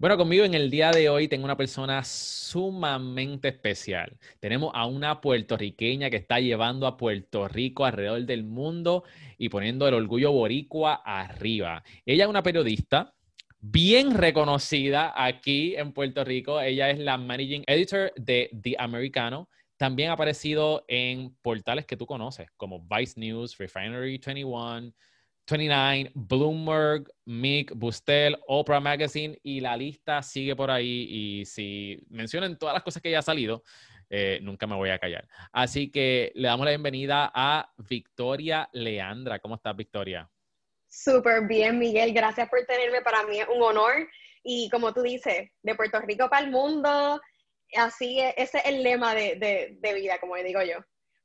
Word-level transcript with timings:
Bueno, 0.00 0.16
conmigo 0.16 0.44
en 0.44 0.54
el 0.54 0.70
día 0.70 0.92
de 0.92 1.08
hoy 1.08 1.26
tengo 1.26 1.44
una 1.44 1.56
persona 1.56 2.04
sumamente 2.04 3.48
especial. 3.48 4.16
Tenemos 4.38 4.70
a 4.72 4.86
una 4.86 5.20
puertorriqueña 5.20 6.08
que 6.08 6.18
está 6.18 6.38
llevando 6.38 6.86
a 6.86 6.96
Puerto 6.96 7.48
Rico 7.48 7.84
alrededor 7.84 8.24
del 8.24 8.44
mundo 8.44 9.02
y 9.38 9.48
poniendo 9.48 9.88
el 9.88 9.94
orgullo 9.94 10.30
boricua 10.30 11.02
arriba. 11.04 11.82
Ella 12.06 12.24
es 12.24 12.30
una 12.30 12.44
periodista 12.44 13.12
bien 13.58 14.14
reconocida 14.14 15.12
aquí 15.16 15.74
en 15.74 15.92
Puerto 15.92 16.22
Rico. 16.22 16.60
Ella 16.60 16.90
es 16.90 17.00
la 17.00 17.18
managing 17.18 17.64
editor 17.66 18.12
de 18.14 18.50
The 18.62 18.76
Americano. 18.78 19.48
También 19.76 20.10
aparecido 20.10 20.84
en 20.86 21.34
portales 21.42 21.86
que 21.86 21.96
tú 21.96 22.06
conoces, 22.06 22.48
como 22.56 22.86
Vice 22.86 23.18
News, 23.18 23.58
Refinery 23.58 24.20
21, 24.24 24.92
29, 25.48 26.10
Bloomberg, 26.14 27.10
Mick, 27.24 27.72
Bustel, 27.74 28.36
Oprah 28.46 28.80
Magazine 28.80 29.38
y 29.42 29.60
la 29.60 29.76
lista 29.76 30.22
sigue 30.22 30.54
por 30.54 30.70
ahí. 30.70 31.06
Y 31.08 31.44
si 31.46 32.04
mencionan 32.10 32.58
todas 32.58 32.74
las 32.74 32.82
cosas 32.82 33.02
que 33.02 33.10
ya 33.10 33.20
ha 33.20 33.22
salido, 33.22 33.62
eh, 34.10 34.40
nunca 34.42 34.66
me 34.66 34.76
voy 34.76 34.90
a 34.90 34.98
callar. 34.98 35.26
Así 35.52 35.90
que 35.90 36.32
le 36.34 36.48
damos 36.48 36.64
la 36.64 36.72
bienvenida 36.72 37.30
a 37.34 37.72
Victoria 37.78 38.68
Leandra. 38.72 39.38
¿Cómo 39.38 39.54
estás, 39.54 39.74
Victoria? 39.74 40.30
Súper 40.86 41.46
bien, 41.46 41.78
Miguel. 41.78 42.12
Gracias 42.12 42.48
por 42.48 42.64
tenerme. 42.66 43.00
Para 43.00 43.24
mí 43.24 43.38
es 43.38 43.48
un 43.48 43.62
honor. 43.62 44.08
Y 44.42 44.68
como 44.70 44.92
tú 44.92 45.02
dices, 45.02 45.50
de 45.62 45.74
Puerto 45.74 46.00
Rico 46.00 46.28
para 46.28 46.44
el 46.44 46.50
mundo, 46.50 47.20
así 47.76 48.20
ese 48.36 48.58
es 48.58 48.66
el 48.66 48.82
lema 48.82 49.14
de, 49.14 49.76
de 49.80 49.94
vida, 49.94 50.18
como 50.20 50.36
digo 50.36 50.62
yo. 50.62 50.78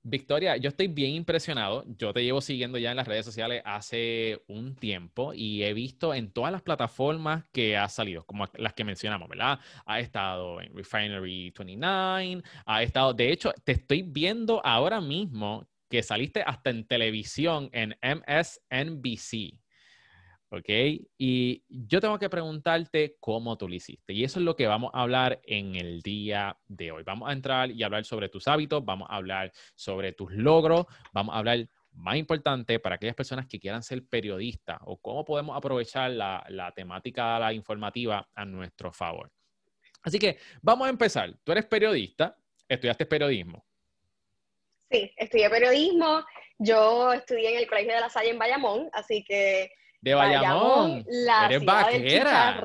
Victoria, 0.05 0.57
yo 0.57 0.67
estoy 0.67 0.87
bien 0.87 1.13
impresionado. 1.13 1.85
Yo 1.97 2.11
te 2.13 2.23
llevo 2.23 2.41
siguiendo 2.41 2.77
ya 2.77 2.91
en 2.91 2.97
las 2.97 3.07
redes 3.07 3.25
sociales 3.25 3.61
hace 3.63 4.43
un 4.47 4.75
tiempo 4.75 5.33
y 5.33 5.63
he 5.63 5.73
visto 5.73 6.13
en 6.13 6.31
todas 6.31 6.51
las 6.51 6.61
plataformas 6.61 7.45
que 7.53 7.77
ha 7.77 7.87
salido, 7.87 8.25
como 8.25 8.45
las 8.55 8.73
que 8.73 8.83
mencionamos, 8.83 9.29
¿verdad? 9.29 9.59
Ha 9.85 10.01
estado 10.01 10.59
en 10.59 10.75
Refinery 10.75 11.53
29, 11.57 12.43
ha 12.65 12.83
estado, 12.83 13.13
de 13.13 13.31
hecho, 13.31 13.53
te 13.63 13.71
estoy 13.71 14.01
viendo 14.01 14.61
ahora 14.65 14.99
mismo 14.99 15.69
que 15.89 16.03
saliste 16.03 16.41
hasta 16.41 16.69
en 16.69 16.85
televisión 16.85 17.69
en 17.71 17.95
MSNBC. 18.01 19.62
¿Ok? 20.53 20.69
Y 21.17 21.63
yo 21.67 21.99
tengo 21.99 22.19
que 22.19 22.29
preguntarte 22.29 23.17
cómo 23.19 23.57
tú 23.57 23.67
lo 23.67 23.73
hiciste. 23.73 24.13
Y 24.13 24.23
eso 24.23 24.39
es 24.39 24.45
lo 24.45 24.55
que 24.55 24.67
vamos 24.67 24.91
a 24.93 25.01
hablar 25.01 25.41
en 25.45 25.75
el 25.75 26.01
día 26.01 26.55
de 26.67 26.91
hoy. 26.91 27.03
Vamos 27.03 27.27
a 27.27 27.33
entrar 27.33 27.71
y 27.71 27.81
hablar 27.81 28.05
sobre 28.05 28.29
tus 28.29 28.47
hábitos, 28.47 28.85
vamos 28.85 29.09
a 29.09 29.15
hablar 29.15 29.51
sobre 29.73 30.13
tus 30.13 30.31
logros, 30.31 30.85
vamos 31.11 31.33
a 31.33 31.39
hablar 31.39 31.67
más 31.93 32.17
importante 32.17 32.79
para 32.79 32.95
aquellas 32.95 33.15
personas 33.15 33.47
que 33.47 33.59
quieran 33.59 33.81
ser 33.81 34.05
periodistas 34.05 34.77
o 34.85 34.97
cómo 34.97 35.25
podemos 35.25 35.57
aprovechar 35.57 36.11
la, 36.11 36.71
temática 36.75 37.39
la 37.39 37.51
informativa 37.51 38.29
a 38.35 38.45
nuestro 38.45 38.91
favor. 38.91 39.31
Así 40.03 40.19
que 40.19 40.37
vamos 40.61 40.85
a 40.85 40.91
empezar. 40.91 41.33
Tú 41.43 41.51
eres 41.51 41.65
periodista, 41.65 42.37
estudiaste 42.67 43.07
periodismo. 43.07 43.65
Sí, 44.91 45.11
estudié 45.17 45.49
periodismo. 45.49 46.23
Yo 46.59 47.11
estudié 47.11 47.53
en 47.53 47.57
el 47.57 47.67
Colegio 47.67 47.95
de 47.95 48.01
la 48.01 48.09
Salle 48.09 48.29
en 48.29 48.37
Bayamón, 48.37 48.89
así 48.93 49.23
que 49.23 49.71
de 50.03 50.13
Bayamón. 50.13 51.05
la 51.07 51.45
Eres 51.45 51.63
vaquera. 51.63 52.61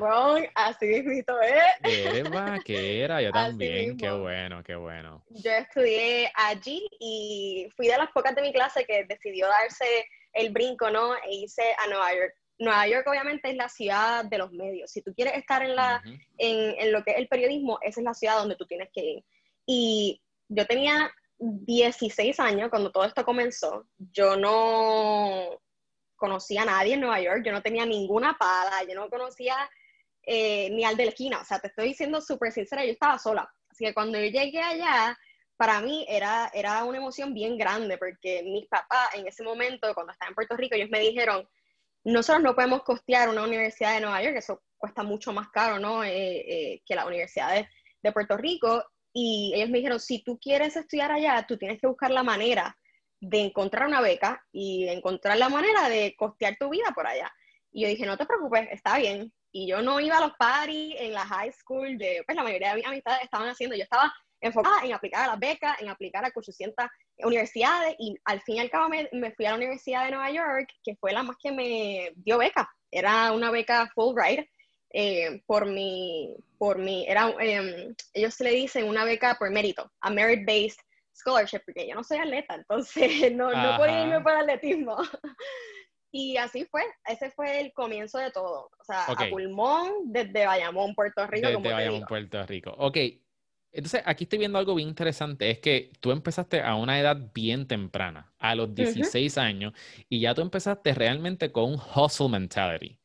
así 0.56 0.86
mismo 0.86 1.38
es. 1.40 1.62
Eres 1.84 2.30
vaquera, 2.30 3.22
yo 3.22 3.30
también. 3.32 3.96
Qué 3.96 4.10
bueno, 4.10 4.62
qué 4.64 4.74
bueno. 4.74 5.24
Yo 5.30 5.52
estudié 5.52 6.32
allí 6.34 6.88
y 6.98 7.68
fui 7.76 7.86
de 7.86 7.96
las 7.96 8.10
pocas 8.10 8.34
de 8.34 8.42
mi 8.42 8.52
clase 8.52 8.84
que 8.84 9.04
decidió 9.04 9.46
darse 9.46 9.84
el 10.32 10.50
brinco, 10.50 10.90
¿no? 10.90 11.14
E 11.14 11.34
hice 11.34 11.62
a 11.78 11.86
Nueva 11.86 12.12
York. 12.12 12.34
Nueva 12.58 12.88
York 12.88 13.06
obviamente 13.06 13.50
es 13.50 13.56
la 13.56 13.68
ciudad 13.68 14.24
de 14.24 14.38
los 14.38 14.50
medios. 14.50 14.90
Si 14.90 15.00
tú 15.00 15.14
quieres 15.14 15.34
estar 15.36 15.62
en, 15.62 15.76
la, 15.76 16.02
en, 16.38 16.74
en 16.76 16.92
lo 16.92 17.04
que 17.04 17.12
es 17.12 17.18
el 17.18 17.28
periodismo, 17.28 17.78
esa 17.82 18.00
es 18.00 18.04
la 18.04 18.14
ciudad 18.14 18.36
donde 18.38 18.56
tú 18.56 18.66
tienes 18.66 18.88
que 18.92 19.00
ir. 19.00 19.24
Y 19.64 20.20
yo 20.48 20.66
tenía 20.66 21.08
16 21.38 22.40
años 22.40 22.68
cuando 22.68 22.90
todo 22.90 23.04
esto 23.04 23.24
comenzó. 23.24 23.86
Yo 23.96 24.36
no, 24.36 25.60
conocía 26.18 26.62
a 26.62 26.66
nadie 26.66 26.94
en 26.94 27.00
Nueva 27.00 27.20
York, 27.20 27.42
yo 27.44 27.52
no 27.52 27.62
tenía 27.62 27.86
ninguna 27.86 28.36
pala, 28.36 28.82
yo 28.86 28.94
no 28.94 29.08
conocía 29.08 29.56
eh, 30.22 30.68
ni 30.70 30.84
al 30.84 30.96
de 30.96 31.04
la 31.04 31.10
esquina, 31.10 31.40
o 31.40 31.44
sea, 31.44 31.58
te 31.58 31.68
estoy 31.68 31.88
diciendo 31.88 32.20
súper 32.20 32.52
sincera, 32.52 32.84
yo 32.84 32.92
estaba 32.92 33.18
sola. 33.18 33.50
Así 33.70 33.86
que 33.86 33.94
cuando 33.94 34.18
yo 34.18 34.26
llegué 34.26 34.60
allá, 34.60 35.18
para 35.56 35.80
mí 35.80 36.04
era, 36.08 36.50
era 36.52 36.84
una 36.84 36.98
emoción 36.98 37.32
bien 37.32 37.56
grande, 37.56 37.96
porque 37.96 38.42
mis 38.42 38.66
papás 38.68 39.14
en 39.14 39.26
ese 39.26 39.42
momento, 39.42 39.94
cuando 39.94 40.12
estaba 40.12 40.28
en 40.28 40.34
Puerto 40.34 40.56
Rico, 40.56 40.74
ellos 40.74 40.90
me 40.90 41.00
dijeron, 41.00 41.48
nosotros 42.04 42.42
no 42.42 42.54
podemos 42.54 42.82
costear 42.82 43.28
una 43.28 43.44
universidad 43.44 43.94
de 43.94 44.00
Nueva 44.00 44.22
York, 44.22 44.36
eso 44.36 44.62
cuesta 44.76 45.02
mucho 45.02 45.32
más 45.32 45.48
caro, 45.48 45.78
¿no? 45.78 46.04
Eh, 46.04 46.12
eh, 46.14 46.82
que 46.86 46.94
la 46.94 47.06
universidad 47.06 47.54
de, 47.54 47.68
de 48.02 48.12
Puerto 48.12 48.36
Rico. 48.36 48.84
Y 49.12 49.52
ellos 49.54 49.70
me 49.70 49.78
dijeron, 49.78 49.98
si 49.98 50.22
tú 50.22 50.38
quieres 50.38 50.76
estudiar 50.76 51.10
allá, 51.10 51.44
tú 51.46 51.56
tienes 51.56 51.80
que 51.80 51.86
buscar 51.86 52.10
la 52.10 52.22
manera 52.22 52.76
de 53.20 53.40
encontrar 53.40 53.88
una 53.88 54.00
beca 54.00 54.44
y 54.52 54.88
encontrar 54.88 55.38
la 55.38 55.48
manera 55.48 55.88
de 55.88 56.14
costear 56.16 56.56
tu 56.58 56.68
vida 56.70 56.92
por 56.94 57.06
allá. 57.06 57.32
Y 57.72 57.82
yo 57.82 57.88
dije, 57.88 58.06
no 58.06 58.16
te 58.16 58.26
preocupes, 58.26 58.68
está 58.70 58.98
bien. 58.98 59.32
Y 59.50 59.68
yo 59.68 59.82
no 59.82 60.00
iba 60.00 60.18
a 60.18 60.20
los 60.20 60.36
parties 60.36 60.94
en 60.98 61.12
la 61.12 61.24
high 61.24 61.52
school, 61.52 61.96
de, 61.98 62.22
pues 62.26 62.36
la 62.36 62.42
mayoría 62.42 62.70
de 62.70 62.76
mis 62.76 62.86
amistades 62.86 63.22
estaban 63.22 63.48
haciendo, 63.48 63.76
yo 63.76 63.82
estaba 63.82 64.12
enfocada 64.40 64.84
en 64.84 64.92
aplicar 64.92 65.24
a 65.24 65.32
las 65.32 65.38
becas, 65.38 65.80
en 65.80 65.88
aplicar 65.88 66.24
a 66.24 66.30
800 66.34 66.86
universidades 67.18 67.96
y 67.98 68.14
al 68.24 68.40
fin 68.42 68.56
y 68.56 68.60
al 68.60 68.70
cabo 68.70 68.88
me, 68.88 69.32
fui 69.32 69.46
a 69.46 69.50
la 69.50 69.56
Universidad 69.56 70.04
de 70.04 70.12
Nueva 70.12 70.30
York, 70.30 70.70
que 70.84 70.96
fue 70.96 71.12
la 71.12 71.22
más 71.22 71.36
que 71.42 71.50
me 71.50 72.12
dio 72.16 72.38
beca. 72.38 72.70
Era 72.90 73.32
una 73.32 73.50
beca 73.50 73.90
Fulbright 73.94 74.48
eh, 74.90 75.42
por 75.46 75.66
mi, 75.66 76.36
por 76.56 76.78
mi, 76.78 77.06
era, 77.06 77.34
em, 77.40 77.94
ellos 78.14 78.40
le 78.40 78.50
dicen 78.50 78.88
una 78.88 79.04
beca 79.04 79.36
por 79.38 79.50
mérito, 79.50 79.90
a 80.00 80.10
merit-based 80.10 80.80
scholarship, 81.18 81.60
porque 81.64 81.86
yo 81.88 81.94
no 81.94 82.04
soy 82.04 82.18
atleta, 82.18 82.54
entonces 82.54 83.32
no, 83.34 83.50
no 83.50 83.76
podía 83.76 84.04
irme 84.04 84.20
por 84.20 84.32
atletismo. 84.32 84.96
y 86.12 86.36
así 86.36 86.64
fue, 86.64 86.82
ese 87.06 87.30
fue 87.30 87.60
el 87.60 87.72
comienzo 87.72 88.18
de 88.18 88.30
todo. 88.30 88.70
O 88.78 88.84
sea, 88.84 89.04
a 89.04 89.28
pulmón 89.28 90.12
desde 90.12 90.46
Bayamón, 90.46 90.94
Puerto 90.94 91.26
Rico. 91.26 91.48
Desde 91.48 91.72
Bayamón, 91.72 92.04
Puerto 92.08 92.44
Rico. 92.46 92.74
Ok. 92.78 92.96
Entonces, 93.70 94.02
aquí 94.06 94.24
estoy 94.24 94.38
viendo 94.38 94.58
algo 94.58 94.74
bien 94.74 94.88
interesante, 94.88 95.50
es 95.50 95.58
que 95.58 95.92
tú 96.00 96.10
empezaste 96.10 96.62
a 96.62 96.74
una 96.74 96.98
edad 96.98 97.18
bien 97.34 97.68
temprana, 97.68 98.32
a 98.38 98.54
los 98.54 98.74
16 98.74 99.36
años, 99.36 99.74
y 100.08 100.20
ya 100.20 100.34
tú 100.34 100.40
empezaste 100.40 100.94
realmente 100.94 101.52
con 101.52 101.74
un 101.74 101.80
hustle 101.94 102.30
mentality. 102.30 102.98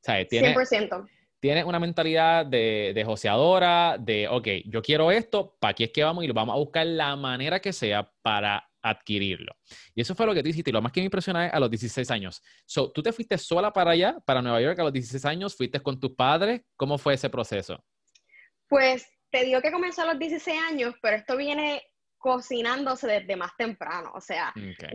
sea, 0.00 0.18
100% 0.20 1.08
tienes 1.40 1.64
una 1.64 1.78
mentalidad 1.78 2.46
de, 2.46 2.92
de 2.94 3.04
joseadora, 3.04 3.96
de, 3.98 4.28
ok, 4.28 4.48
yo 4.66 4.82
quiero 4.82 5.10
esto, 5.10 5.56
¿para 5.60 5.72
aquí 5.72 5.84
es 5.84 5.90
que 5.90 6.04
vamos? 6.04 6.24
Y 6.24 6.30
vamos 6.30 6.54
a 6.54 6.58
buscar 6.58 6.86
la 6.86 7.16
manera 7.16 7.60
que 7.60 7.72
sea 7.72 8.10
para 8.22 8.68
adquirirlo. 8.82 9.56
Y 9.94 10.00
eso 10.00 10.14
fue 10.14 10.26
lo 10.26 10.34
que 10.34 10.42
te 10.42 10.48
hiciste. 10.48 10.70
Y 10.70 10.72
lo 10.72 10.82
más 10.82 10.92
que 10.92 11.00
me 11.00 11.06
impresiona 11.06 11.46
es 11.46 11.54
a 11.54 11.60
los 11.60 11.70
16 11.70 12.10
años. 12.10 12.42
So, 12.64 12.90
¿Tú 12.92 13.02
te 13.02 13.12
fuiste 13.12 13.38
sola 13.38 13.72
para 13.72 13.92
allá, 13.92 14.18
para 14.24 14.42
Nueva 14.42 14.60
York, 14.60 14.78
a 14.78 14.84
los 14.84 14.92
16 14.92 15.24
años? 15.24 15.56
¿Fuiste 15.56 15.80
con 15.80 15.98
tus 15.98 16.12
padres? 16.12 16.62
¿Cómo 16.76 16.98
fue 16.98 17.14
ese 17.14 17.30
proceso? 17.30 17.84
Pues 18.68 19.08
te 19.30 19.44
digo 19.44 19.60
que 19.60 19.72
comenzó 19.72 20.02
a 20.02 20.06
los 20.06 20.18
16 20.18 20.60
años, 20.70 20.94
pero 21.02 21.16
esto 21.16 21.36
viene 21.36 21.82
cocinándose 22.18 23.06
desde 23.06 23.36
más 23.36 23.56
temprano. 23.56 24.12
O 24.14 24.20
sea, 24.20 24.52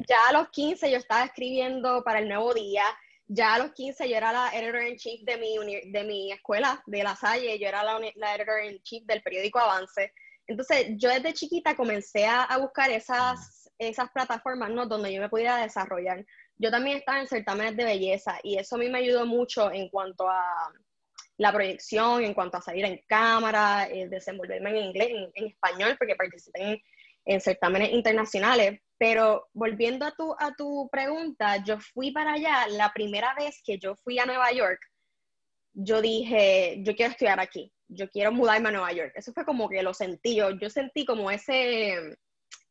ya 0.08 0.18
a 0.30 0.34
los 0.34 0.50
15 0.50 0.92
yo 0.92 0.98
estaba 0.98 1.26
escribiendo 1.26 2.04
para 2.04 2.20
el 2.20 2.28
Nuevo 2.28 2.54
Día, 2.54 2.84
ya 3.28 3.56
a 3.56 3.60
los 3.60 3.72
15 3.74 4.10
yo 4.10 4.16
era 4.16 4.32
la 4.32 4.52
editor 4.54 4.84
in 4.84 4.98
chief 4.98 5.22
de 5.24 5.38
mi, 5.38 5.92
de 5.92 6.04
mi 6.04 6.32
escuela, 6.32 6.82
de 6.86 7.04
La 7.04 7.16
Salle, 7.16 7.58
yo 7.60 7.68
era 7.68 7.84
la, 7.84 8.00
la 8.16 8.36
editor 8.36 8.64
in 8.64 8.82
chief 8.82 9.06
del 9.06 9.22
periódico 9.22 9.60
Avance. 9.60 10.12
Entonces, 10.48 10.88
yo 10.98 11.10
desde 11.10 11.34
chiquita 11.34 11.76
comencé 11.76 12.26
a, 12.26 12.58
buscar 12.58 12.92
esas, 12.92 13.72
esas 13.78 14.10
plataformas 14.12 14.70
¿no? 14.72 14.86
donde 14.86 15.14
yo 15.14 15.22
me 15.22 15.30
pudiera 15.30 15.58
desarrollar. 15.58 16.26
Yo 16.58 16.70
también 16.70 16.98
estaba 16.98 17.20
en 17.20 17.28
certámenes 17.28 17.78
de 17.78 17.86
belleza 17.86 18.40
y 18.44 18.58
eso 18.58 18.76
a 18.76 18.80
mí 18.80 18.90
me 18.90 19.00
ayudó 19.00 19.26
mucho 19.26 19.72
en 19.72 19.90
cuanto 19.90 20.30
a 20.30 20.44
la 21.38 21.52
proyección, 21.52 22.24
en 22.24 22.34
cuanto 22.34 22.58
a 22.58 22.62
salir 22.62 22.86
en 22.86 23.02
cámara, 23.08 23.88
eh, 23.90 24.08
desenvolverme 24.08 24.70
en 24.72 24.76
inglés, 24.78 25.10
en, 25.34 25.48
español, 25.48 25.96
porque 25.98 26.16
participé 26.16 26.62
en, 26.62 26.82
en 27.26 27.42
certámenes 27.42 27.92
internacionales. 27.92 28.82
Pero 28.98 29.50
volviendo 29.54 30.06
a 30.06 30.12
tu, 30.12 30.36
a 30.40 30.54
tu 30.56 30.90
pregunta, 30.92 31.64
yo 31.64 31.80
fui 31.80 32.12
para 32.12 32.34
allá, 32.34 32.68
la 32.70 32.94
primera 32.94 33.34
vez 33.36 33.62
que 33.66 33.78
yo 33.78 33.96
fui 33.96 34.20
a 34.20 34.26
Nueva 34.26 34.52
York, 34.52 34.80
yo 35.74 36.02
dije, 36.02 36.78
yo 36.84 36.96
quiero 36.96 37.12
estudiar 37.12 37.40
aquí, 37.40 37.72
yo 37.88 38.10
quiero 38.10 38.32
mudarme 38.32 38.70
a 38.70 38.72
Nueva 38.72 38.94
York. 38.94 39.12
Eso 39.16 39.34
fue 39.34 39.46
como 39.46 39.68
que 39.68 39.82
lo 39.82 39.94
sentí, 39.94 40.36
yo, 40.36 40.52
yo 40.52 40.70
sentí 40.70 41.06
como 41.06 41.32
ese, 41.32 42.18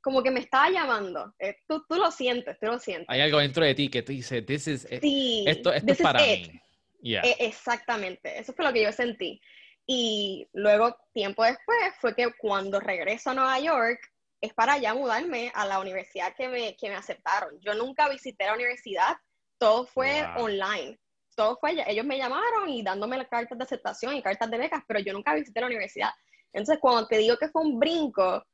como 0.01 0.23
que 0.23 0.31
me 0.31 0.41
estaba 0.41 0.71
llamando. 0.71 1.35
Eh, 1.39 1.57
tú, 1.67 1.85
tú, 1.89 1.97
lo 1.97 2.11
sientes, 2.11 2.59
tú 2.61 2.67
lo 2.67 2.79
sientes. 2.79 3.07
Hay 3.09 3.21
algo 3.21 3.39
dentro 3.39 3.65
de 3.65 3.75
ti 3.75 3.89
que 3.89 4.03
te 4.03 4.13
dice, 4.13 4.43
this 4.43 4.69
is, 4.69 4.87
eh, 4.91 5.01
sí, 5.01 5.45
esto, 5.47 5.73
esto 5.73 5.93
es 5.93 6.01
para 6.01 6.21
mí. 6.21 6.61
E, 7.03 7.37
exactamente, 7.41 8.39
eso 8.39 8.53
fue 8.53 8.65
lo 8.65 8.73
que 8.73 8.83
yo 8.83 8.93
sentí. 8.93 9.41
Y 9.87 10.49
luego, 10.53 10.97
tiempo 11.13 11.43
después, 11.45 11.79
fue 12.01 12.15
que 12.15 12.33
cuando 12.39 12.79
regreso 12.79 13.31
a 13.31 13.35
Nueva 13.35 13.59
York, 13.59 14.12
es 14.43 14.53
para 14.53 14.77
ya 14.77 14.93
mudarme 14.93 15.53
a 15.55 15.65
la 15.65 15.79
universidad 15.79 16.35
que 16.35 16.49
me, 16.49 16.77
que 16.77 16.89
me 16.89 16.97
aceptaron. 16.97 17.59
Yo 17.61 17.75
nunca 17.75 18.09
visité 18.09 18.45
la 18.45 18.55
universidad, 18.55 19.17
todo 19.57 19.87
fue 19.87 20.27
online. 20.37 20.99
todo 21.37 21.57
fue, 21.59 21.77
ellos 21.87 22.05
me 22.05 22.19
llamaron 22.19 22.69
y 22.69 22.83
dándome 22.83 23.17
las 23.17 23.29
cartas 23.29 23.57
de 23.57 23.65
aceptación 23.65 24.15
y 24.15 24.23
cartas 24.23 24.51
de 24.51 24.59
becas, 24.59 24.83
pero 24.87 24.99
yo 25.01 25.13
nunca 25.13 25.33
visité 25.35 25.61
la 25.61 25.69
universidad. 25.69 26.11
Entonces, 26.53 26.81
cuando 26.81 27.07
te 27.07 27.19
digo 27.19 27.37
que 27.39 27.49
fue 27.49 27.63
un 27.63 27.79
brinco, 27.79 28.45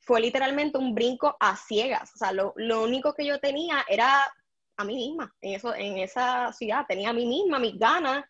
fue 0.00 0.22
literalmente 0.22 0.78
un 0.78 0.94
brinco 0.94 1.36
a 1.38 1.54
ciegas. 1.54 2.10
O 2.14 2.18
sea, 2.18 2.32
lo, 2.32 2.54
lo 2.56 2.82
único 2.82 3.12
que 3.12 3.26
yo 3.26 3.38
tenía 3.38 3.84
era 3.88 4.26
a 4.78 4.84
mí 4.84 4.94
misma, 4.94 5.34
en, 5.42 5.54
eso, 5.54 5.74
en 5.74 5.98
esa 5.98 6.50
ciudad. 6.54 6.86
Tenía 6.88 7.10
a 7.10 7.12
mí 7.12 7.26
misma, 7.26 7.58
mis 7.58 7.78
ganas, 7.78 8.24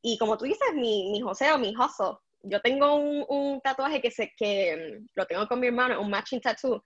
y 0.00 0.16
como 0.16 0.38
tú 0.38 0.44
dices, 0.44 0.74
mi, 0.74 1.10
mi 1.10 1.20
joseo, 1.20 1.58
mi 1.58 1.74
hustle. 1.76 2.18
Yo 2.44 2.60
tengo 2.60 2.94
un, 2.94 3.24
un 3.28 3.60
tatuaje 3.60 4.00
que, 4.00 4.10
se, 4.10 4.32
que 4.36 4.76
mm, 4.76 5.06
lo 5.14 5.26
tengo 5.26 5.46
con 5.46 5.60
mi 5.60 5.68
hermano, 5.68 6.00
un 6.00 6.10
matching 6.10 6.40
tattoo, 6.40 6.84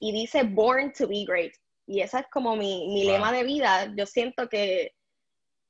y 0.00 0.12
dice 0.12 0.42
Born 0.44 0.92
to 0.92 1.06
be 1.06 1.24
Great. 1.26 1.52
Y 1.86 2.00
esa 2.00 2.20
es 2.20 2.26
como 2.32 2.56
mi, 2.56 2.88
mi 2.88 3.04
lema 3.04 3.30
de 3.32 3.44
vida. 3.44 3.92
Yo 3.96 4.06
siento 4.06 4.48
que, 4.48 4.92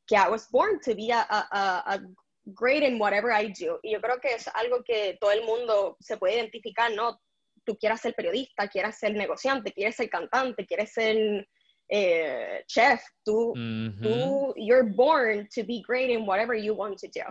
que 0.06 0.16
I 0.16 0.28
was 0.31 0.48
born 0.50 0.78
to 0.84 0.94
be 0.94 1.10
a, 1.12 1.26
a, 1.28 1.94
a, 1.94 2.00
great 2.46 2.82
in 2.82 3.00
whatever 3.00 3.31
I 3.31 3.48
do. 3.48 3.81
Y 3.82 3.92
yo 3.92 4.00
creo 4.00 4.20
que 4.20 4.34
es 4.34 4.48
algo 4.48 4.82
que 4.84 5.16
todo 5.20 5.32
el 5.32 5.44
mundo 5.44 5.96
se 6.00 6.16
puede 6.16 6.36
identificar, 6.36 6.92
¿no? 6.92 7.19
Tú 7.64 7.76
quieras 7.76 8.02
ser 8.02 8.14
periodista, 8.14 8.69
quieras 8.69 8.98
ser 8.98 9.14
negociante, 9.14 9.72
quieres 9.72 9.96
ser 9.96 10.10
cantante, 10.10 10.66
quieres 10.66 10.92
ser 10.92 11.48
eh, 11.88 12.62
chef, 12.66 13.02
tú, 13.25 13.54
tú, 14.02 14.54
you're 14.56 14.84
born 14.94 15.46
to 15.54 15.64
be 15.64 15.82
great 15.86 16.10
in 16.10 16.26
whatever 16.26 16.54
you 16.54 16.75
want 16.75 16.98
to 16.98 17.08
do. 17.08 17.22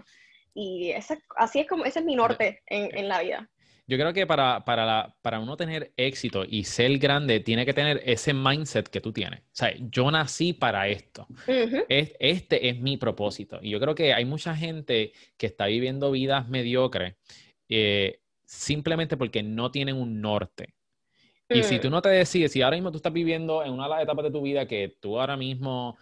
Y 0.53 0.91
esa, 0.91 1.17
así 1.35 1.59
es 1.59 1.67
como, 1.67 1.85
ese 1.85 1.99
es 1.99 2.05
mi 2.05 2.15
norte 2.15 2.61
en, 2.67 2.95
en 2.97 3.07
la 3.07 3.21
vida. 3.21 3.49
Yo 3.85 3.97
creo 3.97 4.13
que 4.13 4.25
para, 4.25 4.63
para, 4.63 4.85
la, 4.85 5.15
para, 5.21 5.39
uno 5.39 5.57
tener 5.57 5.91
éxito 5.97 6.45
y 6.47 6.63
ser 6.63 6.97
grande, 6.99 7.41
tiene 7.41 7.65
que 7.65 7.73
tener 7.73 8.01
ese 8.05 8.33
mindset 8.33 8.87
que 8.87 9.01
tú 9.01 9.11
tienes. 9.11 9.41
O 9.41 9.51
sea, 9.51 9.73
yo 9.77 10.09
nací 10.09 10.53
para 10.53 10.87
esto. 10.87 11.27
es, 11.89 12.13
este 12.19 12.69
es 12.69 12.79
mi 12.79 12.95
propósito. 12.95 13.59
Y 13.61 13.71
yo 13.71 13.81
creo 13.81 13.93
que 13.93 14.13
hay 14.13 14.23
mucha 14.23 14.55
gente 14.55 15.11
que 15.37 15.47
está 15.47 15.65
viviendo 15.65 16.11
vidas 16.11 16.47
mediocres 16.47 17.15
eh, 17.67 18.21
simplemente 18.45 19.17
porque 19.17 19.43
no 19.43 19.69
tienen 19.69 19.97
un 19.97 20.21
norte. 20.21 20.75
Y 21.49 21.63
si 21.63 21.77
tú 21.79 21.89
mm. 21.89 21.91
no 21.91 22.01
te 22.01 22.09
decides, 22.09 22.53
si 22.53 22.61
ahora 22.61 22.77
mismo 22.77 22.91
tú 22.91 22.97
estás 22.97 23.13
viviendo 23.13 23.63
en 23.63 23.73
una 23.73 23.83
de 23.83 23.89
las 23.89 24.03
etapas 24.03 24.23
de 24.23 24.31
tu 24.31 24.41
vida 24.41 24.65
que 24.65 24.95
tú 25.01 25.19
ahora 25.19 25.35
mismo 25.35 25.97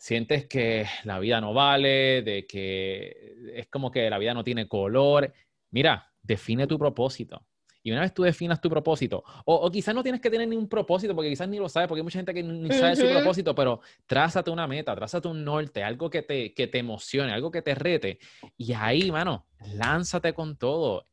sientes 0.00 0.46
que 0.46 0.86
la 1.04 1.18
vida 1.18 1.42
no 1.42 1.52
vale, 1.52 2.22
de 2.22 2.46
que 2.46 3.34
es 3.54 3.66
como 3.66 3.90
que 3.90 4.08
la 4.08 4.16
vida 4.16 4.32
no 4.32 4.42
tiene 4.42 4.66
color, 4.66 5.30
mira, 5.70 6.10
define 6.22 6.66
tu 6.66 6.78
propósito. 6.78 7.46
Y 7.82 7.92
una 7.92 8.00
vez 8.00 8.14
tú 8.14 8.22
definas 8.22 8.62
tu 8.62 8.70
propósito, 8.70 9.22
o, 9.44 9.70
quizás 9.70 9.94
no 9.94 10.02
tienes 10.02 10.22
que 10.22 10.30
tener 10.30 10.48
ningún 10.48 10.68
propósito, 10.68 11.14
porque 11.14 11.28
quizás 11.28 11.48
ni 11.48 11.58
lo 11.58 11.68
sabes, 11.68 11.86
porque 11.86 12.00
hay 12.00 12.04
mucha 12.04 12.18
gente 12.18 12.32
que 12.32 12.42
ni 12.42 12.70
sabe 12.72 12.96
su 12.96 13.06
propósito, 13.08 13.54
pero 13.54 13.80
trázate 14.06 14.50
una 14.50 14.66
meta, 14.66 14.94
trázate 14.94 15.28
un 15.28 15.44
norte, 15.44 15.84
algo 15.84 16.08
que 16.08 16.22
te, 16.22 16.54
que 16.54 16.66
te 16.66 16.78
emocione, 16.78 17.32
algo 17.32 17.50
que 17.50 17.60
te 17.60 17.74
rete. 17.74 18.18
Y 18.56 18.72
ahí, 18.72 19.10
mano, 19.10 19.46
lánzate 19.74 20.32
con 20.32 20.56
todo 20.56 21.08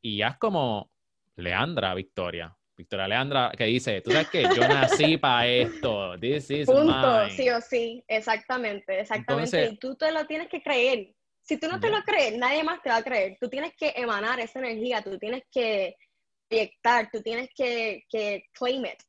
y 0.00 0.22
haz 0.22 0.38
como 0.38 0.90
Leandra 1.36 1.94
Victoria. 1.94 2.56
Victoria 2.80 3.06
Leandra, 3.06 3.52
que 3.56 3.64
dice, 3.64 4.00
tú 4.00 4.10
sabes 4.10 4.30
que 4.30 4.42
yo 4.42 4.66
nací 4.66 5.18
para 5.18 5.46
esto, 5.46 6.18
this 6.18 6.50
is 6.50 6.66
Punto, 6.66 7.28
sí 7.28 7.50
o 7.50 7.60
sí, 7.60 8.02
exactamente, 8.08 9.00
exactamente. 9.00 9.66
y 9.66 9.76
tú 9.76 9.96
te 9.96 10.10
lo 10.10 10.26
tienes 10.26 10.48
que 10.48 10.62
creer. 10.62 11.14
Si 11.42 11.58
tú 11.58 11.68
no 11.68 11.78
te 11.78 11.90
lo 11.90 12.02
crees, 12.02 12.38
nadie 12.38 12.62
más 12.62 12.80
te 12.82 12.88
va 12.88 12.96
a 12.96 13.02
creer. 13.02 13.36
Tú 13.40 13.48
tienes 13.48 13.74
que 13.76 13.92
emanar 13.96 14.40
esa 14.40 14.60
energía, 14.60 15.02
tú 15.02 15.18
tienes 15.18 15.42
que 15.50 15.94
proyectar, 16.48 17.10
tú 17.10 17.20
tienes 17.22 17.50
que, 17.54 18.04
que 18.08 18.44
claim 18.52 18.84
it. 18.86 19.02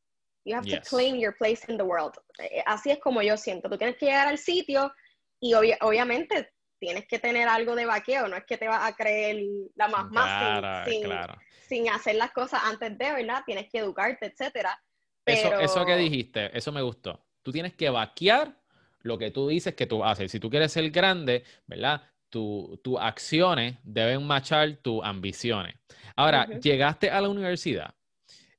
You 0.43 0.55
have 0.55 0.67
to 0.67 0.81
claim 0.81 1.17
your 1.17 1.35
place 1.37 1.61
in 1.69 1.77
the 1.77 1.83
world. 1.83 2.13
Eh, 2.39 2.63
así 2.65 2.91
es 2.91 2.99
como 2.99 3.21
yo 3.21 3.37
siento. 3.37 3.69
Tú 3.69 3.77
tienes 3.77 3.95
que 3.97 4.07
llegar 4.07 4.27
al 4.27 4.37
sitio 4.37 4.91
y 5.39 5.53
obviamente 5.53 6.51
tienes 6.81 7.07
que 7.07 7.19
tener 7.19 7.47
algo 7.47 7.75
de 7.75 7.85
vaqueo, 7.85 8.27
no 8.27 8.35
es 8.35 8.43
que 8.43 8.57
te 8.57 8.67
vas 8.67 8.83
a 8.83 8.95
creer 8.97 9.41
la 9.75 9.87
más 9.87 10.11
más 10.11 10.89
sin, 10.89 11.03
claro 11.03 11.37
sin 11.71 11.87
hacer 11.87 12.15
las 12.15 12.31
cosas 12.31 12.59
antes 12.65 12.97
de, 12.97 13.13
¿verdad? 13.13 13.43
Tienes 13.45 13.69
que 13.69 13.77
educarte, 13.77 14.25
etcétera. 14.25 14.77
Eso, 15.25 15.57
eso 15.57 15.85
que 15.85 15.95
dijiste, 15.95 16.57
eso 16.57 16.69
me 16.73 16.81
gustó. 16.81 17.25
Tú 17.41 17.53
tienes 17.53 17.73
que 17.75 17.89
vaquear 17.89 18.57
lo 19.03 19.17
que 19.17 19.31
tú 19.31 19.47
dices 19.47 19.73
que 19.73 19.87
tú 19.87 20.03
haces. 20.03 20.29
Si 20.29 20.37
tú 20.41 20.49
quieres 20.49 20.73
ser 20.73 20.89
grande, 20.89 21.45
¿verdad? 21.67 22.01
Tus 22.29 22.77
acciones 22.99 23.77
deben 23.83 24.27
machar 24.27 24.75
tus 24.81 25.01
ambiciones. 25.01 25.75
Ahora, 26.17 26.45
llegaste 26.59 27.09
a 27.09 27.21
la 27.21 27.29
universidad, 27.29 27.95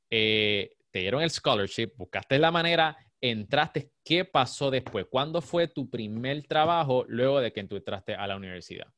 eh, 0.09 0.75
te 0.91 1.01
dieron 1.01 1.23
el 1.23 1.31
scholarship, 1.31 1.93
buscaste 1.97 2.39
la 2.39 2.51
manera, 2.51 2.97
entraste. 3.23 3.93
¿Qué 4.05 4.25
pasó 4.25 4.71
después? 4.71 5.07
¿Cuándo 5.09 5.41
fue 5.41 5.69
tu 5.69 5.89
primer 5.89 6.47
trabajo 6.47 7.05
luego 7.09 7.41
de 7.41 7.53
que 7.53 7.61
entraste 7.61 8.15
a 8.15 8.27
la 8.27 8.37
universidad? 8.37 8.89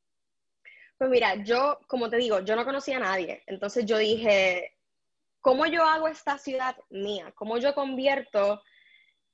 Pues 0.97 1.09
mira, 1.09 1.35
yo, 1.43 1.79
como 1.87 2.09
te 2.09 2.17
digo, 2.17 2.39
yo 2.39 2.55
no 2.55 2.65
conocía 2.65 2.97
a 2.97 3.01
nadie. 3.01 3.43
Entonces 3.45 3.85
yo 3.85 3.97
dije, 3.97 4.73
¿cómo 5.41 5.65
yo 5.67 5.83
hago 5.83 6.07
esta 6.07 6.37
ciudad 6.37 6.75
mía? 6.89 7.31
¿Cómo 7.35 7.57
yo 7.57 7.75
convierto, 7.75 8.61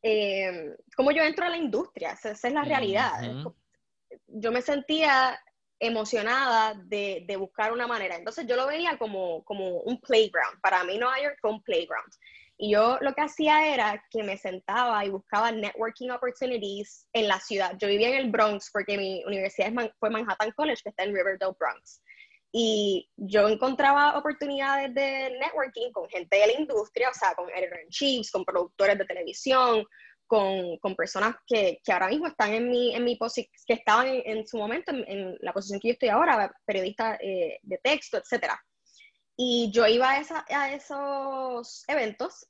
eh, 0.01 0.75
cómo 0.95 1.11
yo 1.11 1.23
entro 1.23 1.45
a 1.45 1.49
la 1.49 1.57
industria? 1.57 2.11
Esa, 2.11 2.31
es 2.31 2.53
la 2.53 2.63
realidad. 2.63 3.13
Yo 4.27 4.51
me 4.51 4.61
sentía 4.61 5.39
emocionada 5.79 6.75
de, 6.85 7.23
de, 7.25 7.35
buscar 7.37 7.71
una 7.71 7.87
manera. 7.87 8.15
Entonces 8.15 8.45
yo 8.45 8.55
lo 8.55 8.67
veía 8.67 8.97
como, 8.97 9.43
como 9.45 9.79
un 9.81 9.99
playground. 10.01 10.59
Para 10.61 10.83
mí 10.83 10.97
Nueva 10.97 11.21
York 11.21 11.37
fue 11.39 11.51
un 11.51 11.63
playground. 11.63 12.11
Y 12.63 12.73
yo 12.73 12.99
lo 13.01 13.15
que 13.15 13.21
hacía 13.21 13.73
era 13.73 14.05
que 14.11 14.21
me 14.21 14.37
sentaba 14.37 15.03
y 15.03 15.09
buscaba 15.09 15.51
networking 15.51 16.11
opportunities 16.11 17.07
en 17.11 17.27
la 17.27 17.39
ciudad. 17.39 17.75
Yo 17.79 17.87
vivía 17.87 18.09
en 18.09 18.17
el 18.17 18.29
Bronx 18.29 18.69
porque 18.71 18.99
mi 18.99 19.23
universidad 19.25 19.73
fue 19.99 20.11
Manhattan 20.11 20.51
College, 20.51 20.83
que 20.83 20.89
está 20.89 21.03
en 21.03 21.15
Riverdale, 21.15 21.55
Bronx. 21.59 22.03
Y 22.51 23.09
yo 23.17 23.47
encontraba 23.47 24.15
oportunidades 24.15 24.93
de 24.93 25.39
networking 25.39 25.91
con 25.91 26.07
gente 26.07 26.37
de 26.37 26.47
la 26.47 26.59
industria, 26.59 27.09
o 27.09 27.13
sea, 27.15 27.33
con 27.33 27.49
editor-in-chiefs, 27.49 28.29
con 28.29 28.45
productores 28.45 28.95
de 28.95 29.05
televisión, 29.05 29.83
con, 30.27 30.77
con 30.77 30.95
personas 30.95 31.37
que, 31.47 31.79
que, 31.83 31.91
ahora 31.91 32.09
mismo 32.09 32.27
están 32.27 32.53
en 32.53 32.69
mi, 32.69 32.93
en 32.93 33.03
mi 33.03 33.15
posición, 33.15 33.51
que 33.65 33.73
estaban 33.73 34.05
en, 34.07 34.45
su 34.45 34.57
momento 34.57 34.91
en, 34.91 35.35
la 35.39 35.51
posición 35.51 35.79
que 35.79 35.87
yo 35.87 35.93
estoy 35.93 36.09
ahora, 36.09 36.53
periodista 36.63 37.17
eh, 37.19 37.57
de 37.63 37.79
texto, 37.79 38.19
etc. 38.19 38.53
Y 39.43 39.71
yo 39.71 39.87
iba 39.87 40.11
a, 40.11 40.19
esa, 40.19 40.45
a 40.47 40.71
esos 40.71 41.83
eventos 41.87 42.45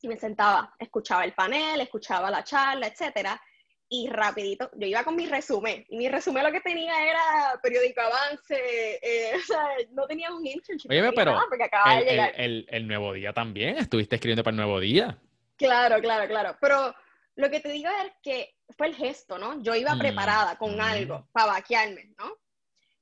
y 0.00 0.08
me 0.08 0.16
sentaba, 0.16 0.74
escuchaba 0.78 1.26
el 1.26 1.34
panel, 1.34 1.78
escuchaba 1.82 2.30
la 2.30 2.42
charla, 2.42 2.86
etcétera, 2.86 3.38
y 3.86 4.08
rapidito, 4.08 4.70
yo 4.76 4.86
iba 4.86 5.04
con 5.04 5.14
mi 5.14 5.26
resumen, 5.26 5.84
y 5.90 5.98
mi 5.98 6.08
resumen 6.08 6.42
lo 6.42 6.52
que 6.52 6.62
tenía 6.62 7.06
era 7.06 7.60
periódico 7.62 8.00
avance, 8.00 8.54
eh, 9.02 9.32
o 9.36 9.40
sea, 9.40 9.68
no 9.90 10.06
tenía 10.06 10.32
un 10.32 10.46
internship. 10.46 10.88
Oye, 10.90 11.12
pero 11.12 11.38
porque 11.50 11.64
acaba 11.64 11.98
el, 11.98 12.04
de 12.06 12.10
llegar. 12.10 12.32
El, 12.34 12.66
el, 12.70 12.88
Nuevo 12.88 13.12
Día 13.12 13.34
también, 13.34 13.76
estuviste 13.76 14.16
escribiendo 14.16 14.42
para 14.42 14.54
el 14.54 14.56
Nuevo 14.56 14.80
Día. 14.80 15.18
Claro, 15.56 16.00
claro, 16.00 16.26
claro, 16.28 16.56
pero 16.62 16.94
lo 17.34 17.50
que 17.50 17.60
te 17.60 17.68
digo 17.68 17.90
es 18.06 18.12
que 18.22 18.54
fue 18.70 18.86
el 18.86 18.94
gesto, 18.94 19.36
¿no? 19.36 19.62
Yo 19.62 19.74
iba 19.74 19.94
mm, 19.94 19.98
preparada 19.98 20.56
con 20.56 20.78
mm. 20.78 20.80
algo 20.80 21.28
para 21.32 21.52
vaquearme, 21.52 22.14
¿no? 22.16 22.38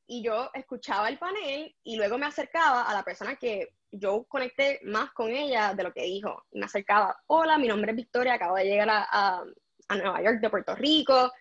Y 0.07 0.23
yo 0.23 0.51
escuchaba 0.53 1.09
el 1.09 1.19
panel 1.19 1.75
y 1.83 1.97
luego 1.97 2.19
me 2.19 2.27
acercaba 2.27 2.83
a 2.83 2.95
la 2.95 3.03
persona 3.03 3.37
que 3.37 3.71
yo 3.91 4.25
conecté 4.25 4.81
más 4.85 5.13
con 5.13 5.31
ella 5.31 5.73
de 5.75 5.83
lo 5.83 5.93
que 5.93 6.03
dijo. 6.03 6.45
Me 6.53 6.67
acercaba, 6.67 7.23
hola, 7.27 7.59
mi 7.59 7.69
nombre 7.69 7.93
es 7.93 7.97
Victoria, 7.97 8.35
acabo 8.35 8.57
de 8.57 8.65
llegar 8.65 8.91
a, 8.91 9.45
a, 9.89 9.97
Nueva 9.97 10.23
York 10.23 10.41
de 10.41 10.51
Puerto 10.51 10.75
Rico. 10.75 11.33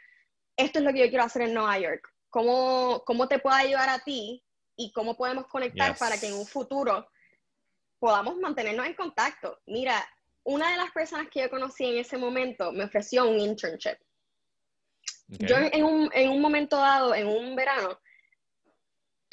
Esto 0.56 0.80
es 0.80 0.86
lo 0.86 0.94
que 0.94 1.00
yo 1.00 1.10
quiero 1.10 1.24
hacer 1.24 1.44
en 1.44 1.54
Nueva 1.54 1.78
York. 1.80 2.08
¿Cómo, 2.30 3.04
cómo 3.06 3.28
te 3.28 3.40
puedo 3.40 3.56
ayudar 3.56 3.90
a 3.90 4.00
ti 4.00 4.44
y 4.76 4.92
cómo 4.92 5.18
podemos 5.18 5.48
conectar 5.48 5.98
para 5.98 6.20
que 6.20 6.28
en 6.28 6.34
un 6.34 6.46
futuro 6.46 7.08
podamos 8.00 8.38
mantenernos 8.38 8.86
en 8.86 8.94
contacto? 8.94 9.60
Mira, 9.66 10.04
una 10.44 10.72
de 10.72 10.78
las 10.78 10.92
personas 10.92 11.28
que 11.30 11.42
yo 11.42 11.50
conocí 11.50 11.86
en 11.86 11.98
ese 11.98 12.18
momento 12.18 12.72
me 12.72 12.84
ofreció 12.84 13.28
un 13.28 13.40
internship. 13.40 13.98
Yo 15.28 15.56
en 15.58 15.84
un, 15.84 16.10
en 16.14 16.30
un 16.30 16.42
momento 16.42 16.78
dado, 16.78 17.16
en 17.16 17.28
un 17.28 17.56
verano, 17.56 18.00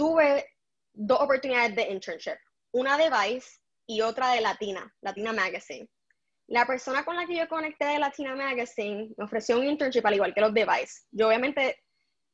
tuve 0.00 0.46
dos 0.94 1.20
oportunidades 1.20 1.76
de 1.76 1.92
internship 1.92 2.38
una 2.72 2.96
de 2.96 3.10
Vice 3.10 3.58
y 3.86 4.00
otra 4.00 4.32
de 4.32 4.40
Latina, 4.40 4.90
Latina 5.02 5.30
Magazine. 5.30 5.90
La 6.46 6.64
persona 6.64 7.04
con 7.04 7.16
la 7.16 7.26
que 7.26 7.36
yo 7.36 7.46
conecté 7.46 7.84
de 7.84 7.98
Latina 7.98 8.34
Magazine 8.34 9.10
me 9.18 9.24
ofreció 9.24 9.58
un 9.58 9.66
internship 9.66 10.06
al 10.06 10.14
igual 10.14 10.32
que 10.32 10.40
los 10.40 10.54
de 10.54 10.64
Vice. 10.64 11.02
Yo 11.10 11.28
obviamente 11.28 11.82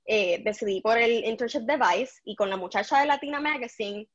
eh, 0.05 0.41
decidí 0.45 0.81
por 0.81 0.97
el 0.97 1.25
internship 1.25 1.63
de 1.63 1.77
Vice 1.77 2.21
y 2.23 2.37
con 2.37 2.51
la 2.51 2.57
muchacha 2.57 3.01
de 3.01 3.07
Latina 3.07 3.41
Magazine 3.41 4.09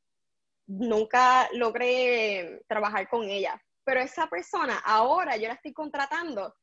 nunca 0.68 1.50
logré 1.52 2.62
trabajar 2.70 3.10
con 3.10 3.26
ella. 3.26 3.62
Pero 3.84 4.00
esa 4.00 4.28
persona 4.28 4.78
ahora 4.86 5.36
yo 5.36 5.50
la 5.50 5.56
estoy 5.56 5.74
contratando 5.74 6.56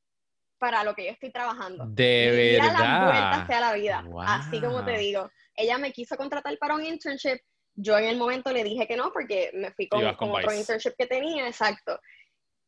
para 0.58 0.84
lo 0.84 0.94
que 0.94 1.06
yo 1.06 1.10
estoy 1.12 1.30
trabajando. 1.30 1.86
De 1.88 2.58
verdad. 2.58 2.72
las 2.72 3.04
vueltas 3.04 3.46
sea 3.46 3.60
la 3.60 3.72
vida. 3.74 4.04
Así 4.26 4.60
como 4.60 4.84
te 4.84 4.98
digo. 4.98 5.30
Ella 5.54 5.78
me 5.78 5.92
quiso 5.92 6.16
contratar 6.16 6.56
para 6.58 6.74
un 6.74 6.84
internship 6.84 7.40
yo 7.80 7.96
en 7.96 8.06
el 8.06 8.16
momento 8.16 8.52
le 8.52 8.64
dije 8.64 8.88
que 8.88 8.96
no 8.96 9.12
porque 9.12 9.50
me 9.54 9.70
fui 9.70 9.88
con, 9.88 10.04
otro 10.04 10.52
internship 10.52 10.94
que 10.98 11.06
tenía, 11.06 11.46
exacto. 11.46 12.00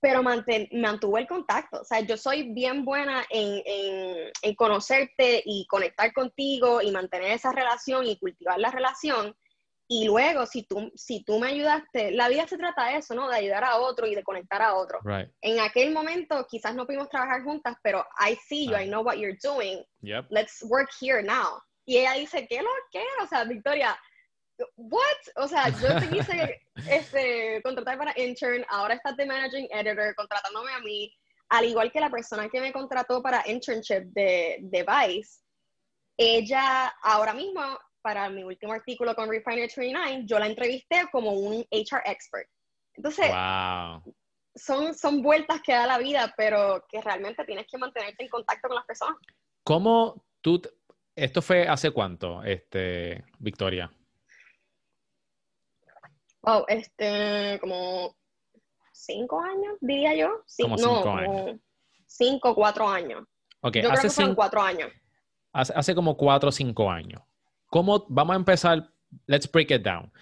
pero 0.01 0.23
mantuvo 0.23 1.19
el 1.19 1.27
contacto. 1.27 1.81
O 1.81 1.85
sea, 1.85 2.01
yo 2.01 2.17
soy 2.17 2.53
bien 2.55 2.85
buena 2.85 3.25
en, 3.29 3.61
en, 3.67 4.31
en, 4.41 4.55
conocerte 4.55 5.43
y 5.45 5.67
conectar 5.67 6.13
contigo 6.13 6.81
y 6.81 6.93
mantener 6.93 7.33
esa 7.33 7.51
relación 7.51 8.07
y 8.07 8.19
cultivar 8.19 8.59
la 8.61 8.71
relación. 8.71 9.37
Y 9.93 10.05
luego, 10.05 10.47
si 10.47 10.63
tú, 10.63 10.93
si 10.95 11.25
tú 11.25 11.41
me 11.41 11.49
ayudaste, 11.49 12.13
la 12.13 12.29
vida 12.29 12.47
se 12.47 12.57
trata 12.57 12.87
de 12.87 12.99
eso, 12.99 13.13
¿no? 13.13 13.29
De 13.29 13.35
ayudar 13.35 13.65
a 13.65 13.79
otro 13.79 14.07
y 14.07 14.15
de 14.15 14.23
conectar 14.23 14.63
a 14.63 14.75
otro. 14.75 15.01
En 15.41 15.59
aquel 15.59 15.91
momento 15.91 16.47
quizás 16.49 16.77
no 16.77 16.87
pudimos 16.87 17.09
trabajar 17.09 17.43
juntas, 17.43 17.75
pero 17.83 18.07
I 18.25 18.37
see 18.37 18.69
you, 18.69 18.77
I 18.77 18.87
know 18.87 19.03
what 19.03 19.17
you're 19.17 19.37
doing. 19.43 19.85
Let's 20.31 20.63
work 20.69 20.91
here 21.01 21.25
now. 21.25 21.61
Y 21.87 21.97
ella 21.97 22.13
dice, 22.13 22.47
¿qué 22.47 22.63
lo 22.63 22.71
que? 22.93 23.03
O 23.21 23.27
sea, 23.27 23.43
Victoria, 23.43 23.99
what? 24.77 25.03
O 25.35 25.49
sea, 25.49 25.71
yo 25.71 25.99
te 25.99 26.09
quise 26.09 26.61
este, 26.89 27.61
contratar 27.65 27.99
para 27.99 28.15
intern, 28.17 28.65
ahora 28.69 28.95
estás 28.95 29.17
de 29.17 29.27
managing 29.27 29.67
editor, 29.73 30.15
contratándome 30.15 30.73
a 30.73 30.79
mí, 30.79 31.13
al 31.49 31.65
igual 31.65 31.91
que 31.91 31.99
la 31.99 32.11
persona 32.11 32.49
que 32.49 32.61
me 32.61 32.73
contrató 32.73 33.21
para 33.21 33.43
internship 33.49 34.05
de, 34.13 34.59
de 34.61 34.85
Vice, 34.85 35.41
ella 36.17 36.95
ahora 37.03 37.35
mismo, 37.35 37.61
para 38.03 38.29
mi 38.29 38.43
último 38.43 38.73
artículo 38.73 39.15
con 39.15 39.29
Refiner 39.29 39.71
29, 39.75 40.23
yo 40.27 40.39
la 40.39 40.47
entrevisté 40.47 41.07
como 41.13 41.33
un 41.33 41.65
HR 41.71 42.03
expert. 42.05 42.49
Entonces, 42.95 43.31
son, 44.55 44.95
son 44.95 45.23
vueltas 45.23 45.61
que 45.63 45.73
da 45.73 45.87
la 45.87 45.99
vida, 45.99 46.33
pero 46.37 46.85
que 46.89 47.01
realmente 47.01 47.45
tienes 47.45 47.67
que 47.71 47.79
mantenerte 47.79 48.25
en 48.25 48.29
contacto 48.29 48.69
con 48.69 48.77
las 48.77 48.85
personas. 48.85 49.17
¿Cómo 49.65 50.25
tú, 50.41 50.61
esto 51.15 51.43
fue 51.43 51.69
hace 51.69 51.91
cuánto, 51.91 52.43
este, 52.43 53.25
Victoria? 53.39 53.91
Wow, 56.43 56.65
este, 56.69 57.59
como 57.61 58.17
cinco 58.93 59.41
años, 59.41 59.77
diría 59.81 60.15
yo. 60.15 60.43
como 60.61 60.79
cinco 60.79 61.11
años. 61.11 61.61
cinco, 62.07 62.55
cuatro 62.55 62.89
años. 62.89 63.25
Okay, 63.61 63.83
yo 63.83 63.91
hace 63.91 64.01
creo 64.01 64.11
que 64.11 64.23
cinco, 64.23 64.37
cuatro 64.37 64.63
años. 64.63 64.91
Hace, 65.53 65.95
como 65.95 66.17
cuatro 66.17 66.49
o 66.49 66.53
cinco 66.53 66.91
años. 66.91 67.21
¿Cómo, 67.71 68.05
vamos 68.09 68.35
a 68.35 68.37
empezar, 68.37 68.93
let's 69.27 69.51
break 69.51 69.71
it 69.71 69.83
down. 69.83 70.13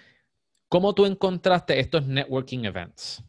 ¿Cómo 0.69 0.93
tú 0.93 1.05
encontraste 1.05 1.79
estos 1.79 2.05
networking 2.05 2.65
events? 2.65 3.23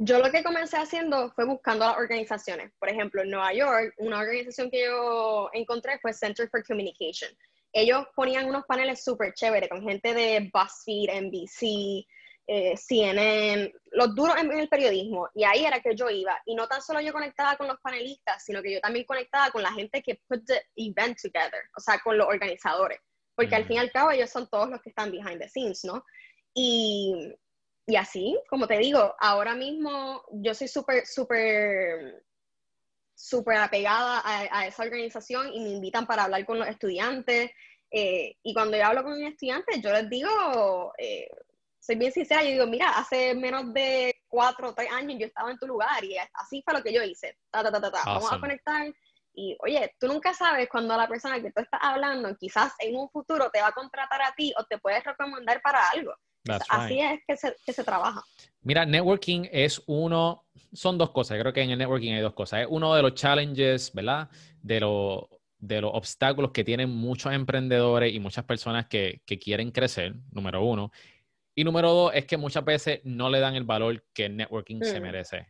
Yo 0.00 0.18
lo 0.18 0.30
que 0.30 0.44
comencé 0.44 0.76
haciendo 0.76 1.30
fue 1.32 1.44
buscando 1.44 1.86
las 1.86 1.96
organizaciones. 1.96 2.70
Por 2.78 2.88
ejemplo, 2.88 3.22
en 3.22 3.30
Nueva 3.30 3.52
York, 3.52 3.94
una 3.98 4.20
organización 4.20 4.70
que 4.70 4.84
yo 4.84 5.48
encontré 5.52 5.98
fue 5.98 6.12
Center 6.12 6.48
for 6.48 6.62
Communication 6.64 7.30
ellos 7.72 8.06
ponían 8.14 8.48
unos 8.48 8.64
paneles 8.64 9.04
súper 9.04 9.34
chéveres 9.34 9.68
con 9.68 9.82
gente 9.82 10.14
de 10.14 10.50
BuzzFeed, 10.52 11.10
NBC, 11.22 12.06
eh, 12.50 12.74
CNN, 12.78 13.70
los 13.90 14.14
duros 14.14 14.34
en, 14.38 14.50
el 14.50 14.70
periodismo, 14.70 15.28
y 15.34 15.44
ahí 15.44 15.66
era 15.66 15.80
que 15.80 15.94
yo 15.94 16.08
iba. 16.08 16.40
Y 16.46 16.54
no 16.54 16.66
tan 16.66 16.80
solo 16.80 17.00
yo 17.02 17.12
conectaba 17.12 17.56
con 17.56 17.68
los 17.68 17.78
panelistas, 17.80 18.42
sino 18.42 18.62
que 18.62 18.72
yo 18.72 18.80
también 18.80 19.04
conectaba 19.04 19.50
con 19.50 19.62
la 19.62 19.70
gente 19.72 20.02
que 20.02 20.18
put 20.26 20.44
the 20.46 20.62
event 20.76 21.18
together, 21.20 21.60
o 21.76 21.80
sea, 21.80 22.00
con 22.00 22.16
los 22.16 22.26
organizadores, 22.26 23.00
porque 23.34 23.54
al 23.54 23.66
fin 23.66 23.76
y 23.76 23.80
al 23.80 23.92
cabo 23.92 24.10
ellos 24.12 24.30
son 24.30 24.48
todos 24.48 24.70
los 24.70 24.80
que 24.80 24.88
están 24.88 25.10
behind 25.10 25.38
the 25.38 25.48
scenes, 25.48 25.84
¿no? 25.84 26.02
Y, 26.54 27.34
y 27.86 27.96
así, 27.96 28.40
como 28.48 28.66
te 28.66 28.78
digo, 28.78 29.14
ahora 29.20 29.54
mismo 29.54 30.24
yo 30.32 30.54
soy 30.54 30.68
súper, 30.68 31.06
súper 31.06 32.24
súper 33.14 33.56
apegada 33.56 34.22
a, 34.24 34.66
esa 34.68 34.84
organización 34.84 35.52
y 35.52 35.60
me 35.60 35.70
invitan 35.70 36.06
para 36.06 36.24
hablar 36.24 36.46
con 36.46 36.58
los 36.58 36.68
estudiantes. 36.68 37.50
Eh, 37.90 38.36
y 38.42 38.54
cuando 38.54 38.76
yo 38.76 38.86
hablo 38.86 39.02
con 39.02 39.14
un 39.14 39.24
estudiante, 39.24 39.80
yo 39.80 39.92
les 39.92 40.08
digo, 40.08 40.92
eh, 40.96 41.28
soy 41.88 41.96
bien 41.96 42.12
sincera, 42.12 42.42
yo 42.42 42.50
digo, 42.50 42.66
mira, 42.66 42.90
hace 42.90 43.34
menos 43.34 43.72
de 43.72 44.14
cuatro 44.28 44.68
o 44.68 44.74
tres 44.74 44.90
años 44.92 45.18
yo 45.18 45.26
estaba 45.26 45.50
en 45.50 45.56
tu 45.56 45.66
lugar 45.66 46.04
y 46.04 46.16
así 46.34 46.60
fue 46.62 46.74
lo 46.74 46.82
que 46.82 46.92
yo 46.92 47.02
hice. 47.02 47.38
Vamos 48.04 48.30
a 48.30 48.38
conectar. 48.38 48.92
Y 49.32 49.56
oye, 49.60 49.94
tú 49.98 50.06
nunca 50.06 50.34
sabes 50.34 50.68
cuando 50.68 50.94
la 50.98 51.08
persona 51.08 51.40
que 51.40 51.50
tú 51.50 51.62
estás 51.62 51.80
hablando, 51.82 52.36
quizás 52.36 52.74
en 52.80 52.94
un 52.94 53.08
futuro 53.08 53.48
te 53.50 53.62
va 53.62 53.68
a 53.68 53.72
contratar 53.72 54.20
a 54.20 54.34
ti 54.36 54.52
o 54.58 54.64
te 54.64 54.76
puedes 54.76 55.02
recomendar 55.02 55.62
para 55.62 55.80
algo. 55.88 56.12
Así 56.68 57.00
es 57.00 57.20
que 57.26 57.36
se, 57.38 57.56
que 57.64 57.72
se, 57.72 57.84
trabaja. 57.84 58.22
Mira, 58.60 58.84
networking 58.84 59.46
es 59.50 59.82
uno, 59.86 60.44
son 60.74 60.98
dos 60.98 61.10
cosas, 61.10 61.38
creo 61.40 61.54
que 61.54 61.62
en 61.62 61.70
el 61.70 61.78
networking 61.78 62.12
hay 62.12 62.20
dos 62.20 62.34
cosas. 62.34 62.62
Es 62.62 62.66
uno 62.68 62.94
de 62.94 63.00
los 63.00 63.14
challenges, 63.14 63.94
¿verdad? 63.94 64.28
De, 64.60 64.80
lo, 64.80 65.30
de 65.58 65.80
los 65.80 65.90
obstáculos 65.94 66.50
que 66.50 66.64
tienen 66.64 66.90
muchos 66.90 67.32
emprendedores 67.32 68.12
y 68.12 68.20
muchas 68.20 68.44
personas 68.44 68.88
que, 68.88 69.22
que 69.24 69.38
quieren 69.38 69.70
crecer, 69.70 70.16
número 70.32 70.62
uno. 70.62 70.92
Y 71.58 71.64
número 71.64 71.92
dos 71.92 72.12
es 72.14 72.24
que 72.24 72.36
muchas 72.36 72.64
veces 72.64 73.00
no 73.02 73.28
le 73.28 73.40
dan 73.40 73.56
el 73.56 73.64
valor 73.64 74.04
que 74.14 74.26
el 74.26 74.36
networking 74.36 74.80
se 74.80 75.00
mm. 75.00 75.02
merece. 75.02 75.48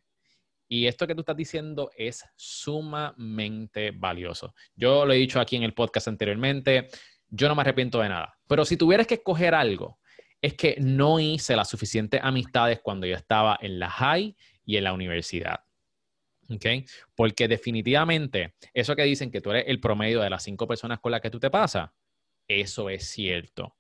Y 0.66 0.86
esto 0.86 1.06
que 1.06 1.14
tú 1.14 1.20
estás 1.20 1.36
diciendo 1.36 1.90
es 1.94 2.24
sumamente 2.34 3.90
valioso. 3.90 4.54
Yo 4.74 5.04
lo 5.04 5.12
he 5.12 5.16
dicho 5.16 5.38
aquí 5.38 5.56
en 5.56 5.64
el 5.64 5.74
podcast 5.74 6.08
anteriormente, 6.08 6.88
yo 7.28 7.46
no 7.46 7.54
me 7.54 7.60
arrepiento 7.60 8.00
de 8.00 8.08
nada. 8.08 8.38
Pero 8.46 8.64
si 8.64 8.78
tuvieras 8.78 9.06
que 9.06 9.16
escoger 9.16 9.54
algo 9.54 9.98
es 10.40 10.54
que 10.54 10.76
no 10.80 11.20
hice 11.20 11.54
las 11.54 11.68
suficientes 11.68 12.20
amistades 12.22 12.80
cuando 12.82 13.06
yo 13.06 13.14
estaba 13.14 13.58
en 13.60 13.78
la 13.78 13.90
high 13.90 14.34
y 14.64 14.78
en 14.78 14.84
la 14.84 14.94
universidad. 14.94 15.60
¿Ok? 16.48 16.88
Porque 17.14 17.48
definitivamente 17.48 18.54
eso 18.72 18.96
que 18.96 19.02
dicen 19.02 19.30
que 19.30 19.42
tú 19.42 19.50
eres 19.50 19.64
el 19.66 19.78
promedio 19.78 20.22
de 20.22 20.30
las 20.30 20.42
cinco 20.42 20.66
personas 20.66 21.00
con 21.00 21.12
las 21.12 21.20
que 21.20 21.28
tú 21.28 21.38
te 21.38 21.50
pasas, 21.50 21.90
eso 22.48 22.88
es 22.88 23.06
cierto. 23.08 23.76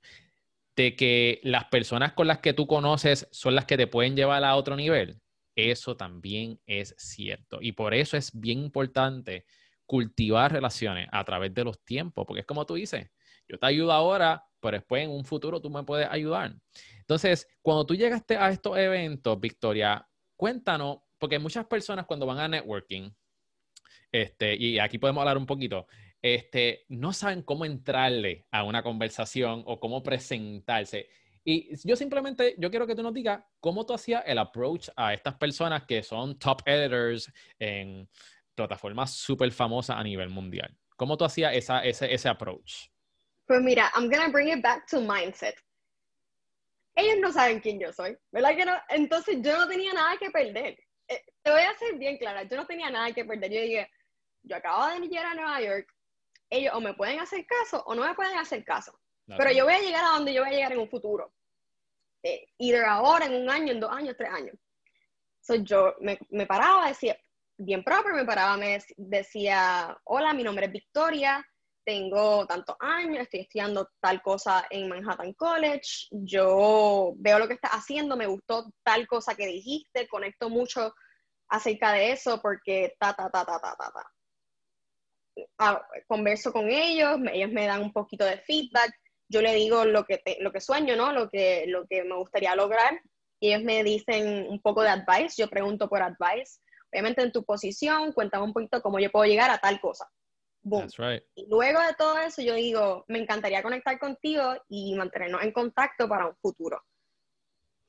De 0.78 0.94
que 0.94 1.40
las 1.42 1.64
personas 1.64 2.12
con 2.12 2.28
las 2.28 2.38
que 2.38 2.52
tú 2.52 2.68
conoces 2.68 3.26
son 3.32 3.56
las 3.56 3.64
que 3.64 3.76
te 3.76 3.88
pueden 3.88 4.14
llevar 4.14 4.44
a 4.44 4.54
otro 4.54 4.76
nivel, 4.76 5.20
eso 5.56 5.96
también 5.96 6.60
es 6.66 6.94
cierto. 6.96 7.58
Y 7.60 7.72
por 7.72 7.94
eso 7.94 8.16
es 8.16 8.30
bien 8.32 8.60
importante 8.60 9.44
cultivar 9.86 10.52
relaciones 10.52 11.08
a 11.10 11.24
través 11.24 11.52
de 11.52 11.64
los 11.64 11.84
tiempos, 11.84 12.24
porque 12.24 12.42
es 12.42 12.46
como 12.46 12.64
tú 12.64 12.74
dices, 12.74 13.10
yo 13.48 13.58
te 13.58 13.66
ayudo 13.66 13.90
ahora, 13.90 14.44
pero 14.60 14.76
después 14.76 15.02
en 15.02 15.10
un 15.10 15.24
futuro 15.24 15.60
tú 15.60 15.68
me 15.68 15.82
puedes 15.82 16.06
ayudar. 16.08 16.54
Entonces, 17.00 17.48
cuando 17.60 17.84
tú 17.84 17.96
llegaste 17.96 18.36
a 18.36 18.48
estos 18.48 18.78
eventos, 18.78 19.40
Victoria, 19.40 20.06
cuéntanos, 20.36 20.98
porque 21.18 21.40
muchas 21.40 21.66
personas 21.66 22.06
cuando 22.06 22.24
van 22.24 22.38
a 22.38 22.46
networking, 22.46 23.10
este, 24.12 24.54
y 24.54 24.78
aquí 24.78 24.98
podemos 24.98 25.22
hablar 25.22 25.38
un 25.38 25.46
poquito, 25.46 25.88
este, 26.22 26.84
no 26.88 27.12
saben 27.12 27.42
cómo 27.42 27.64
entrarle 27.64 28.46
a 28.50 28.64
una 28.64 28.82
conversación 28.82 29.62
o 29.66 29.78
cómo 29.78 30.02
presentarse. 30.02 31.08
Y 31.44 31.76
yo 31.86 31.96
simplemente, 31.96 32.54
yo 32.58 32.70
quiero 32.70 32.86
que 32.86 32.94
tú 32.94 33.02
nos 33.02 33.14
digas 33.14 33.42
cómo 33.60 33.86
tú 33.86 33.94
hacías 33.94 34.22
el 34.26 34.38
approach 34.38 34.88
a 34.96 35.14
estas 35.14 35.34
personas 35.36 35.84
que 35.86 36.02
son 36.02 36.38
top 36.38 36.60
editors 36.66 37.32
en 37.58 38.08
plataformas 38.54 39.14
súper 39.14 39.52
famosas 39.52 39.96
a 39.96 40.02
nivel 40.02 40.28
mundial. 40.28 40.76
¿Cómo 40.96 41.16
tú 41.16 41.24
hacías 41.24 41.54
esa, 41.54 41.84
ese, 41.84 42.12
ese 42.12 42.28
approach? 42.28 42.88
Pues 43.46 43.62
mira, 43.62 43.90
I'm 43.94 44.10
gonna 44.10 44.28
bring 44.28 44.48
it 44.48 44.62
back 44.62 44.86
to 44.88 45.00
mindset. 45.00 45.54
Ellos 46.94 47.16
no 47.20 47.32
saben 47.32 47.60
quién 47.60 47.78
yo 47.78 47.92
soy, 47.92 48.18
¿verdad 48.32 48.56
que 48.56 48.66
no? 48.66 48.74
Entonces 48.88 49.38
yo 49.40 49.56
no 49.56 49.68
tenía 49.68 49.94
nada 49.94 50.16
que 50.18 50.30
perder. 50.30 50.76
Eh, 51.06 51.24
te 51.42 51.50
voy 51.50 51.62
a 51.62 51.78
ser 51.78 51.96
bien 51.96 52.18
clara, 52.18 52.42
yo 52.42 52.56
no 52.56 52.66
tenía 52.66 52.90
nada 52.90 53.12
que 53.12 53.24
perder. 53.24 53.52
Yo 53.52 53.60
dije, 53.60 53.90
yo 54.42 54.56
acabo 54.56 54.86
de 54.88 55.06
llegar 55.06 55.26
a 55.26 55.34
Nueva 55.34 55.62
York, 55.62 55.88
ellos 56.50 56.74
o 56.74 56.80
me 56.80 56.94
pueden 56.94 57.20
hacer 57.20 57.46
caso 57.46 57.82
o 57.86 57.94
no 57.94 58.06
me 58.06 58.14
pueden 58.14 58.38
hacer 58.38 58.64
caso. 58.64 58.98
Pero 59.26 59.52
yo 59.52 59.64
voy 59.64 59.74
a 59.74 59.80
llegar 59.80 60.04
a 60.04 60.16
donde 60.16 60.32
yo 60.32 60.42
voy 60.42 60.52
a 60.52 60.56
llegar 60.56 60.72
en 60.72 60.78
un 60.78 60.88
futuro. 60.88 61.34
Eh, 62.22 62.48
either 62.58 62.84
ahora, 62.84 63.26
en 63.26 63.34
un 63.34 63.50
año, 63.50 63.72
en 63.72 63.80
dos 63.80 63.92
años, 63.92 64.16
tres 64.16 64.30
años. 64.30 64.56
So, 65.40 65.56
yo 65.56 65.94
me, 66.00 66.18
me 66.30 66.46
paraba, 66.46 66.88
decía, 66.88 67.16
bien 67.58 67.84
propio, 67.84 68.14
me 68.14 68.24
paraba, 68.24 68.56
me 68.56 68.78
decía, 68.96 69.96
hola, 70.04 70.32
mi 70.32 70.42
nombre 70.42 70.66
es 70.66 70.72
Victoria, 70.72 71.46
tengo 71.84 72.46
tantos 72.46 72.76
años, 72.80 73.22
estoy 73.22 73.40
estudiando 73.40 73.88
tal 74.00 74.20
cosa 74.22 74.66
en 74.70 74.88
Manhattan 74.88 75.32
College, 75.32 76.08
yo 76.10 77.14
veo 77.16 77.38
lo 77.38 77.48
que 77.48 77.54
estás 77.54 77.72
haciendo, 77.72 78.16
me 78.16 78.26
gustó 78.26 78.70
tal 78.82 79.06
cosa 79.06 79.34
que 79.34 79.46
dijiste, 79.46 80.06
conecto 80.06 80.50
mucho 80.50 80.94
acerca 81.48 81.92
de 81.92 82.12
eso 82.12 82.40
porque 82.42 82.94
ta, 82.98 83.14
ta, 83.14 83.30
ta, 83.30 83.44
ta, 83.44 83.58
ta, 83.58 83.74
ta, 83.76 83.90
ta. 83.92 84.12
Ah, 85.58 85.84
converso 86.06 86.52
con 86.52 86.68
ellos, 86.68 87.18
ellos 87.32 87.50
me 87.50 87.66
dan 87.66 87.82
un 87.82 87.92
poquito 87.92 88.24
de 88.24 88.38
feedback, 88.38 88.92
yo 89.28 89.42
le 89.42 89.54
digo 89.54 89.84
lo 89.84 90.04
que, 90.04 90.22
lo 90.40 90.52
que 90.52 90.60
sueño, 90.60 90.96
¿no? 90.96 91.12
Lo 91.12 91.28
que, 91.28 91.64
lo 91.66 91.86
que 91.86 92.04
me 92.04 92.14
gustaría 92.16 92.54
lograr 92.54 93.00
y 93.40 93.52
ellos 93.52 93.64
me 93.64 93.84
dicen 93.84 94.46
un 94.48 94.60
poco 94.60 94.82
de 94.82 94.90
advice, 94.90 95.40
yo 95.40 95.48
pregunto 95.48 95.88
por 95.88 96.02
advice. 96.02 96.60
Obviamente 96.90 97.22
en 97.22 97.32
tu 97.32 97.44
posición, 97.44 98.12
cuéntame 98.12 98.44
un 98.44 98.52
poquito 98.52 98.80
cómo 98.82 98.98
yo 98.98 99.10
puedo 99.10 99.26
llegar 99.26 99.50
a 99.50 99.58
tal 99.58 99.80
cosa. 99.80 100.08
Y 101.34 101.46
luego 101.48 101.80
de 101.80 101.94
todo 101.94 102.18
eso, 102.18 102.42
yo 102.42 102.54
digo, 102.54 103.04
me 103.08 103.18
encantaría 103.18 103.62
conectar 103.62 103.98
contigo 103.98 104.54
y 104.68 104.94
mantenernos 104.94 105.42
en 105.42 105.52
contacto 105.52 106.08
para 106.08 106.26
un 106.26 106.36
futuro. 106.36 106.82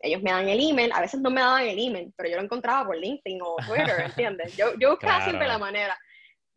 Ellos 0.01 0.21
me 0.21 0.31
dan 0.31 0.47
el 0.47 0.59
email, 0.59 0.91
a 0.93 1.01
veces 1.01 1.19
no 1.19 1.29
me 1.29 1.41
daban 1.41 1.63
el 1.63 1.79
email, 1.79 2.13
pero 2.15 2.29
yo 2.29 2.37
lo 2.37 2.43
encontraba 2.43 2.85
por 2.85 2.95
LinkedIn 2.95 3.41
o 3.41 3.55
Twitter, 3.67 4.01
¿entiendes? 4.05 4.55
Yo, 4.55 4.73
yo 4.77 4.91
buscaba 4.91 5.23
siempre 5.23 5.47
la 5.47 5.57
manera. 5.57 5.97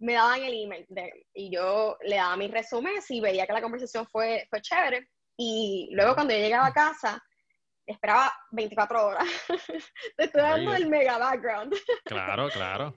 Me 0.02 0.14
daban 0.14 0.42
el 0.42 0.64
email 0.64 0.86
y 1.32 1.54
yo 1.54 1.96
le 2.02 2.16
daba 2.16 2.36
mis 2.36 2.50
resúmenes 2.50 3.08
y 3.10 3.20
veía 3.20 3.46
que 3.46 3.52
la 3.52 3.62
conversación 3.62 4.06
fue, 4.06 4.46
fue 4.50 4.60
chévere. 4.60 5.08
Y 5.36 5.90
luego 5.92 6.14
cuando 6.14 6.34
yo 6.34 6.40
llegaba 6.40 6.66
a 6.66 6.72
casa, 6.72 7.22
esperaba 7.86 8.32
24 8.50 9.06
horas. 9.06 9.28
Te 10.16 10.24
estoy 10.24 10.42
dando 10.42 10.74
el 10.74 10.88
mega 10.88 11.18
background. 11.18 11.74
Claro, 12.04 12.48
claro. 12.50 12.94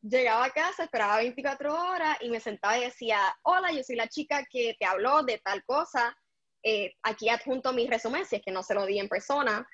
Llegaba 0.00 0.46
a 0.46 0.50
casa, 0.50 0.84
esperaba 0.84 1.18
24 1.18 1.74
horas 1.74 2.16
y 2.20 2.30
me 2.30 2.40
sentaba 2.40 2.78
y 2.78 2.84
decía, 2.84 3.20
hola, 3.42 3.70
yo 3.72 3.82
soy 3.82 3.96
la 3.96 4.08
chica 4.08 4.44
que 4.50 4.74
te 4.78 4.86
habló 4.86 5.22
de 5.22 5.38
tal 5.44 5.62
cosa. 5.64 6.16
Eh, 6.62 6.94
aquí 7.02 7.28
adjunto 7.28 7.72
mi 7.72 7.86
resumen, 7.86 8.24
si 8.24 8.36
es 8.36 8.42
que 8.42 8.52
no 8.52 8.62
se 8.62 8.74
lo 8.74 8.86
di 8.86 8.98
en 8.98 9.08
persona 9.08 9.66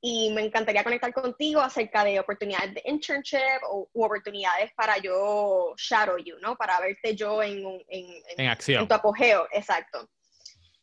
y 0.00 0.30
me 0.30 0.42
encantaría 0.42 0.84
conectar 0.84 1.12
contigo 1.12 1.60
acerca 1.60 2.04
de 2.04 2.20
oportunidades 2.20 2.74
de 2.74 2.82
internship 2.84 3.62
o 3.68 3.88
oportunidades 3.94 4.72
para 4.74 4.98
yo 4.98 5.74
shadow 5.76 6.18
you, 6.18 6.36
¿no? 6.40 6.56
Para 6.56 6.78
verte 6.80 7.16
yo 7.16 7.42
en, 7.42 7.64
en, 7.88 8.06
en, 8.36 8.48
acción. 8.48 8.82
En 8.82 8.88
tu 8.88 8.94
apogeo, 8.94 9.48
exacto. 9.50 10.08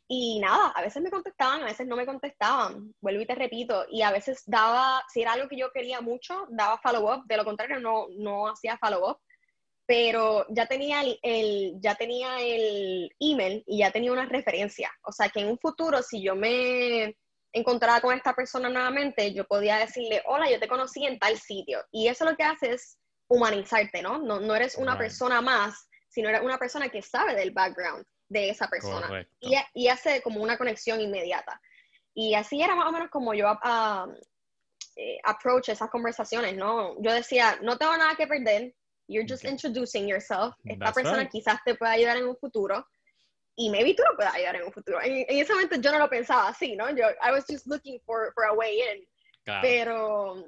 Y 0.07 0.39
nada, 0.39 0.73
a 0.75 0.81
veces 0.81 1.01
me 1.01 1.09
contestaban, 1.09 1.61
a 1.61 1.65
veces 1.65 1.87
no 1.87 1.95
me 1.95 2.05
contestaban, 2.05 2.93
vuelvo 2.99 3.21
y 3.21 3.25
te 3.25 3.35
repito, 3.35 3.85
y 3.89 4.01
a 4.01 4.11
veces 4.11 4.43
daba, 4.45 5.03
si 5.11 5.21
era 5.21 5.33
algo 5.33 5.47
que 5.47 5.57
yo 5.57 5.71
quería 5.71 6.01
mucho, 6.01 6.45
daba 6.49 6.77
follow-up, 6.79 7.25
de 7.25 7.37
lo 7.37 7.45
contrario 7.45 7.79
no, 7.79 8.07
no 8.17 8.49
hacía 8.49 8.77
follow-up, 8.77 9.19
pero 9.85 10.45
ya 10.49 10.65
tenía 10.65 11.01
el, 11.01 11.17
el, 11.21 11.73
ya 11.79 11.95
tenía 11.95 12.39
el 12.41 13.09
email 13.19 13.63
y 13.65 13.79
ya 13.79 13.91
tenía 13.91 14.11
una 14.11 14.25
referencia, 14.25 14.91
o 15.03 15.11
sea 15.11 15.29
que 15.29 15.39
en 15.39 15.47
un 15.47 15.57
futuro 15.57 16.01
si 16.01 16.21
yo 16.21 16.35
me 16.35 17.15
encontraba 17.53 18.01
con 18.01 18.15
esta 18.15 18.33
persona 18.33 18.67
nuevamente, 18.67 19.31
yo 19.33 19.45
podía 19.45 19.77
decirle, 19.77 20.21
hola, 20.25 20.49
yo 20.49 20.59
te 20.59 20.67
conocí 20.67 21.05
en 21.05 21.19
tal 21.19 21.37
sitio. 21.37 21.79
Y 21.91 22.07
eso 22.07 22.25
lo 22.25 22.35
que 22.35 22.43
hace 22.43 22.73
es 22.73 22.97
humanizarte, 23.27 24.01
¿no? 24.01 24.17
No, 24.17 24.39
no 24.39 24.55
eres 24.55 24.75
una 24.75 24.97
persona 24.97 25.39
más, 25.41 25.87
sino 26.09 26.29
eres 26.29 26.41
una 26.41 26.57
persona 26.57 26.89
que 26.89 27.01
sabe 27.01 27.35
del 27.35 27.51
background 27.51 28.05
de 28.27 28.49
esa 28.49 28.67
persona. 28.67 29.25
Y, 29.39 29.55
y, 29.75 29.87
hace 29.87 30.21
como 30.21 30.41
una 30.41 30.57
conexión 30.57 30.99
inmediata. 30.99 31.61
Y 32.15 32.33
así 32.33 32.61
era 32.61 32.75
más 32.75 32.87
o 32.87 32.91
menos 32.91 33.09
como 33.09 33.33
yo 33.33 33.51
uh, 33.51 34.13
approach 35.23 35.69
esas 35.69 35.89
conversaciones, 35.89 36.55
¿no? 36.55 36.95
Yo 37.01 37.13
decía, 37.13 37.59
no 37.61 37.77
tengo 37.77 37.95
nada 37.95 38.15
que 38.15 38.27
perder, 38.27 38.73
you're 39.07 39.27
just 39.27 39.45
introducing 39.45 40.07
yourself. 40.07 40.55
Esta 40.65 40.91
persona 40.91 41.29
quizás 41.29 41.59
te 41.63 41.75
pueda 41.75 41.93
ayudar 41.93 42.17
en 42.17 42.27
un 42.27 42.37
futuro 42.37 42.87
y 43.55 43.69
maybe 43.69 43.93
tú 43.93 44.03
lo 44.09 44.15
puedas 44.15 44.33
ayudar 44.33 44.55
en 44.55 44.63
un 44.63 44.71
futuro. 44.71 44.99
En, 45.01 45.25
ese 45.27 45.53
momento 45.53 45.75
yo 45.75 45.91
no 45.91 45.99
lo 45.99 46.09
pensaba 46.09 46.49
así, 46.49 46.75
¿no? 46.75 46.89
Yo, 46.89 47.05
I 47.21 47.31
was 47.31 47.45
just 47.47 47.67
looking 47.67 47.99
for, 48.05 48.31
for 48.33 48.45
a 48.45 48.53
way 48.53 48.79
in. 48.79 49.05
Pero, 49.61 50.43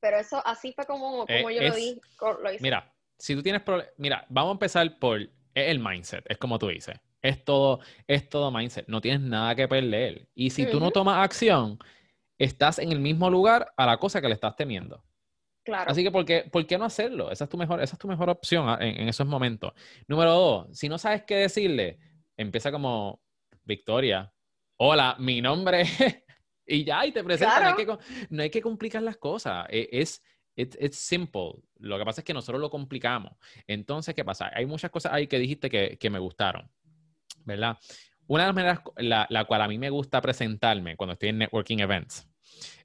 pero 0.00 0.18
eso 0.18 0.42
así 0.46 0.72
fue 0.72 0.86
como, 0.86 1.24
eh, 1.28 1.42
como 1.42 1.50
yo 1.50 1.62
lo, 1.62 1.74
di, 1.74 2.00
lo 2.20 2.52
hice. 2.52 2.62
Mira, 2.62 2.92
si 3.18 3.34
tú 3.34 3.42
tienes 3.42 3.62
problemas, 3.62 3.92
mira, 3.98 4.26
vamos 4.28 4.50
a 4.50 4.52
empezar 4.52 4.98
por 4.98 5.20
el 5.54 5.78
mindset, 5.78 6.24
es 6.28 6.38
como 6.38 6.58
tú 6.58 6.68
dices. 6.68 6.98
Es 7.20 7.44
todo, 7.44 7.80
es 8.06 8.28
todo 8.28 8.50
mindset, 8.50 8.86
no 8.88 9.00
tienes 9.00 9.20
nada 9.20 9.54
que 9.54 9.66
perder. 9.66 10.28
Y 10.34 10.50
si 10.50 10.66
tú 10.66 10.78
no 10.80 10.90
tomas 10.90 11.22
acción, 11.24 11.78
estás 12.38 12.78
en 12.78 12.92
el 12.92 13.00
mismo 13.00 13.28
lugar 13.28 13.72
a 13.76 13.86
la 13.86 13.98
cosa 13.98 14.20
que 14.20 14.28
le 14.28 14.34
estás 14.34 14.54
temiendo. 14.56 15.04
Claro. 15.64 15.90
Así 15.90 16.02
que, 16.02 16.10
¿por 16.10 16.24
qué, 16.24 16.48
¿por 16.50 16.66
qué 16.66 16.78
no 16.78 16.86
hacerlo? 16.86 17.30
Esa 17.30 17.44
es 17.44 17.50
tu 17.50 17.58
mejor, 17.58 17.82
esa 17.82 17.96
es 17.96 17.98
tu 17.98 18.08
mejor 18.08 18.30
opción 18.30 18.68
ah, 18.68 18.78
en, 18.80 19.02
en, 19.02 19.08
esos 19.08 19.26
momentos. 19.26 19.72
Número 20.06 20.32
dos, 20.32 20.78
si 20.78 20.88
no 20.88 20.96
sabes 20.96 21.24
qué 21.24 21.36
decirle, 21.36 21.98
empieza 22.38 22.72
como 22.72 23.20
Victoria. 23.64 24.32
Hola, 24.76 25.16
mi 25.18 25.42
nombre 25.42 25.84
y 26.66 26.84
ya, 26.84 27.04
y 27.04 27.12
te 27.12 27.22
presenta. 27.22 27.60
No, 27.60 27.68
hay 27.68 27.74
que, 27.74 27.98
no, 28.30 28.42
hay 28.42 28.50
que, 28.50 28.62
complicar 28.62 29.02
las 29.02 29.18
cosas. 29.18 29.66
E, 29.68 29.88
es, 29.92 30.22
it's, 30.56 30.96
simple. 30.96 31.52
Lo 31.78 31.98
que 31.98 32.04
pasa 32.04 32.20
es 32.22 32.24
que 32.24 32.32
nosotros 32.32 32.60
lo 32.60 32.70
complicamos. 32.70 33.32
Entonces, 33.66 34.14
¿qué 34.14 34.24
pasa? 34.24 34.50
Hay 34.54 34.64
muchas 34.64 34.90
cosas 34.90 35.12
ahí 35.12 35.26
que 35.26 35.38
dijiste 35.38 35.68
que, 35.68 35.98
que 35.98 36.10
me 36.10 36.18
gustaron, 36.18 36.70
¿verdad? 37.44 37.76
Una 38.28 38.44
de 38.44 38.48
las 38.48 38.54
maneras, 38.54 38.80
la, 38.96 39.26
la, 39.30 39.44
cual 39.44 39.62
a 39.62 39.68
mí 39.68 39.78
me 39.78 39.90
gusta 39.90 40.20
presentarme 40.20 40.96
cuando 40.96 41.14
estoy 41.14 41.30
en 41.30 41.38
networking 41.38 41.78
events, 41.78 42.28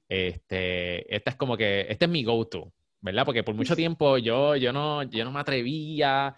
este, 0.08 1.14
esta 1.14 1.30
es 1.30 1.36
como 1.36 1.56
que, 1.56 1.86
este 1.88 2.06
es 2.06 2.10
mi 2.10 2.24
go-to, 2.24 2.72
¿verdad? 3.00 3.26
Porque 3.26 3.42
por 3.42 3.54
mucho 3.54 3.76
tiempo 3.76 4.16
yo, 4.18 4.56
yo, 4.56 4.72
no, 4.72 5.02
yo 5.02 5.24
no 5.24 5.32
me 5.32 5.40
atrevía 5.40 6.34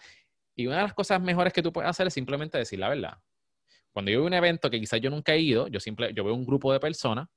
y 0.56 0.66
una 0.66 0.76
de 0.76 0.82
las 0.84 0.94
cosas 0.94 1.20
mejores 1.20 1.52
que 1.52 1.62
tú 1.62 1.72
puedes 1.72 1.88
hacer 1.88 2.06
es 2.06 2.14
simplemente 2.14 2.56
decir 2.56 2.78
la 2.78 2.88
verdad. 2.88 3.18
Cuando 3.92 4.10
yo 4.10 4.18
veo 4.18 4.26
un 4.26 4.34
evento 4.34 4.70
que 4.70 4.80
quizás 4.80 5.00
yo 5.00 5.10
nunca 5.10 5.34
he 5.34 5.38
ido, 5.38 5.68
yo, 5.68 5.78
simple, 5.78 6.12
yo 6.14 6.25
veo 6.25 6.34
un 6.34 6.46
grupo 6.46 6.72
de 6.72 6.80
personas, 6.80 7.28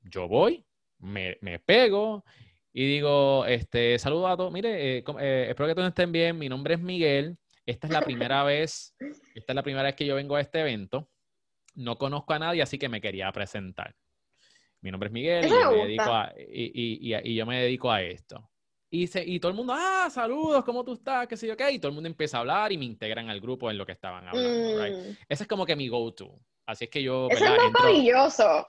yo 0.00 0.28
voy, 0.28 0.64
me, 0.98 1.36
me 1.40 1.58
pego 1.58 2.24
y 2.72 2.86
digo, 2.86 3.44
este, 3.46 3.98
saludo 3.98 4.28
a 4.28 4.36
todos, 4.36 4.52
mire, 4.52 4.98
eh, 4.98 5.04
eh, 5.20 5.46
espero 5.50 5.68
que 5.68 5.74
todos 5.74 5.88
estén 5.88 6.12
bien, 6.12 6.38
mi 6.38 6.48
nombre 6.48 6.74
es 6.74 6.80
Miguel, 6.80 7.36
esta 7.66 7.88
es 7.88 7.92
la 7.92 8.02
primera 8.02 8.44
vez, 8.44 8.94
esta 9.34 9.52
es 9.52 9.54
la 9.54 9.62
primera 9.62 9.84
vez 9.84 9.96
que 9.96 10.06
yo 10.06 10.14
vengo 10.14 10.36
a 10.36 10.40
este 10.40 10.60
evento, 10.60 11.10
no 11.74 11.98
conozco 11.98 12.32
a 12.32 12.38
nadie, 12.38 12.62
así 12.62 12.78
que 12.78 12.88
me 12.88 13.00
quería 13.00 13.30
presentar. 13.32 13.94
Mi 14.80 14.92
nombre 14.92 15.08
es 15.08 15.12
Miguel 15.12 15.46
y 15.46 15.48
yo, 15.48 15.72
me 15.72 15.78
dedico 15.78 16.12
a, 16.12 16.32
y, 16.36 17.10
y, 17.10 17.14
y 17.14 17.34
yo 17.34 17.46
me 17.46 17.60
dedico 17.60 17.90
a 17.90 18.02
esto. 18.02 18.48
Y, 18.90 19.06
se, 19.06 19.22
y 19.22 19.38
todo 19.38 19.50
el 19.50 19.56
mundo, 19.56 19.74
ah, 19.76 20.08
saludos, 20.10 20.64
¿cómo 20.64 20.82
tú 20.82 20.94
estás? 20.94 21.26
¿Qué 21.26 21.36
sé 21.36 21.46
yo 21.46 21.56
qué? 21.56 21.70
Y 21.72 21.78
todo 21.78 21.90
el 21.90 21.94
mundo 21.94 22.08
empieza 22.08 22.38
a 22.38 22.40
hablar 22.40 22.72
y 22.72 22.78
me 22.78 22.86
integran 22.86 23.28
al 23.28 23.40
grupo 23.40 23.70
en 23.70 23.76
lo 23.76 23.84
que 23.84 23.92
estaban 23.92 24.26
hablando. 24.26 24.80
Mm. 24.80 25.16
Ese 25.28 25.42
es 25.42 25.48
como 25.48 25.66
que 25.66 25.76
mi 25.76 25.88
go-to. 25.88 26.38
Así 26.66 26.84
es 26.84 26.90
que 26.90 27.02
yo. 27.02 27.28
Eso 27.30 27.44
es 27.44 27.72
maravilloso. 27.72 28.66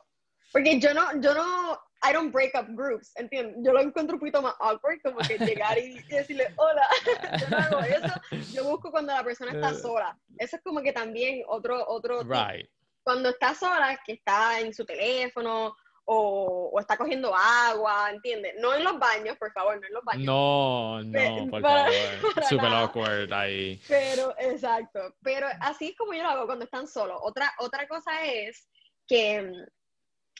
Porque 0.51 0.79
yo 0.79 0.93
no, 0.93 1.21
yo 1.21 1.33
no, 1.33 1.73
I 2.01 2.13
don't 2.13 2.33
break 2.33 2.53
up 2.55 2.67
groups, 2.75 3.11
¿entiendes? 3.15 3.57
Yo 3.59 3.71
lo 3.71 3.81
encuentro 3.81 4.15
un 4.15 4.19
poquito 4.19 4.41
más 4.41 4.55
awkward, 4.59 5.01
como 5.03 5.19
que 5.19 5.37
llegar 5.37 5.77
y, 5.77 6.01
decirle, 6.03 6.47
hola, 6.55 6.87
yo 7.39 7.49
no 7.49 7.57
hago 7.57 7.79
eso. 7.81 8.21
Yo 8.53 8.63
busco 8.63 8.89
cuando 8.91 9.13
la 9.13 9.23
persona 9.23 9.51
está 9.51 9.71
eh. 9.71 9.75
sola. 9.75 10.19
Eso 10.37 10.55
es 10.55 10.61
como 10.63 10.81
que 10.81 10.91
también 10.91 11.43
otro, 11.47 11.85
otro. 11.87 12.23
Right. 12.23 12.69
Cuando 13.03 13.29
está 13.29 13.53
sola, 13.53 13.99
que 14.05 14.13
está 14.13 14.59
en 14.59 14.73
su 14.73 14.85
teléfono 14.85 15.75
o, 16.11 16.79
está 16.79 16.97
cogiendo 16.97 17.35
agua, 17.35 18.09
¿entiendes? 18.09 18.55
No 18.59 18.73
en 18.73 18.83
los 18.83 18.97
baños, 18.97 19.37
por 19.37 19.51
favor, 19.51 19.79
no 19.79 19.85
en 19.85 19.93
los 19.93 20.03
baños. 20.03 20.25
No, 20.25 21.03
no, 21.03 21.51
por 21.51 21.61
favor. 21.61 21.91
Super 22.49 22.73
awkward 22.73 23.31
ahí. 23.31 23.79
Pero, 23.87 24.33
exacto. 24.39 25.15
Pero 25.21 25.47
así 25.61 25.89
es 25.89 25.97
como 25.97 26.13
yo 26.13 26.23
lo 26.23 26.29
hago 26.29 26.45
cuando 26.47 26.65
están 26.65 26.87
solos. 26.87 27.19
Otra, 27.21 27.53
otra 27.59 27.87
cosa 27.87 28.25
es 28.25 28.67
que 29.07 29.39
mm, 29.39 29.65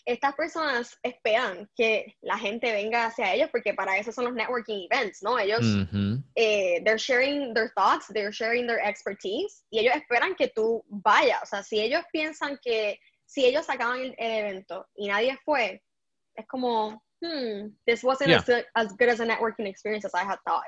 estas 0.06 0.34
personas 0.34 0.98
esperan 1.04 1.70
que 1.76 2.16
la 2.22 2.40
gente 2.40 2.72
venga 2.72 3.06
hacia 3.06 3.36
ellos 3.36 3.50
porque 3.52 3.76
para 3.76 3.96
eso 4.00 4.12
son 4.12 4.26
los 4.26 4.34
networking 4.34 4.88
events, 4.90 5.22
¿no? 5.22 5.38
Ellos, 5.38 5.62
eh, 6.34 6.82
they're 6.84 6.98
sharing 6.98 7.54
their 7.54 7.72
thoughts, 7.76 8.08
they're 8.08 8.32
sharing 8.32 8.66
their 8.66 8.80
expertise 8.80 9.64
y 9.70 9.80
ellos 9.80 9.94
esperan 9.96 10.34
que 10.36 10.48
tú 10.48 10.84
vayas. 10.88 11.44
O 11.44 11.46
sea, 11.46 11.62
si 11.62 11.80
ellos 11.80 12.02
piensan 12.12 12.58
que 12.64 13.00
si 13.30 13.46
ellos 13.46 13.66
sacaban 13.66 14.00
el, 14.02 14.16
evento 14.18 14.88
y 14.96 15.08
nadie 15.08 15.38
fue, 15.46 15.84
es 16.36 16.48
como, 16.48 17.04
hmm, 17.22 17.70
this 17.86 18.04
wasn't 18.04 18.32
as, 18.32 18.98
good, 18.98 19.10
as, 19.10 19.20
a 19.20 19.26
networking 19.26 19.68
experience 19.68 20.04
as 20.04 20.14
I 20.16 20.26
had 20.26 20.40
thought. 20.44 20.66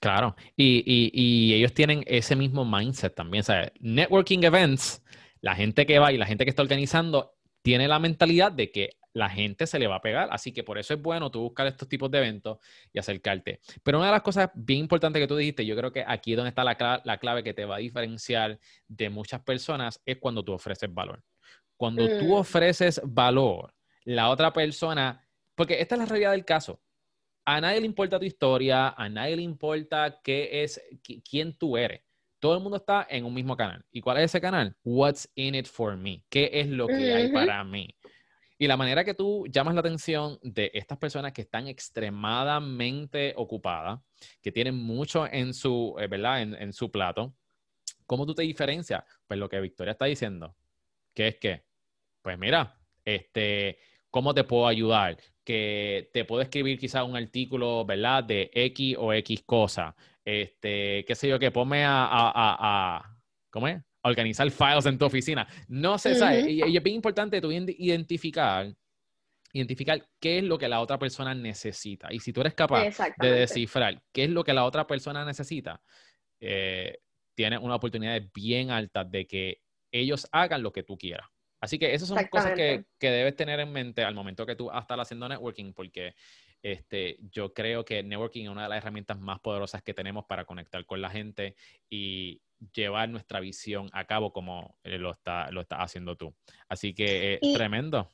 Claro, 0.00 0.34
y, 0.56 0.82
y, 0.84 1.10
y, 1.14 1.54
ellos 1.54 1.72
tienen 1.72 2.02
ese 2.06 2.34
mismo 2.34 2.64
mindset 2.64 3.14
también. 3.14 3.44
Sea, 3.44 3.72
networking 3.78 4.42
events, 4.42 5.02
la 5.40 5.54
gente 5.54 5.86
que 5.86 6.00
va 6.00 6.12
y 6.12 6.18
la 6.18 6.26
gente 6.26 6.44
que 6.44 6.50
está 6.50 6.62
organizando 6.62 7.36
tiene 7.62 7.86
la 7.86 8.00
mentalidad 8.00 8.50
de 8.50 8.72
que 8.72 8.98
la 9.12 9.30
gente 9.30 9.68
se 9.68 9.78
le 9.78 9.86
va 9.86 9.96
a 9.96 10.02
pegar. 10.02 10.28
Así 10.32 10.52
que 10.52 10.64
por 10.64 10.78
eso 10.78 10.94
es 10.94 11.00
bueno 11.00 11.30
tú 11.30 11.42
buscar 11.42 11.68
estos 11.68 11.88
tipos 11.88 12.10
de 12.10 12.18
eventos 12.18 12.58
y 12.92 12.98
acercarte. 12.98 13.60
Pero 13.84 13.98
una 13.98 14.08
de 14.08 14.12
las 14.12 14.22
cosas 14.22 14.50
bien 14.54 14.80
importantes 14.80 15.22
que 15.22 15.28
tú 15.28 15.36
dijiste, 15.36 15.64
yo 15.64 15.76
creo 15.76 15.92
que 15.92 16.04
aquí 16.04 16.32
es 16.32 16.36
donde 16.36 16.48
está 16.48 16.64
la, 16.64 17.02
la 17.04 17.18
clave 17.18 17.44
que 17.44 17.54
te 17.54 17.64
va 17.64 17.76
a 17.76 17.78
diferenciar 17.78 18.58
de 18.88 19.10
muchas 19.10 19.42
personas, 19.42 20.02
es 20.04 20.18
cuando 20.18 20.44
tú 20.44 20.52
ofreces 20.52 20.92
valor. 20.92 21.22
Cuando 21.76 22.06
tú 22.18 22.26
mm. 22.26 22.32
ofreces 22.32 23.00
valor, 23.04 23.74
la 24.04 24.30
otra 24.30 24.52
persona, 24.52 25.26
porque 25.54 25.80
esta 25.80 25.94
es 25.94 25.98
la 26.00 26.06
realidad 26.06 26.32
del 26.32 26.44
caso. 26.44 26.80
A 27.44 27.60
nadie 27.60 27.80
le 27.80 27.86
importa 27.86 28.18
tu 28.18 28.24
historia, 28.24 28.90
a 28.90 29.08
nadie 29.08 29.36
le 29.36 29.42
importa 29.42 30.20
qué 30.22 30.62
es, 30.62 30.80
quién 31.28 31.56
tú 31.56 31.76
eres. 31.76 32.00
Todo 32.38 32.54
el 32.56 32.62
mundo 32.62 32.76
está 32.76 33.06
en 33.08 33.24
un 33.24 33.34
mismo 33.34 33.56
canal. 33.56 33.84
¿Y 33.90 34.00
cuál 34.00 34.18
es 34.18 34.24
ese 34.24 34.40
canal? 34.40 34.76
What's 34.84 35.30
in 35.34 35.54
it 35.54 35.66
for 35.66 35.96
me? 35.96 36.22
¿Qué 36.28 36.50
es 36.52 36.68
lo 36.68 36.86
que 36.86 37.12
hay 37.12 37.32
para 37.32 37.64
mí? 37.64 37.88
Y 38.58 38.66
la 38.66 38.76
manera 38.76 39.04
que 39.04 39.14
tú 39.14 39.46
llamas 39.50 39.74
la 39.74 39.80
atención 39.80 40.38
de 40.42 40.70
estas 40.74 40.96
personas 40.98 41.32
que 41.32 41.42
están 41.42 41.66
extremadamente 41.66 43.34
ocupadas, 43.36 44.00
que 44.40 44.52
tienen 44.52 44.76
mucho 44.76 45.26
en 45.26 45.52
su, 45.52 45.96
eh, 45.98 46.06
¿verdad? 46.06 46.42
En, 46.42 46.54
en, 46.54 46.72
su 46.72 46.90
plato, 46.90 47.34
¿cómo 48.06 48.24
tú 48.26 48.34
te 48.34 48.42
diferencias? 48.42 49.02
Pues 49.26 49.40
lo 49.40 49.48
que 49.48 49.60
Victoria 49.60 49.92
está 49.92 50.04
diciendo, 50.04 50.54
que 51.14 51.28
es 51.28 51.36
que 51.36 51.64
pues 52.24 52.38
mira, 52.38 52.74
este, 53.04 53.78
¿cómo 54.10 54.32
te 54.32 54.44
puedo 54.44 54.66
ayudar? 54.66 55.18
Que 55.44 56.08
te 56.10 56.24
puedo 56.24 56.40
escribir 56.40 56.78
quizás 56.78 57.04
un 57.04 57.16
artículo, 57.16 57.84
¿verdad? 57.84 58.24
De 58.24 58.50
X 58.54 58.96
o 58.98 59.12
X 59.12 59.42
cosa. 59.44 59.94
Este, 60.24 61.04
qué 61.06 61.14
sé 61.14 61.28
yo, 61.28 61.38
que 61.38 61.50
ponme 61.50 61.84
a, 61.84 62.06
a, 62.06 62.32
a, 62.34 63.18
¿cómo 63.50 63.68
es? 63.68 63.82
organizar 64.04 64.50
files 64.50 64.86
en 64.86 64.98
tu 64.98 65.04
oficina. 65.04 65.46
No 65.68 65.98
sé, 65.98 66.14
¿sabes? 66.14 66.46
Y, 66.46 66.62
es 66.62 66.82
bien 66.82 66.96
importante 66.96 67.40
tú 67.40 67.50
identificar 67.50 68.72
identificar 69.52 70.04
qué 70.18 70.38
es 70.38 70.44
lo 70.44 70.58
que 70.58 70.66
la 70.66 70.80
otra 70.80 70.98
persona 70.98 71.32
necesita. 71.32 72.12
Y 72.12 72.18
si 72.18 72.32
tú 72.32 72.40
eres 72.40 72.54
capaz 72.54 72.88
de 73.18 73.30
descifrar 73.30 74.02
qué 74.12 74.24
es 74.24 74.30
lo 74.30 74.42
que 74.42 74.52
la 74.52 74.64
otra 74.64 74.84
persona 74.86 75.24
necesita, 75.24 75.80
eh, 76.40 76.98
tienes 77.34 77.60
una 77.60 77.76
oportunidad 77.76 78.20
bien 78.34 78.70
alta 78.70 79.04
de 79.04 79.26
que 79.26 79.63
ellos 80.00 80.28
hagan 80.32 80.62
lo 80.62 80.72
que 80.72 80.82
tú 80.82 80.98
quieras. 80.98 81.28
Así 81.60 81.78
que 81.78 81.94
esas 81.94 82.08
son 82.08 82.22
cosas 82.26 82.52
que, 82.52 82.84
que, 82.98 83.10
debes 83.10 83.36
tener 83.36 83.58
en 83.58 83.72
mente 83.72 84.04
al 84.04 84.14
momento 84.14 84.44
que 84.44 84.54
tú 84.54 84.70
estás 84.70 84.98
haciendo 84.98 85.28
networking, 85.28 85.72
porque 85.72 86.14
este, 86.62 87.16
yo 87.30 87.54
creo 87.54 87.84
que 87.84 88.02
networking 88.02 88.44
es 88.44 88.50
una 88.50 88.64
de 88.64 88.68
las 88.68 88.78
herramientas 88.78 89.18
más 89.18 89.40
poderosas 89.40 89.82
que 89.82 89.94
tenemos 89.94 90.26
para 90.26 90.44
conectar 90.44 90.84
con 90.84 91.00
la 91.00 91.08
gente 91.08 91.54
y 91.88 92.42
llevar 92.72 93.08
nuestra 93.08 93.40
visión 93.40 93.88
a 93.92 94.04
cabo 94.04 94.32
como 94.32 94.76
eh, 94.84 94.98
lo 94.98 95.12
está, 95.12 95.50
lo 95.52 95.62
está 95.62 95.82
haciendo 95.82 96.16
tú. 96.16 96.34
Así 96.68 96.94
que 96.94 97.38
es 97.40 97.54
tremendo. 97.54 98.10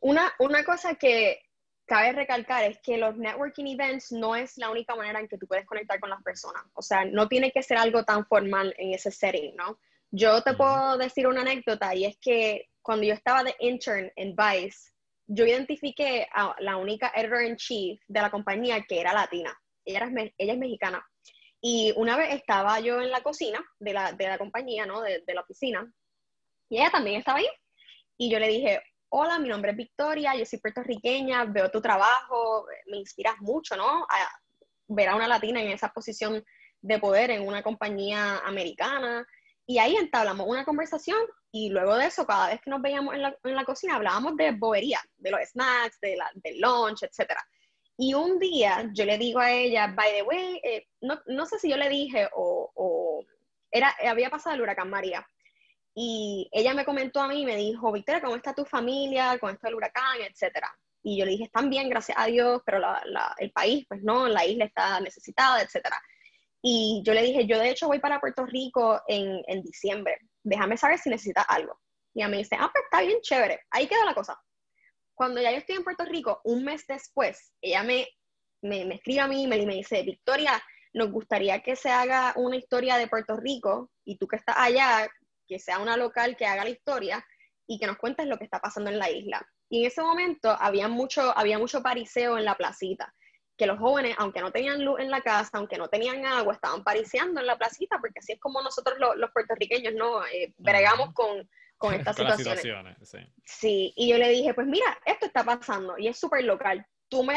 Una, 0.00 0.32
una 0.40 0.64
cosa 0.64 0.96
que 0.96 1.40
cabe 1.84 2.12
recalcar 2.12 2.64
es 2.64 2.78
que 2.80 2.98
los 2.98 3.16
networking 3.16 3.66
events 3.66 4.12
no 4.12 4.34
es 4.34 4.56
la 4.58 4.70
única 4.70 4.96
manera 4.96 5.20
en 5.20 5.28
que 5.28 5.38
tú 5.38 5.46
puedes 5.46 5.66
conectar 5.66 6.00
con 6.00 6.10
las 6.10 6.22
personas. 6.22 6.64
O 6.74 6.82
sea, 6.82 7.04
no 7.04 7.28
tiene 7.28 7.52
que 7.52 7.62
ser 7.62 7.78
algo 7.78 8.04
tan 8.04 8.26
formal 8.26 8.74
en 8.78 8.94
ese 8.94 9.10
setting, 9.10 9.54
¿no? 9.56 9.78
Yo 10.14 10.42
te 10.42 10.52
puedo 10.52 10.98
decir 10.98 11.26
una 11.26 11.40
anécdota 11.40 11.94
y 11.94 12.04
es 12.04 12.18
que 12.20 12.68
cuando 12.82 13.06
yo 13.06 13.14
estaba 13.14 13.42
de 13.44 13.56
intern 13.60 14.12
en 14.16 14.36
Vice, 14.36 14.92
yo 15.26 15.46
identifiqué 15.46 16.26
a 16.34 16.54
la 16.58 16.76
única 16.76 17.10
editor 17.16 17.42
in 17.42 17.56
chief 17.56 17.98
de 18.08 18.20
la 18.20 18.30
compañía 18.30 18.82
que 18.82 19.00
era 19.00 19.14
latina. 19.14 19.58
Ella, 19.86 20.10
ella 20.36 20.52
es 20.52 20.58
mexicana. 20.58 21.02
Y 21.62 21.94
una 21.96 22.18
vez 22.18 22.34
estaba 22.34 22.78
yo 22.80 23.00
en 23.00 23.10
la 23.10 23.22
cocina 23.22 23.64
de 23.78 23.94
la, 23.94 24.12
de 24.12 24.26
la 24.26 24.36
compañía, 24.36 24.84
¿no? 24.84 25.00
De, 25.00 25.22
de, 25.26 25.34
la 25.34 25.40
oficina. 25.40 25.90
Y 26.68 26.78
ella 26.78 26.90
también 26.90 27.20
estaba 27.20 27.38
ahí. 27.38 27.48
Y 28.18 28.30
yo 28.30 28.38
le 28.38 28.48
dije, 28.48 28.82
hola, 29.08 29.38
mi 29.38 29.48
nombre 29.48 29.70
es 29.70 29.76
Victoria, 29.78 30.34
yo 30.34 30.44
soy 30.44 30.58
puertorriqueña, 30.58 31.46
veo 31.46 31.70
tu 31.70 31.80
trabajo, 31.80 32.66
me 32.86 32.98
inspiras 32.98 33.36
mucho, 33.40 33.76
¿no? 33.76 34.02
A 34.02 34.28
ver 34.88 35.08
a 35.08 35.16
una 35.16 35.26
latina 35.26 35.62
en 35.62 35.70
esa 35.70 35.88
posición 35.88 36.44
de 36.82 36.98
poder 36.98 37.30
en 37.30 37.46
una 37.46 37.62
compañía 37.62 38.38
americana. 38.40 39.26
Y 39.72 39.78
ahí 39.78 39.96
entablamos 39.96 40.46
una 40.46 40.66
conversación 40.66 41.16
y 41.50 41.70
luego 41.70 41.96
de 41.96 42.04
eso, 42.04 42.26
cada 42.26 42.48
vez 42.48 42.60
que 42.60 42.68
nos 42.68 42.82
veíamos 42.82 43.14
en 43.14 43.22
la, 43.22 43.34
en 43.42 43.56
la 43.56 43.64
cocina, 43.64 43.96
hablábamos 43.96 44.36
de 44.36 44.50
bobería, 44.50 45.00
de 45.16 45.30
los 45.30 45.40
snacks, 45.48 45.98
de 46.02 46.14
la, 46.14 46.30
del 46.34 46.60
lunch, 46.60 47.04
etc. 47.04 47.32
Y 47.96 48.12
un 48.12 48.38
día 48.38 48.90
yo 48.92 49.06
le 49.06 49.16
digo 49.16 49.40
a 49.40 49.50
ella, 49.50 49.86
by 49.86 50.12
the 50.12 50.22
way, 50.24 50.60
eh, 50.62 50.88
no, 51.00 51.18
no, 51.24 51.46
sé 51.46 51.58
si 51.58 51.70
yo 51.70 51.78
le 51.78 51.88
dije 51.88 52.28
o, 52.34 52.70
o, 52.74 53.24
era, 53.70 53.96
había 54.06 54.28
pasado 54.28 54.56
el 54.56 54.60
huracán 54.60 54.90
María. 54.90 55.26
Y 55.94 56.50
ella 56.52 56.74
me 56.74 56.84
comentó 56.84 57.22
a 57.22 57.28
mí 57.28 57.46
me 57.46 57.56
dijo, 57.56 57.92
Victoria, 57.92 58.20
¿cómo 58.20 58.36
está 58.36 58.52
tu 58.52 58.66
familia 58.66 59.38
con 59.38 59.54
esto 59.54 59.68
del 59.68 59.76
huracán, 59.76 60.20
etcétera? 60.20 60.70
Y 61.02 61.16
yo 61.16 61.24
le 61.24 61.30
dije, 61.30 61.44
están 61.44 61.70
bien, 61.70 61.88
gracias 61.88 62.18
a 62.18 62.26
Dios, 62.26 62.60
pero 62.66 62.78
el 63.38 63.52
país, 63.52 63.86
pues 63.88 64.02
no, 64.02 64.28
la 64.28 64.44
isla 64.44 64.66
está 64.66 65.00
necesitada, 65.00 65.62
etcétera. 65.62 65.96
Y 66.62 67.02
yo 67.04 67.12
le 67.12 67.22
dije, 67.22 67.44
yo 67.46 67.58
de 67.58 67.70
hecho 67.70 67.88
voy 67.88 67.98
para 67.98 68.20
Puerto 68.20 68.46
Rico 68.46 69.02
en, 69.08 69.42
en 69.48 69.62
diciembre, 69.62 70.16
déjame 70.44 70.76
saber 70.76 70.98
si 70.98 71.10
necesitas 71.10 71.44
algo. 71.48 71.78
Y 72.14 72.20
ella 72.20 72.28
me 72.28 72.38
dice, 72.38 72.56
ah, 72.58 72.70
pues 72.72 72.84
está 72.84 73.00
bien 73.00 73.20
chévere, 73.20 73.60
ahí 73.70 73.88
queda 73.88 74.04
la 74.04 74.14
cosa. 74.14 74.40
Cuando 75.14 75.40
ya 75.40 75.50
yo 75.50 75.58
estoy 75.58 75.74
en 75.76 75.84
Puerto 75.84 76.04
Rico, 76.04 76.40
un 76.44 76.64
mes 76.64 76.86
después, 76.86 77.52
ella 77.60 77.82
me, 77.82 78.06
me, 78.62 78.84
me 78.84 78.94
escribe 78.94 79.20
a 79.20 79.28
mí 79.28 79.42
y 79.42 79.46
me, 79.48 79.66
me 79.66 79.74
dice, 79.74 80.02
Victoria, 80.04 80.62
nos 80.94 81.10
gustaría 81.10 81.60
que 81.62 81.74
se 81.74 81.90
haga 81.90 82.32
una 82.36 82.56
historia 82.56 82.96
de 82.96 83.08
Puerto 83.08 83.36
Rico 83.36 83.90
y 84.04 84.16
tú 84.18 84.28
que 84.28 84.36
estás 84.36 84.56
allá, 84.58 85.10
que 85.48 85.58
sea 85.58 85.80
una 85.80 85.96
local 85.96 86.36
que 86.36 86.46
haga 86.46 86.64
la 86.64 86.70
historia 86.70 87.26
y 87.66 87.78
que 87.78 87.86
nos 87.88 87.96
cuentes 87.96 88.26
lo 88.26 88.38
que 88.38 88.44
está 88.44 88.60
pasando 88.60 88.90
en 88.90 88.98
la 88.98 89.10
isla. 89.10 89.44
Y 89.68 89.80
en 89.80 89.86
ese 89.86 90.02
momento 90.02 90.50
había 90.50 90.86
mucho, 90.86 91.36
había 91.36 91.58
mucho 91.58 91.82
pariseo 91.82 92.38
en 92.38 92.44
la 92.44 92.56
placita 92.56 93.12
que 93.56 93.66
los 93.66 93.78
jóvenes, 93.78 94.14
aunque 94.18 94.40
no 94.40 94.50
tenían 94.50 94.84
luz 94.84 95.00
en 95.00 95.10
la 95.10 95.20
casa, 95.20 95.50
aunque 95.54 95.76
no 95.76 95.88
tenían 95.88 96.24
agua, 96.24 96.54
estaban 96.54 96.82
pariciando 96.82 97.40
en 97.40 97.46
la 97.46 97.58
placita, 97.58 97.98
porque 97.98 98.18
así 98.18 98.32
es 98.32 98.40
como 98.40 98.62
nosotros 98.62 98.98
los, 98.98 99.30
puertorriqueños, 99.32 99.94
¿no? 99.94 100.24
Eh, 100.26 100.54
bregamos 100.58 101.12
con, 101.12 101.48
con 101.76 101.94
estas 101.94 102.16
situaciones. 102.16 102.96
sí. 103.02 103.18
sí. 103.44 103.92
y 103.96 104.08
yo 104.08 104.18
le 104.18 104.30
dije, 104.30 104.54
pues 104.54 104.66
mira, 104.66 104.98
esto 105.04 105.26
está 105.26 105.44
pasando 105.44 105.98
y 105.98 106.08
es 106.08 106.18
súper 106.18 106.44
local. 106.44 106.84
Tú 107.08 107.22
me 107.24 107.34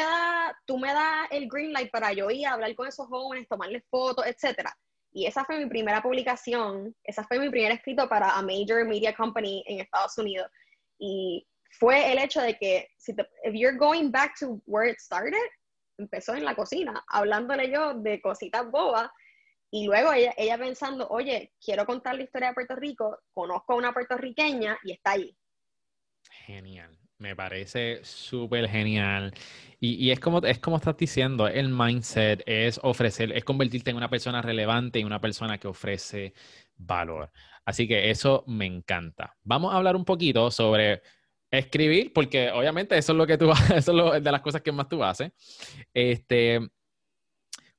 tú 0.65 0.79
me 0.79 0.93
das 0.93 1.27
el 1.31 1.49
green 1.49 1.73
light 1.73 1.91
para 1.91 2.13
yo 2.13 2.31
ir 2.31 2.47
a 2.47 2.53
hablar 2.53 2.73
con 2.75 2.87
esos 2.87 3.07
jóvenes, 3.07 3.47
tomarles 3.49 3.83
fotos, 3.89 4.25
etcétera. 4.25 4.73
Y 5.11 5.25
esa 5.25 5.45
fue 5.45 5.59
mi 5.59 5.67
primera 5.67 6.01
publicación, 6.01 6.93
esa 7.03 7.23
fue 7.23 7.39
mi 7.39 7.49
primer 7.49 7.71
escrito 7.71 8.07
para 8.07 8.31
a 8.31 8.41
major 8.41 8.85
media 8.85 9.13
company 9.15 9.63
en 9.67 9.79
Estados 9.79 10.17
Unidos. 10.17 10.49
Y 10.97 11.47
fue 11.79 12.11
el 12.11 12.19
hecho 12.19 12.41
de 12.41 12.57
que, 12.57 12.89
si 12.97 13.15
te, 13.15 13.23
if 13.43 13.53
you're 13.53 13.77
going 13.77 14.11
back 14.11 14.37
to 14.39 14.61
where 14.65 14.89
it 14.89 14.99
started, 14.99 15.49
empezó 15.97 16.35
en 16.35 16.45
la 16.45 16.55
cocina, 16.55 17.03
hablándole 17.07 17.71
yo 17.71 17.93
de 17.93 18.21
cositas 18.21 18.69
bobas, 18.69 19.09
y 19.71 19.85
luego 19.85 20.13
ella, 20.13 20.33
ella 20.37 20.57
pensando, 20.57 21.07
oye, 21.09 21.53
quiero 21.63 21.85
contar 21.85 22.15
la 22.15 22.23
historia 22.23 22.49
de 22.49 22.53
Puerto 22.53 22.75
Rico, 22.75 23.19
conozco 23.33 23.73
a 23.73 23.75
una 23.75 23.93
puertorriqueña 23.93 24.77
y 24.83 24.93
está 24.93 25.11
ahí. 25.11 25.35
Genial, 26.45 26.97
me 27.17 27.35
parece 27.35 27.99
súper 28.03 28.69
genial. 28.69 29.33
Y, 29.79 29.95
y, 29.95 30.11
es, 30.11 30.19
como, 30.19 30.39
es 30.39 30.59
como 30.59 30.77
estás 30.77 30.95
diciendo, 30.95 31.47
el 31.47 31.69
mindset 31.69 32.41
es 32.45 32.79
ofrecer, 32.83 33.31
es 33.33 33.43
convertirte 33.43 33.91
en 33.91 33.97
una 33.97 34.09
persona 34.09 34.41
relevante 34.41 34.99
y 34.99 35.03
una 35.03 35.19
persona 35.19 35.57
que 35.57 35.67
ofrece 35.67 36.33
valor. 36.77 37.31
Así 37.65 37.87
que 37.87 38.11
eso 38.11 38.43
me 38.47 38.65
encanta. 38.65 39.35
Vamos 39.43 39.73
a 39.73 39.77
hablar 39.77 39.95
un 39.95 40.05
poquito 40.05 40.51
sobre 40.51 41.01
Escribir, 41.57 42.13
porque 42.13 42.51
obviamente 42.51 42.97
eso 42.97 43.11
es 43.11 43.17
lo 43.17 43.27
que 43.27 43.37
tú 43.37 43.51
eso 43.75 44.13
es 44.13 44.23
de 44.23 44.31
las 44.31 44.41
cosas 44.41 44.61
que 44.61 44.71
más 44.71 44.89
tú 44.89 45.03
haces. 45.03 45.31
Este, 45.93 46.59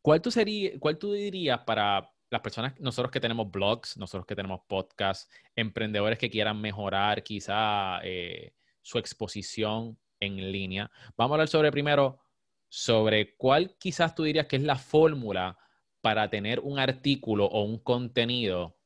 ¿cuál 0.00 0.20
tú 0.20 0.30
cuál 0.78 0.98
tú 0.98 1.12
dirías 1.12 1.60
para 1.60 2.10
las 2.30 2.40
personas, 2.40 2.78
nosotros 2.80 3.10
que 3.10 3.20
tenemos 3.20 3.50
blogs, 3.50 3.96
nosotros 3.96 4.26
que 4.26 4.34
tenemos 4.34 4.60
podcasts, 4.66 5.28
emprendedores 5.54 6.18
que 6.18 6.30
quieran 6.30 6.60
mejorar 6.60 7.22
quizá 7.22 8.00
eh, 8.02 8.52
su 8.82 8.98
exposición 8.98 9.98
en 10.20 10.50
línea? 10.52 10.90
Vamos 11.16 11.32
a 11.32 11.34
hablar 11.34 11.48
sobre 11.48 11.70
primero 11.70 12.20
sobre 12.68 13.36
cuál 13.36 13.76
quizás 13.78 14.14
tú 14.14 14.24
dirías 14.24 14.46
que 14.46 14.56
es 14.56 14.62
la 14.62 14.76
fórmula 14.76 15.56
para 16.00 16.28
tener 16.30 16.60
un 16.60 16.78
artículo 16.78 17.46
o 17.46 17.62
un 17.64 17.78
contenido 17.78 18.76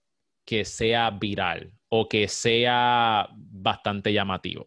que 0.45 0.65
sea 0.65 1.11
viral 1.11 1.73
o 1.89 2.09
que 2.09 2.29
sea 2.29 3.29
bastante 3.37 4.13
llamativo. 4.13 4.67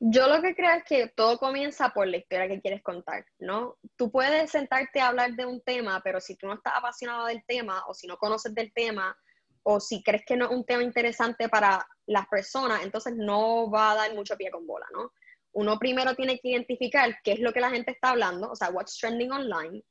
Yo 0.00 0.28
lo 0.28 0.40
que 0.40 0.54
creo 0.54 0.70
es 0.76 0.84
que 0.84 1.08
todo 1.08 1.38
comienza 1.38 1.90
por 1.90 2.06
la 2.06 2.18
historia 2.18 2.46
que 2.46 2.60
quieres 2.60 2.82
contar, 2.82 3.26
¿no? 3.40 3.78
Tú 3.96 4.12
puedes 4.12 4.50
sentarte 4.50 5.00
a 5.00 5.08
hablar 5.08 5.32
de 5.32 5.44
un 5.44 5.60
tema, 5.60 6.00
pero 6.04 6.20
si 6.20 6.36
tú 6.36 6.46
no 6.46 6.54
estás 6.54 6.74
apasionado 6.76 7.26
del 7.26 7.44
tema 7.46 7.82
o 7.88 7.94
si 7.94 8.06
no 8.06 8.16
conoces 8.16 8.54
del 8.54 8.72
tema 8.72 9.16
o 9.64 9.80
si 9.80 10.02
crees 10.04 10.24
que 10.24 10.36
no 10.36 10.46
es 10.46 10.52
un 10.52 10.64
tema 10.64 10.84
interesante 10.84 11.48
para 11.48 11.84
las 12.06 12.28
personas, 12.28 12.84
entonces 12.84 13.14
no 13.16 13.68
va 13.70 13.90
a 13.90 13.96
dar 13.96 14.14
mucho 14.14 14.36
pie 14.36 14.52
con 14.52 14.66
bola, 14.66 14.86
¿no? 14.92 15.12
Uno 15.52 15.78
primero 15.80 16.14
tiene 16.14 16.38
que 16.38 16.50
identificar 16.50 17.18
qué 17.24 17.32
es 17.32 17.40
lo 17.40 17.52
que 17.52 17.60
la 17.60 17.70
gente 17.70 17.90
está 17.90 18.10
hablando, 18.10 18.50
o 18.50 18.54
sea, 18.54 18.70
what's 18.70 18.96
trending 18.98 19.32
online, 19.32 19.82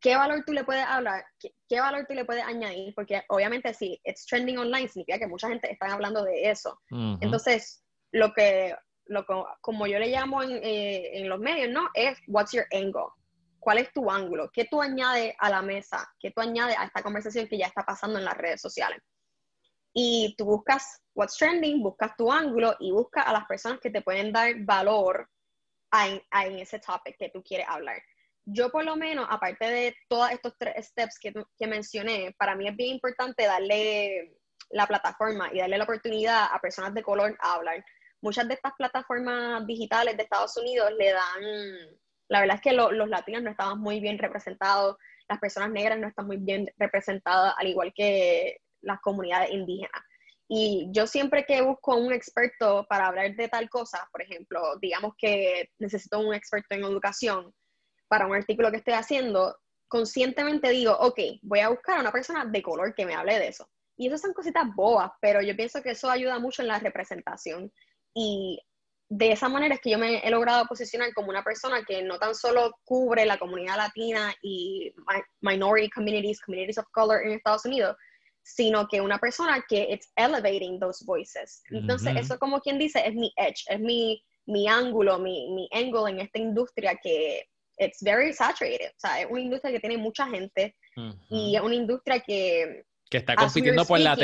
qué 0.00 0.14
valor 0.14 0.44
tú 0.46 0.52
le 0.52 0.62
puedes 0.62 0.84
hablar, 0.84 1.24
qué, 1.68 1.80
valor 1.80 2.06
tú 2.06 2.14
le 2.14 2.24
puedes 2.24 2.44
añadir, 2.44 2.94
porque 2.94 3.24
obviamente 3.28 3.74
si 3.74 4.00
it's 4.04 4.24
trending 4.24 4.58
online 4.58 4.86
significa 4.86 5.18
que 5.18 5.26
mucha 5.26 5.48
gente 5.48 5.72
está 5.72 5.92
hablando 5.92 6.22
de 6.22 6.48
eso. 6.48 6.80
Entonces, 7.20 7.82
lo 8.12 8.32
que, 8.32 8.74
lo 9.06 9.24
como 9.60 9.86
yo 9.86 9.98
le 9.98 10.08
llamo 10.08 10.42
en, 10.42 10.52
eh, 10.62 11.18
en, 11.18 11.28
los 11.28 11.38
medios, 11.38 11.70
¿no? 11.70 11.88
Es 11.94 12.18
what's 12.26 12.52
your 12.52 12.66
angle. 12.72 13.12
¿Cuál 13.58 13.78
es 13.78 13.92
tu 13.92 14.10
ángulo? 14.10 14.50
¿Qué 14.52 14.66
tú 14.66 14.80
añades 14.80 15.34
a 15.38 15.50
la 15.50 15.62
mesa? 15.62 16.08
¿Qué 16.20 16.30
tú 16.30 16.40
añades 16.40 16.76
a 16.78 16.84
esta 16.84 17.02
conversación 17.02 17.48
que 17.48 17.58
ya 17.58 17.66
está 17.66 17.84
pasando 17.84 18.18
en 18.18 18.24
las 18.24 18.36
redes 18.36 18.60
sociales? 18.60 19.00
Y 19.92 20.34
tú 20.36 20.44
buscas 20.44 21.02
what's 21.14 21.36
trending, 21.36 21.82
buscas 21.82 22.14
tu 22.16 22.30
ángulo 22.30 22.76
y 22.78 22.92
buscas 22.92 23.26
a 23.26 23.32
las 23.32 23.46
personas 23.46 23.80
que 23.80 23.90
te 23.90 24.02
pueden 24.02 24.32
dar 24.32 24.54
valor 24.60 25.28
en 25.92 26.58
ese 26.58 26.78
topic 26.78 27.16
que 27.18 27.30
tú 27.30 27.42
quieres 27.42 27.66
hablar. 27.68 28.00
Yo 28.44 28.70
por 28.70 28.84
lo 28.84 28.94
menos, 28.94 29.26
aparte 29.28 29.64
de 29.64 29.96
todos 30.08 30.30
estos 30.30 30.54
tres 30.58 30.86
steps 30.86 31.18
que, 31.18 31.32
que 31.58 31.66
mencioné, 31.66 32.34
para 32.38 32.54
mí 32.54 32.68
es 32.68 32.76
bien 32.76 32.94
importante 32.94 33.44
darle 33.44 34.36
la 34.70 34.86
plataforma 34.86 35.48
y 35.52 35.58
darle 35.58 35.78
la 35.78 35.84
oportunidad 35.84 36.48
a 36.52 36.60
personas 36.60 36.94
de 36.94 37.02
color 37.02 37.36
a 37.40 37.54
hablar 37.54 37.84
muchas 38.26 38.48
de 38.48 38.54
estas 38.54 38.72
plataformas 38.76 39.64
digitales 39.68 40.16
de 40.16 40.24
Estados 40.24 40.56
Unidos 40.56 40.90
le 40.98 41.12
dan, 41.12 41.42
la 42.28 42.40
verdad 42.40 42.56
es 42.56 42.60
que 42.60 42.72
los 42.72 43.08
latinos 43.08 43.40
no 43.40 43.50
estaban 43.50 43.78
muy 43.78 44.00
bien 44.00 44.18
representados, 44.18 44.96
las 45.28 45.38
personas 45.38 45.70
negras 45.70 45.96
no 45.96 46.08
están 46.08 46.26
muy 46.26 46.38
bien 46.38 46.68
representadas, 46.76 47.54
al 47.56 47.68
igual 47.68 47.92
que 47.94 48.56
las 48.80 49.00
comunidades 49.00 49.50
indígenas. 49.52 50.02
Y 50.48 50.88
yo 50.90 51.06
siempre 51.06 51.44
que 51.44 51.62
busco 51.62 51.96
un 51.96 52.12
experto 52.12 52.84
para 52.88 53.06
hablar 53.06 53.36
de 53.36 53.48
tal 53.48 53.70
cosa, 53.70 54.08
por 54.10 54.22
ejemplo, 54.22 54.76
digamos 54.80 55.12
que 55.16 55.70
necesito 55.78 56.18
un 56.18 56.34
experto 56.34 56.74
en 56.74 56.82
educación 56.82 57.54
para 58.08 58.26
un 58.26 58.34
artículo 58.34 58.72
que 58.72 58.78
estoy 58.78 58.94
haciendo, 58.94 59.56
conscientemente 59.86 60.70
digo, 60.70 60.96
ok, 60.98 61.20
voy 61.42 61.60
a 61.60 61.68
buscar 61.68 61.98
a 61.98 62.00
una 62.00 62.12
persona 62.12 62.44
de 62.44 62.60
color 62.60 62.92
que 62.92 63.06
me 63.06 63.14
hable 63.14 63.38
de 63.38 63.48
eso. 63.48 63.68
Y 63.96 64.08
eso 64.08 64.18
son 64.18 64.32
cositas 64.34 64.66
bobas, 64.74 65.12
pero 65.20 65.40
yo 65.42 65.54
pienso 65.54 65.80
que 65.80 65.92
eso 65.92 66.10
ayuda 66.10 66.40
mucho 66.40 66.62
en 66.62 66.68
la 66.68 66.80
representación. 66.80 67.72
Y 68.18 68.58
de 69.08 69.30
esa 69.30 69.48
manera 69.48 69.74
es 69.74 69.80
que 69.80 69.90
yo 69.90 69.98
me 69.98 70.26
he 70.26 70.30
logrado 70.30 70.64
posicionar 70.66 71.12
como 71.12 71.28
una 71.28 71.44
persona 71.44 71.84
que 71.86 72.02
no 72.02 72.18
tan 72.18 72.34
solo 72.34 72.72
cubre 72.84 73.26
la 73.26 73.38
comunidad 73.38 73.76
latina 73.76 74.34
y 74.42 74.92
minority 75.42 75.90
communities, 75.90 76.40
communities 76.40 76.78
of 76.78 76.86
color 76.92 77.24
en 77.24 77.32
Estados 77.32 77.66
Unidos, 77.66 77.94
sino 78.42 78.88
que 78.88 79.00
una 79.00 79.18
persona 79.18 79.62
que 79.68 79.88
it's 79.90 80.10
elevating 80.16 80.80
those 80.80 81.04
voices. 81.04 81.62
Entonces, 81.70 82.16
eso 82.16 82.38
como 82.38 82.60
quien 82.60 82.78
dice, 82.78 83.02
es 83.04 83.14
mi 83.14 83.32
edge, 83.36 83.64
es 83.68 83.80
mi, 83.80 84.24
mi 84.46 84.66
ángulo, 84.66 85.18
mi, 85.18 85.52
mi 85.52 85.68
angle 85.72 86.10
en 86.10 86.20
esta 86.20 86.38
industria 86.38 86.98
que 87.02 87.44
it's 87.78 88.02
very 88.02 88.32
saturated. 88.32 88.88
O 88.88 88.98
sea, 88.98 89.20
es 89.20 89.26
una 89.30 89.40
industria 89.40 89.72
que 89.72 89.80
tiene 89.80 89.98
mucha 89.98 90.26
gente 90.28 90.74
y 91.28 91.54
es 91.54 91.62
una 91.62 91.74
industria 91.74 92.20
que... 92.20 92.84
Que 93.10 93.18
está 93.18 93.36
compitiendo, 93.36 93.84
por 93.84 94.00
la 94.00 94.16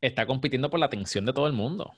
está 0.00 0.26
compitiendo 0.26 0.70
por 0.70 0.80
la 0.80 0.86
atención 0.86 1.26
de 1.26 1.32
todo 1.32 1.46
el 1.46 1.52
mundo. 1.52 1.92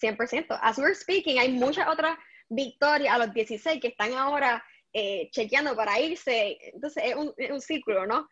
100%. 0.00 0.58
As 0.60 0.78
we're 0.78 0.94
speaking, 0.94 1.38
hay 1.38 1.52
muchas 1.52 1.88
otras 1.88 2.16
victorias 2.48 3.14
a 3.14 3.18
los 3.18 3.32
16 3.32 3.80
que 3.80 3.88
están 3.88 4.14
ahora 4.14 4.64
eh, 4.92 5.28
chequeando 5.30 5.76
para 5.76 6.00
irse. 6.00 6.58
Entonces, 6.74 7.04
es 7.06 7.14
un, 7.14 7.32
es 7.36 7.50
un 7.50 7.60
círculo, 7.60 8.06
¿no? 8.06 8.28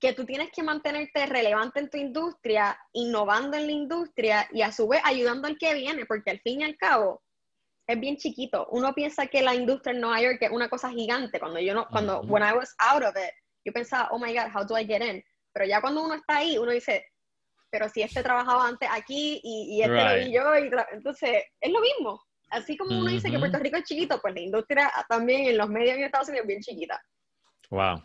que 0.00 0.14
tú 0.14 0.24
tienes 0.24 0.50
que 0.50 0.62
mantenerte 0.62 1.26
relevante 1.26 1.78
en 1.78 1.90
tu 1.90 1.98
industria, 1.98 2.76
innovando 2.92 3.56
en 3.58 3.66
la 3.66 3.72
industria 3.72 4.48
y 4.50 4.62
a 4.62 4.72
su 4.72 4.88
vez 4.88 5.02
ayudando 5.04 5.46
al 5.46 5.58
que 5.58 5.74
viene, 5.74 6.06
porque 6.06 6.30
al 6.30 6.40
fin 6.40 6.62
y 6.62 6.64
al 6.64 6.76
cabo 6.78 7.22
es 7.86 8.00
bien 8.00 8.16
chiquito. 8.16 8.66
Uno 8.70 8.94
piensa 8.94 9.26
que 9.26 9.42
la 9.42 9.54
industria 9.54 9.92
en 9.92 10.00
Nueva 10.00 10.22
York 10.22 10.38
es 10.40 10.50
una 10.50 10.70
cosa 10.70 10.90
gigante. 10.90 11.38
Cuando 11.38 11.60
yo 11.60 11.74
no, 11.74 11.86
cuando, 11.88 12.22
when 12.22 12.42
I 12.42 12.52
was 12.54 12.74
out 12.78 13.02
of 13.02 13.14
it, 13.16 13.34
yo 13.64 13.72
pensaba, 13.74 14.08
oh 14.10 14.18
my 14.18 14.32
God, 14.32 14.50
how 14.54 14.64
do 14.64 14.74
I 14.74 14.86
get 14.86 15.02
in? 15.02 15.22
Pero 15.52 15.66
ya 15.66 15.82
cuando 15.82 16.02
uno 16.02 16.14
está 16.14 16.38
ahí, 16.38 16.56
uno 16.56 16.72
dice, 16.72 17.04
pero 17.70 17.88
si 17.88 18.02
este 18.02 18.22
trabajaba 18.22 18.68
antes 18.68 18.88
aquí 18.92 19.40
y, 19.42 19.76
y 19.76 19.82
este 19.82 19.94
lo 19.94 20.24
vi 20.24 20.32
yo, 20.32 20.56
y 20.58 20.70
entonces 20.92 21.44
es 21.60 21.72
lo 21.72 21.80
mismo. 21.80 22.20
Así 22.50 22.76
como 22.76 22.98
uno 22.98 23.10
dice 23.10 23.30
que 23.30 23.38
Puerto 23.38 23.58
Rico 23.58 23.76
es 23.76 23.84
chiquito, 23.84 24.18
pues 24.20 24.34
la 24.34 24.40
industria 24.40 24.90
también 25.08 25.46
en 25.46 25.56
los 25.56 25.68
medios 25.68 25.96
en 25.96 26.04
Estados 26.04 26.28
Unidos 26.28 26.44
es 26.44 26.48
bien 26.48 26.60
chiquita. 26.60 27.00
Wow. 27.70 28.02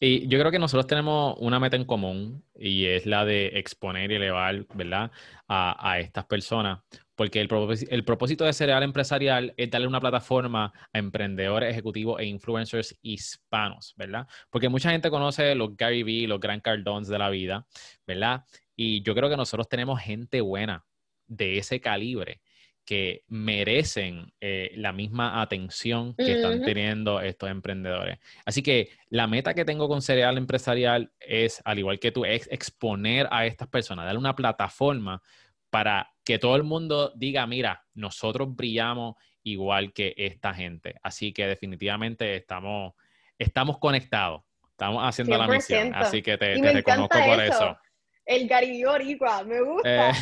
Y 0.00 0.28
yo 0.28 0.38
creo 0.38 0.50
que 0.50 0.58
nosotros 0.58 0.86
tenemos 0.86 1.36
una 1.38 1.60
meta 1.60 1.76
en 1.76 1.84
común 1.84 2.44
y 2.54 2.86
es 2.86 3.06
la 3.06 3.24
de 3.24 3.46
exponer 3.54 4.10
y 4.10 4.16
elevar, 4.16 4.66
¿verdad? 4.74 5.10
A, 5.48 5.98
estas 6.00 6.26
personas. 6.26 6.80
Porque 7.14 7.40
el, 7.40 7.48
el, 7.90 8.04
propósito 8.04 8.44
de 8.44 8.52
Cereal 8.52 8.82
Empresarial 8.82 9.54
es 9.56 9.70
darle 9.70 9.86
una 9.86 10.00
plataforma 10.00 10.72
a 10.92 10.98
emprendedores, 10.98 11.70
ejecutivos 11.70 12.20
e 12.20 12.24
influencers 12.26 12.98
hispanos, 13.02 13.94
¿verdad? 13.96 14.26
Porque 14.50 14.68
mucha 14.68 14.90
gente 14.90 15.10
conoce 15.10 15.54
los 15.54 15.76
Gary 15.76 16.02
Vee, 16.02 16.26
los 16.26 16.40
Gran 16.40 16.60
Cardons 16.60 17.08
de 17.08 17.18
la 17.18 17.30
vida, 17.30 17.66
¿verdad? 18.06 18.44
Y 18.74 19.02
yo 19.02 19.14
creo 19.14 19.30
que 19.30 19.36
nosotros 19.36 19.68
tenemos 19.68 20.00
gente 20.00 20.40
buena 20.40 20.84
de 21.26 21.58
ese 21.58 21.80
calibre 21.80 22.40
que 22.84 23.22
merecen 23.28 24.32
eh, 24.40 24.72
la 24.76 24.92
misma 24.92 25.40
atención 25.40 26.14
que 26.14 26.32
están 26.32 26.62
teniendo 26.62 27.20
estos 27.20 27.48
emprendedores. 27.50 28.18
Así 28.44 28.62
que 28.62 28.90
la 29.08 29.26
meta 29.26 29.54
que 29.54 29.64
tengo 29.64 29.88
con 29.88 30.02
Cereal 30.02 30.36
Empresarial 30.36 31.10
es, 31.18 31.62
al 31.64 31.78
igual 31.78 31.98
que 31.98 32.12
tú, 32.12 32.24
es 32.24 32.46
exponer 32.50 33.26
a 33.30 33.46
estas 33.46 33.68
personas, 33.68 34.04
darle 34.04 34.18
una 34.18 34.36
plataforma 34.36 35.22
para 35.70 36.13
que 36.24 36.38
todo 36.38 36.56
el 36.56 36.62
mundo 36.62 37.12
diga, 37.14 37.46
mira, 37.46 37.84
nosotros 37.94 38.54
brillamos 38.54 39.16
igual 39.42 39.92
que 39.92 40.14
esta 40.16 40.54
gente. 40.54 40.96
Así 41.02 41.32
que 41.32 41.46
definitivamente 41.46 42.36
estamos, 42.36 42.94
estamos 43.38 43.78
conectados, 43.78 44.42
estamos 44.70 45.02
haciendo 45.02 45.36
la 45.36 45.46
misión. 45.46 45.94
Así 45.94 46.22
que 46.22 46.36
te, 46.38 46.54
reconozco 46.72 47.18
por 47.24 47.40
eso. 47.40 47.76
El 48.24 48.48
garibor 48.48 49.02
igual, 49.02 49.46
me 49.46 49.60
gusta. 49.60 50.10
Eh, 50.10 50.12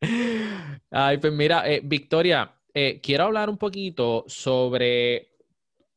Ay, 0.90 1.18
pues 1.18 1.32
mira, 1.32 1.68
eh, 1.68 1.80
Victoria, 1.82 2.54
eh, 2.72 3.00
quiero 3.02 3.24
hablar 3.24 3.50
un 3.50 3.58
poquito 3.58 4.24
sobre 4.28 5.32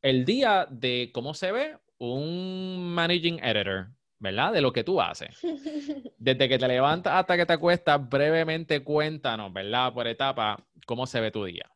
el 0.02 0.24
día 0.24 0.66
de 0.68 1.10
cómo 1.12 1.34
se 1.34 1.52
ve 1.52 1.76
un 1.98 2.92
managing 2.94 3.38
editor, 3.42 3.88
¿verdad? 4.18 4.52
De 4.52 4.60
lo 4.60 4.72
que 4.72 4.84
tú 4.84 5.00
haces. 5.00 5.38
Desde 6.18 6.48
que 6.48 6.58
te 6.58 6.68
levantas 6.68 7.14
hasta 7.14 7.36
que 7.36 7.46
te 7.46 7.52
acuestas, 7.52 8.08
brevemente 8.08 8.82
cuéntanos, 8.82 9.52
¿verdad? 9.52 9.92
Por 9.92 10.06
etapa, 10.06 10.64
cómo 10.86 11.06
se 11.06 11.20
ve 11.20 11.30
tu 11.30 11.44
día. 11.44 11.70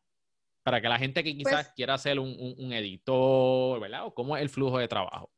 Para 0.63 0.81
que 0.81 0.89
la 0.89 0.99
gente 0.99 1.23
que 1.23 1.35
quizás 1.35 1.65
pues 1.65 1.73
quiera 1.75 1.97
ser 1.97 2.19
un, 2.19 2.73
editor, 2.73 3.79
¿verdad? 3.79 4.05
O 4.05 4.13
cómo 4.13 4.35
es 4.35 4.41
el 4.41 4.49
flujo 4.49 4.77
de 4.77 4.87
trabajo. 4.87 5.31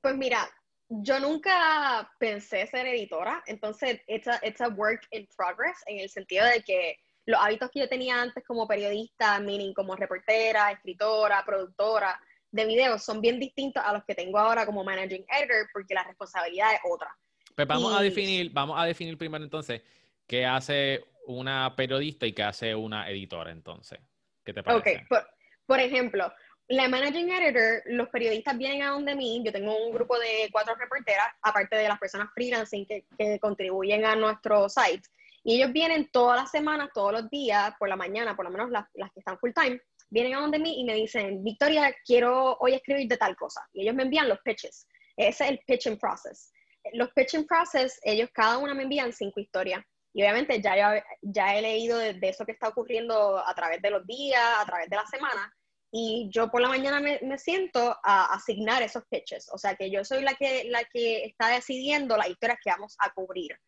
Pues 0.00 0.16
mira, 0.16 0.48
yo 0.88 1.18
nunca 1.18 2.10
pensé 2.18 2.66
ser 2.66 2.86
editora, 2.86 3.42
entonces 3.46 4.00
it's 4.06 4.28
a, 4.28 4.38
it's 4.42 4.60
a 4.60 4.68
work 4.68 5.06
in 5.10 5.26
progress 5.36 5.82
en 5.86 6.00
el 6.00 6.08
sentido 6.08 6.44
de 6.46 6.62
que 6.62 6.96
los 7.26 7.40
hábitos 7.40 7.70
que 7.70 7.80
yo 7.80 7.88
tenía 7.88 8.22
antes 8.22 8.44
como 8.44 8.68
periodista, 8.68 9.40
meaning 9.40 9.74
como 9.74 9.96
reportera, 9.96 10.70
escritora, 10.70 11.44
productora 11.44 12.18
de 12.56 12.66
videos, 12.66 13.04
son 13.04 13.20
bien 13.20 13.38
distintos 13.38 13.82
a 13.84 13.92
los 13.92 14.04
que 14.04 14.14
tengo 14.14 14.38
ahora 14.38 14.66
como 14.66 14.82
managing 14.82 15.24
editor 15.28 15.68
porque 15.72 15.94
la 15.94 16.04
responsabilidad 16.04 16.74
es 16.74 16.80
otra. 16.90 17.16
Pues 17.54 17.68
vamos 17.68 17.96
a 17.96 18.02
definir, 18.02 18.50
vamos 18.52 18.78
a 18.78 18.84
definir 18.84 19.16
primero 19.16 19.44
entonces 19.44 19.82
qué 20.26 20.44
hace 20.44 21.04
una 21.26 21.74
periodista 21.76 22.26
y 22.26 22.32
qué 22.32 22.42
hace 22.42 22.74
una 22.74 23.08
editora 23.10 23.50
entonces. 23.50 24.00
¿Qué 24.44 24.52
te 24.52 24.62
parece? 24.62 25.04
Ok, 25.08 25.18
por 25.66 25.80
ejemplo, 25.80 26.32
la 26.68 26.88
managing 26.88 27.30
editor, 27.30 27.82
los 27.86 28.08
periodistas 28.08 28.58
vienen 28.58 28.82
a 28.82 28.90
donde 28.90 29.14
mí, 29.14 29.42
yo 29.44 29.52
tengo 29.52 29.76
un 29.86 29.92
grupo 29.92 30.18
de 30.18 30.48
cuatro 30.50 30.74
reporteras, 30.74 31.26
aparte 31.42 31.76
de 31.76 31.88
las 31.88 31.98
personas 31.98 32.28
freelancing 32.34 32.86
que, 32.86 33.06
que 33.16 33.38
contribuyen 33.38 34.04
a 34.04 34.16
nuestro 34.16 34.68
site, 34.68 35.08
y 35.44 35.56
ellos 35.56 35.72
vienen 35.72 36.08
todas 36.10 36.40
las 36.40 36.50
semanas, 36.50 36.90
todos 36.92 37.12
los 37.12 37.30
días, 37.30 37.72
por 37.78 37.88
la 37.88 37.94
mañana, 37.94 38.34
por 38.34 38.44
lo 38.44 38.50
menos 38.50 38.68
las, 38.68 38.86
las 38.94 39.12
que 39.12 39.20
están 39.20 39.38
full 39.38 39.52
time, 39.54 39.80
vienen 40.10 40.34
a 40.34 40.40
donde 40.40 40.58
mí 40.58 40.80
y 40.80 40.84
me 40.84 40.94
dicen, 40.94 41.42
Victoria, 41.42 41.94
quiero 42.04 42.56
hoy 42.60 42.74
escribir 42.74 43.08
de 43.08 43.16
tal 43.16 43.36
cosa, 43.36 43.60
y 43.72 43.82
ellos 43.82 43.94
me 43.94 44.04
envían 44.04 44.28
los 44.28 44.40
pitches, 44.40 44.86
ese 45.16 45.44
es 45.44 45.50
el 45.50 45.60
pitching 45.66 45.98
process. 45.98 46.52
Los 46.92 47.10
pitching 47.14 47.46
process, 47.46 47.98
ellos 48.02 48.30
cada 48.32 48.58
una 48.58 48.74
me 48.74 48.84
envían 48.84 49.12
cinco 49.12 49.40
historias, 49.40 49.82
y 50.12 50.22
obviamente 50.22 50.60
ya, 50.62 50.76
ya, 50.76 51.04
ya 51.20 51.56
he 51.56 51.62
leído 51.62 51.98
de, 51.98 52.14
de 52.14 52.28
eso 52.28 52.46
que 52.46 52.52
está 52.52 52.68
ocurriendo 52.68 53.38
a 53.38 53.54
través 53.54 53.82
de 53.82 53.90
los 53.90 54.06
días, 54.06 54.42
a 54.58 54.64
través 54.64 54.88
de 54.88 54.96
la 54.96 55.06
semana, 55.06 55.52
y 55.92 56.28
yo 56.30 56.50
por 56.50 56.60
la 56.60 56.68
mañana 56.68 57.00
me, 57.00 57.38
siento 57.38 57.96
a 58.02 58.34
asignar 58.34 58.82
esos 58.82 59.04
pitches, 59.08 59.48
o 59.52 59.58
sea 59.58 59.76
que 59.76 59.90
yo 59.90 60.04
soy 60.04 60.22
la 60.22 60.34
que, 60.34 60.64
la 60.64 60.84
que 60.84 61.24
está 61.24 61.48
decidiendo 61.48 62.16
las 62.16 62.28
historias 62.28 62.58
que 62.62 62.70
vamos 62.70 62.96
a 62.98 63.10
cubrir. 63.12 63.58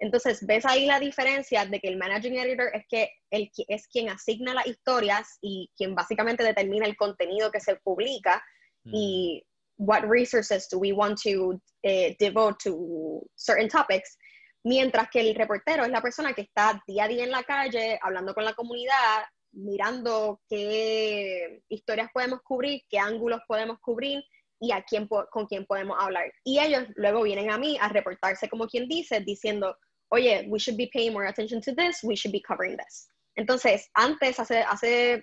Entonces, 0.00 0.44
ves 0.46 0.64
ahí 0.64 0.86
la 0.86 0.98
diferencia 0.98 1.66
de 1.66 1.78
que 1.78 1.88
el 1.88 1.98
managing 1.98 2.38
editor 2.38 2.70
es 2.74 2.84
que 2.88 3.10
él 3.30 3.50
es 3.68 3.86
quien 3.88 4.08
asigna 4.08 4.54
las 4.54 4.66
historias 4.66 5.38
y 5.42 5.70
quien 5.76 5.94
básicamente 5.94 6.42
determina 6.42 6.86
el 6.86 6.96
contenido 6.96 7.50
que 7.50 7.60
se 7.60 7.76
publica 7.76 8.42
y 8.86 9.44
mm. 9.76 9.84
what 9.84 10.02
resources 10.08 10.68
do 10.70 10.78
we 10.78 10.92
want 10.92 11.20
to 11.22 11.60
eh, 11.82 12.16
devote 12.18 12.56
to 12.64 13.22
certain 13.36 13.68
topics. 13.68 14.16
Mientras 14.64 15.10
que 15.10 15.20
el 15.20 15.34
reportero 15.34 15.84
es 15.84 15.90
la 15.90 16.02
persona 16.02 16.32
que 16.32 16.42
está 16.42 16.82
día 16.86 17.04
a 17.04 17.08
día 17.08 17.24
en 17.24 17.30
la 17.30 17.42
calle, 17.42 17.98
hablando 18.02 18.34
con 18.34 18.44
la 18.44 18.54
comunidad, 18.54 19.24
mirando 19.52 20.40
qué 20.48 21.62
historias 21.68 22.08
podemos 22.12 22.40
cubrir, 22.42 22.82
qué 22.88 22.98
ángulos 22.98 23.40
podemos 23.46 23.78
cubrir 23.80 24.22
y 24.60 24.72
a 24.72 24.82
quién, 24.82 25.08
con 25.08 25.46
quién 25.46 25.66
podemos 25.66 25.96
hablar. 26.00 26.32
Y 26.44 26.58
ellos 26.58 26.84
luego 26.96 27.22
vienen 27.22 27.50
a 27.50 27.58
mí 27.58 27.78
a 27.80 27.88
reportarse 27.88 28.48
como 28.48 28.66
quien 28.66 28.88
dice, 28.88 29.20
diciendo, 29.20 29.76
oye, 30.10 30.46
we 30.48 30.58
should 30.58 30.76
be 30.76 30.90
paying 30.92 31.12
more 31.12 31.26
attention 31.26 31.60
to 31.62 31.74
this, 31.74 32.02
we 32.02 32.16
should 32.16 32.32
be 32.32 32.40
covering 32.40 32.76
this. 32.76 33.08
Entonces, 33.36 33.88
antes, 33.94 34.38
hace, 34.38 34.62
hace, 34.62 35.14
eh, 35.14 35.22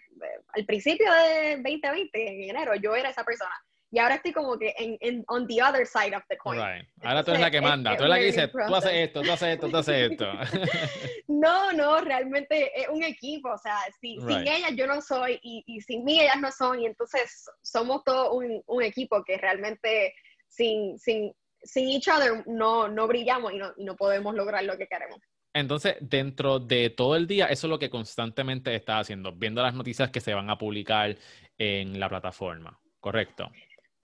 al 0.55 0.65
principio 0.65 1.11
de 1.11 1.57
2020, 1.57 2.09
en 2.13 2.49
enero, 2.49 2.75
yo 2.75 2.95
era 2.95 3.09
esa 3.09 3.23
persona. 3.23 3.53
Y 3.89 3.99
ahora 3.99 4.15
estoy 4.15 4.33
como 4.33 4.57
que 4.57 4.73
en, 4.77 4.97
en 4.99 5.23
on 5.29 5.47
the 5.47 5.61
other 5.61 5.85
side 5.85 6.13
of 6.13 6.21
the 6.27 6.37
coin. 6.37 6.59
Ahora 7.03 7.23
tú 7.23 7.31
eres 7.31 7.41
la 7.41 7.51
que 7.51 7.61
manda, 7.61 7.95
tú 7.95 8.03
eres 8.03 8.09
la 8.09 8.17
que 8.17 8.25
dice, 8.25 8.47
tú 8.49 8.75
haces 8.75 8.91
esto, 8.93 9.21
tú 9.21 9.31
haces 9.31 9.47
esto, 9.49 9.69
tú 9.69 9.77
haces 9.77 10.11
esto. 10.11 10.25
no, 11.29 11.71
no, 11.71 12.01
realmente 12.01 12.69
es 12.77 12.89
un 12.89 13.03
equipo, 13.03 13.49
o 13.49 13.57
sea, 13.57 13.77
si, 14.01 14.17
sin 14.19 14.45
ellas 14.45 14.71
yo 14.75 14.87
no 14.87 14.99
soy 14.99 15.39
y, 15.41 15.63
y, 15.67 15.79
sin 15.79 16.03
mí 16.03 16.19
ellas 16.19 16.41
no 16.41 16.51
son, 16.51 16.81
y 16.81 16.85
entonces 16.85 17.45
somos 17.61 18.03
todo 18.03 18.33
un, 18.33 18.61
un 18.65 18.83
equipo 18.83 19.23
que 19.23 19.37
realmente 19.37 20.13
sin, 20.49 20.99
sin, 20.99 21.33
sin 21.67 21.89
each 21.89 22.07
other 22.07 22.43
no, 22.47 22.87
no 22.87 23.07
brillamos 23.07 23.53
y 23.53 23.57
no, 23.57 23.73
y 23.77 23.83
no 23.83 23.95
podemos 23.95 24.33
lograr 24.35 24.63
lo 24.63 24.77
que 24.77 24.87
queremos. 24.87 25.19
Entonces, 25.53 25.95
dentro 26.01 26.59
de 26.59 26.89
todo 26.89 27.15
el 27.15 27.27
día, 27.27 27.47
eso 27.47 27.67
es 27.67 27.71
lo 27.71 27.79
que 27.79 27.89
constantemente 27.89 28.75
estás 28.75 29.01
haciendo, 29.01 29.31
viendo 29.31 29.61
las 29.61 29.73
noticias 29.73 30.11
que 30.11 30.21
se 30.21 30.33
van 30.33 30.49
a 30.49 30.57
publicar 30.57 31.17
en 31.57 31.99
la 31.99 32.09
plataforma, 32.09 32.79
¿correcto? 32.99 33.51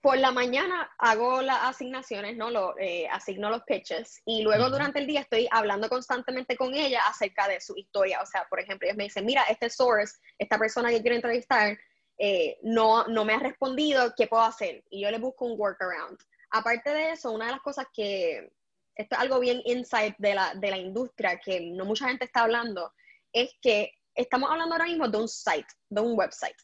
por 0.04 0.18
la 0.18 0.32
mañana 0.32 0.94
hago 0.98 1.40
las 1.40 1.62
asignaciones, 1.62 2.36
¿no? 2.36 2.50
Lo, 2.50 2.78
eh, 2.78 3.08
asigno 3.10 3.48
los 3.48 3.62
pitches 3.62 4.20
y 4.26 4.42
luego 4.42 4.68
durante 4.68 4.98
el 4.98 5.06
día 5.06 5.22
estoy 5.22 5.48
hablando 5.50 5.88
constantemente 5.88 6.58
con 6.58 6.74
ella 6.74 7.00
acerca 7.08 7.48
de 7.48 7.58
su 7.58 7.74
historia. 7.74 8.20
O 8.20 8.26
sea, 8.26 8.46
por 8.50 8.60
ejemplo, 8.60 8.84
ellos 8.84 8.98
me 8.98 9.04
dicen, 9.04 9.24
mira, 9.24 9.44
este 9.44 9.70
source, 9.70 10.18
esta 10.38 10.58
persona 10.58 10.90
que 10.90 11.00
quiero 11.00 11.16
entrevistar, 11.16 11.78
eh, 12.18 12.58
no, 12.62 13.06
no 13.06 13.24
me 13.24 13.32
ha 13.32 13.38
respondido, 13.38 14.12
¿qué 14.14 14.26
puedo 14.26 14.42
hacer? 14.42 14.84
Y 14.90 15.00
yo 15.00 15.10
le 15.10 15.16
busco 15.16 15.46
un 15.46 15.58
workaround. 15.58 16.18
Aparte 16.56 16.90
de 16.90 17.10
eso, 17.10 17.32
una 17.32 17.46
de 17.46 17.52
las 17.52 17.62
cosas 17.62 17.86
que, 17.92 18.48
esto 18.94 19.16
es 19.16 19.20
algo 19.20 19.40
bien 19.40 19.60
insight 19.64 20.14
de 20.18 20.36
la, 20.36 20.54
de 20.54 20.70
la 20.70 20.78
industria, 20.78 21.40
que 21.44 21.60
no 21.72 21.84
mucha 21.84 22.06
gente 22.06 22.26
está 22.26 22.42
hablando, 22.42 22.92
es 23.32 23.50
que 23.60 23.90
estamos 24.14 24.48
hablando 24.48 24.76
ahora 24.76 24.84
mismo 24.84 25.08
de 25.08 25.18
un 25.18 25.26
site, 25.28 25.66
de 25.88 26.00
un 26.00 26.16
website. 26.16 26.56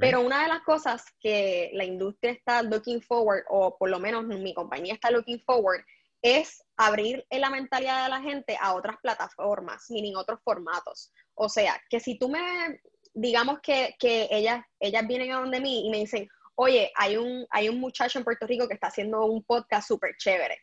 Pero 0.00 0.20
una 0.20 0.42
de 0.42 0.48
las 0.48 0.62
cosas 0.62 1.04
que 1.20 1.70
la 1.74 1.84
industria 1.84 2.32
está 2.32 2.60
looking 2.62 3.00
forward, 3.00 3.44
o 3.48 3.78
por 3.78 3.88
lo 3.88 4.00
menos 4.00 4.24
mi 4.26 4.52
compañía 4.52 4.94
está 4.94 5.12
looking 5.12 5.40
forward, 5.42 5.84
es 6.22 6.60
abrir 6.76 7.24
la 7.30 7.50
mentalidad 7.50 8.02
de 8.02 8.10
la 8.10 8.20
gente 8.20 8.58
a 8.60 8.74
otras 8.74 8.96
plataformas, 9.00 9.84
ni 9.90 10.08
en 10.08 10.16
otros 10.16 10.40
formatos. 10.42 11.12
O 11.34 11.48
sea, 11.48 11.80
que 11.88 12.00
si 12.00 12.18
tú 12.18 12.28
me, 12.28 12.80
digamos 13.14 13.60
que, 13.60 13.94
que 14.00 14.26
ellas, 14.32 14.64
ellas 14.80 15.06
vienen 15.06 15.30
a 15.30 15.38
donde 15.38 15.60
mí 15.60 15.86
y 15.86 15.90
me 15.90 15.98
dicen, 15.98 16.28
oye, 16.56 16.90
hay 16.96 17.16
un, 17.16 17.46
hay 17.50 17.68
un 17.68 17.78
muchacho 17.78 18.18
en 18.18 18.24
Puerto 18.24 18.46
Rico 18.46 18.66
que 18.68 18.74
está 18.74 18.88
haciendo 18.88 19.24
un 19.24 19.44
podcast 19.44 19.88
súper 19.88 20.16
chévere 20.16 20.58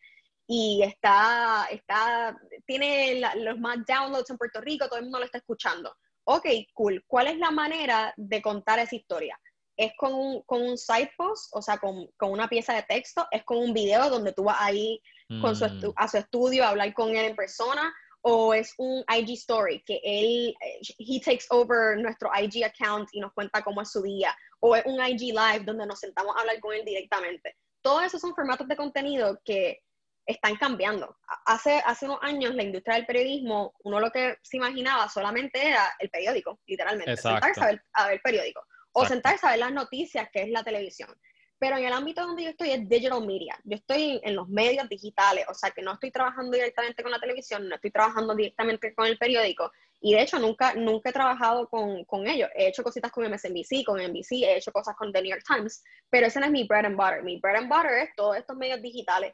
y 0.47 0.83
está, 0.83 1.67
está, 1.71 2.37
tiene 2.65 3.21
los 3.37 3.59
más 3.59 3.77
downloads 3.87 4.29
en 4.29 4.37
Puerto 4.37 4.59
Rico, 4.61 4.87
todo 4.87 4.99
el 4.99 5.05
mundo 5.05 5.19
lo 5.19 5.25
está 5.25 5.37
escuchando. 5.37 5.95
Ok, 6.25 6.47
cool. 6.73 7.03
¿Cuál 7.07 7.27
es 7.27 7.37
la 7.37 7.51
manera 7.51 8.13
de 8.17 8.41
contar 8.41 8.79
esa 8.79 8.95
historia? 8.95 9.39
¿Es 9.75 9.93
con 9.97 10.13
un, 10.13 10.41
con 10.43 10.61
un 10.61 10.77
side 10.77 11.11
post, 11.17 11.49
o 11.53 11.61
sea, 11.61 11.77
con, 11.77 12.07
con, 12.17 12.31
una 12.31 12.47
pieza 12.47 12.73
de 12.73 12.83
texto? 12.83 13.25
¿Es 13.31 13.43
con 13.43 13.57
un 13.57 13.73
video 13.73 14.09
donde 14.09 14.33
tú 14.33 14.43
vas 14.43 14.57
ahí 14.59 15.01
con 15.41 15.55
su 15.55 15.65
mm. 15.65 15.93
a 15.95 16.07
su 16.07 16.17
estudio 16.17 16.63
a 16.63 16.69
hablar 16.69 16.93
con 16.93 17.09
él 17.09 17.25
en 17.25 17.35
persona? 17.35 17.93
¿O 18.21 18.53
es 18.53 18.73
un 18.77 19.03
IG 19.09 19.31
story 19.31 19.83
que 19.85 19.99
él, 20.03 20.55
he 20.97 21.19
takes 21.19 21.45
over 21.49 21.97
nuestro 21.97 22.29
IG 22.39 22.63
account 22.63 23.09
y 23.11 23.19
nos 23.19 23.33
cuenta 23.33 23.63
cómo 23.63 23.81
es 23.81 23.91
su 23.91 24.01
día? 24.01 24.33
¿O 24.65 24.77
es 24.77 24.85
un 24.85 25.05
IG 25.05 25.33
live 25.33 25.65
donde 25.65 25.85
nos 25.85 25.99
sentamos 25.99 26.33
a 26.37 26.39
hablar 26.39 26.57
con 26.61 26.73
él 26.73 26.85
directamente? 26.85 27.57
Todos 27.81 28.03
esos 28.05 28.21
son 28.21 28.33
formatos 28.33 28.65
de 28.65 28.77
contenido 28.77 29.37
que 29.43 29.83
están 30.25 30.55
cambiando. 30.55 31.17
Hace, 31.45 31.81
hace 31.85 32.05
unos 32.05 32.19
años 32.21 32.55
la 32.55 32.63
industria 32.63 32.95
del 32.95 33.05
periodismo, 33.05 33.73
uno 33.83 33.99
lo 33.99 34.09
que 34.09 34.37
se 34.41 34.55
imaginaba 34.55 35.09
solamente 35.09 35.67
era 35.67 35.93
el 35.99 36.09
periódico, 36.09 36.61
literalmente. 36.65 37.17
Sentarse 37.17 37.59
a 37.59 37.65
ver, 37.65 37.83
a 37.91 38.07
ver 38.07 38.21
periódico. 38.23 38.65
O 38.93 39.05
sentarse 39.05 39.45
a 39.45 39.49
ver 39.49 39.59
las 39.59 39.73
noticias, 39.73 40.29
que 40.31 40.43
es 40.43 40.49
la 40.49 40.63
televisión. 40.63 41.13
Pero 41.59 41.75
en 41.75 41.83
el 41.83 41.91
ámbito 41.91 42.25
donde 42.25 42.43
yo 42.43 42.49
estoy 42.51 42.71
es 42.71 42.87
digital 42.87 43.19
media. 43.19 43.59
Yo 43.65 43.75
estoy 43.75 44.21
en 44.23 44.33
los 44.33 44.47
medios 44.47 44.87
digitales, 44.87 45.45
o 45.49 45.53
sea 45.53 45.71
que 45.71 45.81
no 45.81 45.93
estoy 45.93 46.11
trabajando 46.11 46.51
directamente 46.51 47.03
con 47.03 47.11
la 47.11 47.19
televisión, 47.19 47.67
no 47.67 47.75
estoy 47.75 47.91
trabajando 47.91 48.33
directamente 48.33 48.95
con 48.95 49.07
el 49.07 49.17
periódico. 49.17 49.73
Y 50.05 50.13
de 50.13 50.21
hecho 50.21 50.37
nunca, 50.37 50.73
nunca 50.73 51.09
he 51.09 51.13
trabajado 51.13 51.67
con, 51.69 52.03
con 52.03 52.27
ellos. 52.27 52.49
He 52.55 52.67
hecho 52.67 52.83
cositas 52.83 53.11
con 53.11 53.23
MSNBC, 53.23 53.85
con 53.85 54.01
NBC, 54.01 54.43
he 54.43 54.57
hecho 54.57 54.71
cosas 54.71 54.95
con 54.97 55.13
The 55.13 55.21
New 55.21 55.31
York 55.31 55.45
Times, 55.47 55.81
pero 56.09 56.27
ese 56.27 56.39
no 56.39 56.45
es 56.47 56.51
mi 56.51 56.65
bread 56.65 56.85
and 56.85 56.97
butter. 56.97 57.23
Mi 57.23 57.39
bread 57.39 57.55
and 57.55 57.69
butter 57.69 57.93
es 57.99 58.09
todos 58.15 58.35
estos 58.35 58.57
medios 58.57 58.81
digitales 58.81 59.33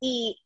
y 0.00 0.36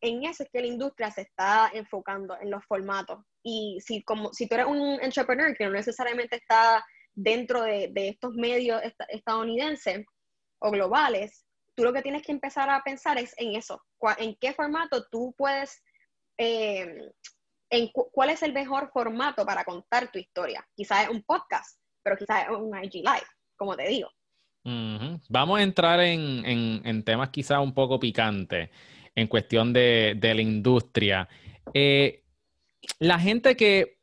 en 0.00 0.24
eso 0.24 0.42
es 0.42 0.50
que 0.50 0.60
la 0.60 0.66
industria 0.66 1.10
se 1.10 1.22
está 1.22 1.70
enfocando 1.72 2.36
en 2.40 2.50
los 2.50 2.64
formatos. 2.66 3.24
Y 3.42 3.78
si, 3.80 4.02
como, 4.02 4.32
si 4.32 4.48
tú 4.48 4.56
eres 4.56 4.66
un 4.66 4.98
entrepreneur 5.00 5.56
que 5.56 5.64
no 5.64 5.70
necesariamente 5.70 6.36
está 6.36 6.84
dentro 7.14 7.62
de, 7.62 7.90
de 7.92 8.08
estos 8.08 8.34
medios 8.34 8.82
estadounidenses 9.08 10.04
o 10.58 10.70
globales, 10.70 11.44
tú 11.74 11.84
lo 11.84 11.92
que 11.92 12.02
tienes 12.02 12.22
que 12.22 12.32
empezar 12.32 12.68
a 12.70 12.82
pensar 12.82 13.18
es 13.18 13.34
en 13.38 13.54
eso. 13.54 13.82
¿En 14.18 14.36
qué 14.40 14.52
formato 14.52 15.06
tú 15.10 15.34
puedes, 15.36 15.82
eh, 16.38 17.12
en 17.74 17.88
cuál 17.88 18.30
es 18.30 18.42
el 18.42 18.52
mejor 18.52 18.90
formato 18.92 19.44
para 19.44 19.64
contar 19.64 20.10
tu 20.10 20.18
historia? 20.18 20.66
Quizás 20.74 21.04
es 21.04 21.10
un 21.10 21.22
podcast, 21.22 21.80
pero 22.02 22.16
quizás 22.16 22.44
es 22.44 22.50
un 22.50 22.76
IG 22.82 22.94
Live, 22.94 23.26
como 23.56 23.76
te 23.76 23.88
digo. 23.88 24.10
Vamos 25.28 25.58
a 25.58 25.62
entrar 25.62 26.00
en, 26.00 27.02
temas 27.04 27.30
quizás 27.30 27.58
un 27.58 27.74
poco 27.74 28.00
picantes 28.00 28.70
en 29.14 29.26
cuestión 29.26 29.72
de, 29.72 30.18
la 30.20 30.40
industria. 30.40 31.28
Eh, 31.74 32.24
la 32.98 33.18
gente 33.18 33.56
que 33.56 33.98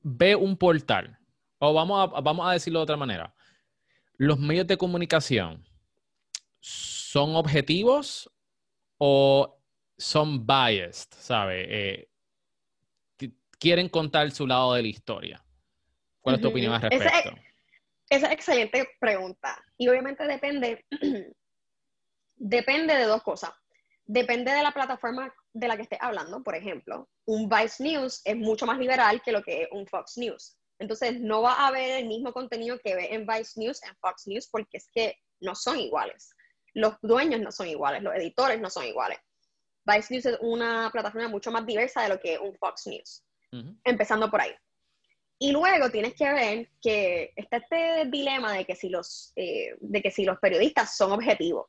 ve 0.00 0.34
un 0.34 0.56
portal, 0.56 1.18
o 1.58 1.72
vamos 1.72 2.10
a, 2.14 2.20
vamos 2.20 2.48
a 2.48 2.52
decirlo 2.52 2.80
de 2.80 2.84
otra 2.84 2.96
manera, 2.96 3.34
los 4.16 4.38
medios 4.38 4.66
de 4.66 4.76
comunicación 4.76 5.64
son 6.60 7.36
objetivos 7.36 8.30
o 8.98 9.58
son 9.96 10.46
biased, 10.46 11.08
¿sabe? 11.12 11.66
Eh, 11.68 12.08
quieren 13.58 13.88
contar 13.88 14.30
su 14.30 14.46
lado 14.46 14.74
de 14.74 14.82
la 14.82 14.88
historia. 14.88 15.44
¿Cuál 16.20 16.36
es 16.36 16.42
tu 16.42 16.48
opinión 16.48 16.72
al 16.72 16.82
respecto? 16.82 17.34
Esa 18.10 18.26
es 18.28 18.32
excelente 18.32 18.88
pregunta. 18.98 19.62
Y 19.76 19.88
obviamente 19.88 20.26
depende, 20.26 20.84
depende 22.36 22.94
de 22.94 23.04
dos 23.04 23.22
cosas. 23.22 23.50
Depende 24.04 24.52
de 24.52 24.62
la 24.62 24.72
plataforma 24.72 25.32
de 25.52 25.68
la 25.68 25.76
que 25.76 25.82
estés 25.82 25.98
hablando. 26.00 26.42
Por 26.42 26.54
ejemplo, 26.54 27.08
un 27.26 27.48
Vice 27.48 27.82
News 27.82 28.22
es 28.24 28.36
mucho 28.36 28.64
más 28.64 28.78
liberal 28.78 29.20
que 29.22 29.32
lo 29.32 29.42
que 29.42 29.62
es 29.62 29.68
un 29.72 29.86
Fox 29.86 30.16
News. 30.16 30.56
Entonces, 30.78 31.20
no 31.20 31.42
va 31.42 31.54
a 31.54 31.68
haber 31.68 32.02
el 32.02 32.06
mismo 32.06 32.32
contenido 32.32 32.78
que 32.78 32.94
ve 32.94 33.12
en 33.12 33.26
Vice 33.26 33.60
News 33.60 33.82
en 33.82 33.94
Fox 33.96 34.26
News 34.26 34.48
porque 34.50 34.78
es 34.78 34.88
que 34.92 35.16
no 35.40 35.54
son 35.54 35.78
iguales. 35.78 36.30
Los 36.72 36.94
dueños 37.02 37.40
no 37.40 37.52
son 37.52 37.66
iguales, 37.66 38.02
los 38.02 38.14
editores 38.14 38.60
no 38.60 38.70
son 38.70 38.84
iguales. 38.84 39.18
Vice 39.84 40.12
News 40.12 40.26
es 40.26 40.38
una 40.40 40.90
plataforma 40.92 41.28
mucho 41.28 41.50
más 41.50 41.66
diversa 41.66 42.02
de 42.02 42.10
lo 42.10 42.20
que 42.20 42.34
es 42.34 42.40
un 42.40 42.54
Fox 42.56 42.86
News. 42.86 43.24
Empezando 43.84 44.30
por 44.30 44.40
ahí. 44.40 44.54
Y 45.38 45.52
luego 45.52 45.90
tienes 45.90 46.14
que 46.14 46.32
ver 46.32 46.70
que 46.82 47.32
está 47.36 47.58
este 47.58 48.06
dilema 48.06 48.52
de 48.52 48.64
que 48.64 48.74
si 48.74 48.88
los, 48.88 49.32
eh, 49.36 49.76
de 49.80 50.02
que 50.02 50.10
si 50.10 50.24
los 50.24 50.38
periodistas 50.38 50.96
son 50.96 51.12
objetivos 51.12 51.66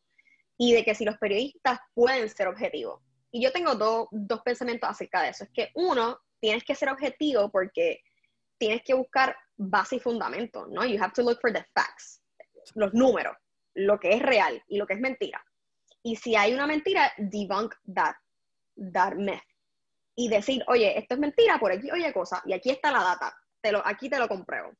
y 0.57 0.73
de 0.73 0.83
que 0.83 0.95
si 0.95 1.05
los 1.05 1.17
periodistas 1.17 1.79
pueden 1.93 2.27
ser 2.29 2.47
objetivos. 2.47 3.01
Y 3.31 3.43
yo 3.43 3.51
tengo 3.51 3.75
dos 3.75 4.41
pensamientos 4.43 4.89
acerca 4.89 5.21
de 5.21 5.29
eso. 5.29 5.43
Es 5.43 5.51
que 5.51 5.69
uno, 5.75 6.19
tienes 6.39 6.63
que 6.63 6.73
ser 6.73 6.89
objetivo 6.89 7.51
porque 7.51 8.01
tienes 8.57 8.81
que 8.83 8.93
buscar 8.93 9.35
base 9.55 9.97
y 9.97 9.99
fundamento, 9.99 10.65
¿no? 10.67 10.85
You 10.85 11.01
have 11.01 11.13
to 11.13 11.21
look 11.21 11.39
for 11.39 11.53
the 11.53 11.65
facts, 11.73 12.21
los 12.75 12.93
números, 12.93 13.35
lo 13.75 13.99
que 13.99 14.11
es 14.11 14.21
real 14.21 14.61
y 14.67 14.77
lo 14.77 14.87
que 14.87 14.93
es 14.93 14.99
mentira. 14.99 15.43
Y 16.01 16.15
si 16.15 16.35
hay 16.35 16.53
una 16.53 16.65
mentira, 16.65 17.11
debunk 17.17 17.75
that, 17.93 18.15
that 18.93 19.15
myth. 19.15 19.43
Y 20.19 20.27
decir, 20.27 20.63
oye, 20.67 20.97
esto 20.99 21.13
es 21.13 21.19
mentira, 21.19 21.59
por 21.59 21.71
aquí 21.71 21.89
oye 21.91 22.11
cosa, 22.11 22.41
y 22.45 22.51
aquí 22.53 22.71
está 22.71 22.91
la 22.91 23.03
data 23.03 23.33
lo, 23.63 23.85
aquí 23.85 24.09
te 24.09 24.17
lo 24.17 24.27
compruebo. 24.27 24.73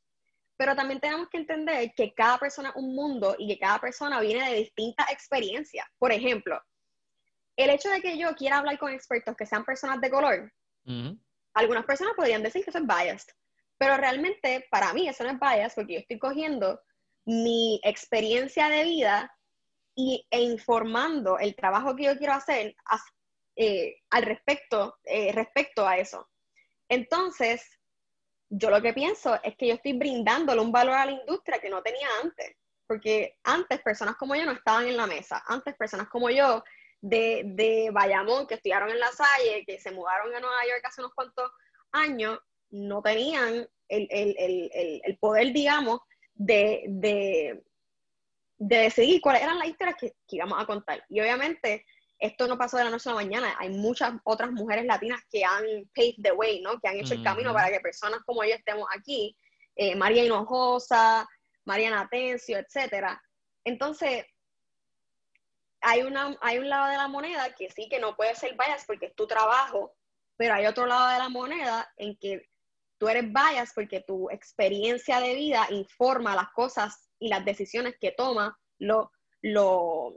Pero 0.58 0.76
también 0.76 1.00
tenemos 1.00 1.30
que 1.30 1.38
entender 1.38 1.94
que 1.96 2.14
cada 2.14 2.38
persona 2.38 2.70
es 2.70 2.76
un 2.76 2.96
mundo 2.96 3.36
y 3.38 3.48
que 3.48 3.60
cada 3.60 3.80
persona 3.80 4.20
viene 4.20 4.50
de 4.50 4.58
distintas 4.58 5.10
experiencias. 5.12 5.86
Por 5.98 6.12
ejemplo, 6.12 6.62
el 7.56 7.70
hecho 7.70 7.90
de 7.90 8.02
que 8.02 8.18
yo 8.18 8.36
quiera 8.36 8.58
hablar 8.58 8.78
con 8.78 8.92
expertos 8.92 9.36
que 9.36 9.46
sean 9.46 9.66
personas 9.66 10.02
de 10.02 10.10
color, 10.10 10.52
algunas 11.54 11.86
personas 11.86 12.14
podrían 12.16 12.42
decir 12.42 12.64
que 12.64 12.72
eso 12.72 12.80
es 12.80 12.88
biased, 12.88 13.34
pero 13.78 13.96
realmente 13.98 14.68
para 14.72 14.94
mí 14.94 15.08
eso 15.08 15.24
no 15.24 15.30
es 15.30 15.40
biased 15.40 15.76
porque 15.76 15.94
yo 15.94 16.00
estoy 16.00 16.20
cogiendo 16.20 16.82
mi 17.26 17.80
experiencia 17.84 18.70
de 18.70 18.84
vida 18.84 19.32
y, 19.96 20.26
e 20.32 20.42
informando 20.42 21.38
el 21.38 21.56
trabajo 21.56 21.96
que 21.96 22.06
yo 22.06 22.18
quiero 22.18 22.34
hacer 22.34 22.76
eh, 23.62 24.04
al 24.12 24.24
respecto, 24.24 25.00
eh, 25.04 25.34
respecto 25.34 25.86
a 25.86 25.98
eso. 25.98 26.30
Entonces, 26.88 27.62
yo 28.48 28.70
lo 28.70 28.82
que 28.82 28.94
pienso 28.94 29.38
es 29.44 29.58
que 29.58 29.68
yo 29.68 29.74
estoy 29.74 29.92
brindándole 29.92 30.62
un 30.62 30.72
valor 30.72 30.96
a 30.96 31.06
la 31.06 31.12
industria 31.12 31.60
que 31.60 31.70
no 31.70 31.84
tenía 31.84 32.08
antes, 32.24 32.56
porque 32.88 33.38
antes 33.44 33.82
personas 33.82 34.16
como 34.16 34.34
yo 34.34 34.46
no 34.46 34.54
estaban 34.54 34.88
en 34.88 34.96
la 34.96 35.08
mesa, 35.08 35.44
antes 35.46 35.76
personas 35.76 36.08
como 36.08 36.30
yo 36.30 36.64
de, 37.02 37.42
de 37.48 37.90
Bayamón, 37.92 38.48
que 38.48 38.56
estudiaron 38.56 38.92
en 38.92 39.00
La 39.02 39.12
Salle, 39.12 39.66
que 39.68 39.78
se 39.78 39.92
mudaron 39.92 40.34
a 40.34 40.40
Nueva 40.40 40.66
York 40.66 40.82
hace 40.86 41.02
unos 41.02 41.14
cuantos 41.14 41.52
años, 41.92 42.40
no 42.70 43.02
tenían 43.02 43.68
el, 43.90 45.18
poder, 45.20 45.52
digamos, 45.52 46.00
de, 46.34 46.86
de, 46.88 47.62
decidir 48.58 49.20
cuáles 49.20 49.42
eran 49.42 49.60
las 49.60 49.68
historias 49.68 49.98
que, 50.00 50.14
que 50.26 50.38
íbamos 50.38 50.64
a 50.64 50.66
contar. 50.66 51.04
Y 51.10 51.20
obviamente 51.20 51.86
esto 52.20 52.48
no 52.48 52.58
pasó 52.58 52.78
de 52.78 52.84
la 52.84 52.90
noche 52.90 53.10
a 53.10 53.14
la 53.14 53.22
mañana. 53.22 53.56
Hay 53.58 53.70
muchas 53.70 54.14
otras 54.26 54.52
mujeres 54.52 54.86
latinas 54.86 55.22
que 55.32 55.44
han 55.46 55.64
paved 55.96 56.22
the 56.22 56.34
way, 56.34 56.62
¿no? 56.62 56.80
Que 56.80 56.90
han 56.90 56.98
hecho 56.98 57.14
el 57.14 57.24
camino 57.24 57.54
para 57.54 57.70
que 57.70 57.80
personas 57.80 58.20
como 58.26 58.44
yo 58.44 58.54
estemos 58.54 58.88
aquí. 58.96 59.38
Eh, 59.76 59.96
María 59.96 60.26
Hinojosa, 60.26 61.28
Mariana 61.64 62.02
Atencio, 62.02 62.58
etcétera. 62.58 63.22
Entonces, 63.64 64.26
hay, 65.82 66.02
una, 66.02 66.38
hay 66.42 66.58
un 66.58 66.68
lado 66.68 66.90
de 66.90 66.98
la 66.98 67.08
moneda 67.08 67.56
que 67.56 67.70
sí 67.70 67.88
que 67.90 68.00
no 68.00 68.16
puede 68.18 68.36
ser 68.36 68.52
bias 68.58 68.84
porque 68.86 69.08
es 69.08 69.16
tu 69.16 69.26
trabajo, 69.26 69.96
pero 70.36 70.56
hay 70.56 70.66
otro 70.66 70.86
lado 70.86 71.08
de 71.10 71.20
la 71.20 71.30
moneda 71.30 71.90
en 71.96 72.18
que 72.18 72.50
tú 72.98 73.08
eres 73.08 73.32
bias 73.32 73.72
porque 73.74 74.02
tu 74.02 74.30
experiencia 74.30 75.22
de 75.22 75.36
vida 75.36 75.68
informa 75.70 76.36
las 76.36 76.50
cosas 76.50 77.10
y 77.18 77.30
las 77.30 77.46
decisiones 77.46 77.96
que 78.00 78.12
toma 78.12 78.60
lo, 78.78 79.12
lo, 79.42 80.16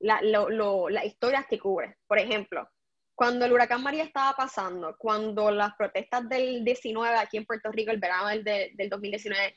la, 0.00 0.20
las 0.22 1.04
historias 1.04 1.46
que 1.48 1.58
cubre. 1.58 1.96
Por 2.06 2.18
ejemplo, 2.18 2.68
cuando 3.14 3.44
el 3.44 3.52
huracán 3.52 3.82
María 3.82 4.04
estaba 4.04 4.32
pasando, 4.34 4.96
cuando 4.98 5.50
las 5.50 5.74
protestas 5.76 6.28
del 6.28 6.64
19 6.64 7.16
aquí 7.18 7.36
en 7.36 7.44
Puerto 7.44 7.70
Rico, 7.70 7.90
el 7.90 8.00
verano 8.00 8.28
del, 8.28 8.42
del 8.42 8.88
2019 8.88 9.56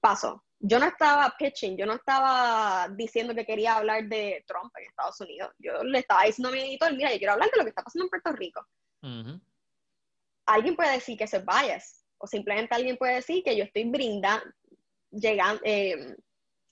pasó, 0.00 0.44
yo 0.58 0.78
no 0.78 0.86
estaba 0.86 1.34
pitching, 1.38 1.76
yo 1.76 1.86
no 1.86 1.94
estaba 1.94 2.88
diciendo 2.96 3.34
que 3.34 3.44
quería 3.44 3.76
hablar 3.76 4.04
de 4.04 4.44
Trump 4.46 4.72
en 4.76 4.86
Estados 4.86 5.20
Unidos. 5.20 5.52
Yo 5.58 5.84
le 5.84 5.98
estaba 5.98 6.24
diciendo 6.24 6.48
a 6.48 6.52
mi 6.52 6.60
editor, 6.60 6.92
mira, 6.94 7.12
yo 7.12 7.18
quiero 7.18 7.34
hablar 7.34 7.50
de 7.50 7.58
lo 7.58 7.64
que 7.64 7.68
está 7.68 7.82
pasando 7.82 8.04
en 8.04 8.10
Puerto 8.10 8.32
Rico. 8.32 8.66
Alguien 10.46 10.74
puede 10.74 10.92
decir 10.92 11.18
que 11.18 11.24
eso 11.24 11.36
es 11.36 11.44
bias, 11.44 12.04
o 12.18 12.26
simplemente 12.26 12.74
alguien 12.74 12.96
puede 12.96 13.16
decir 13.16 13.44
que 13.44 13.56
yo 13.56 13.64
estoy 13.64 13.84
brindando, 13.84 14.44
llegando, 15.10 15.60
eh, 15.64 16.16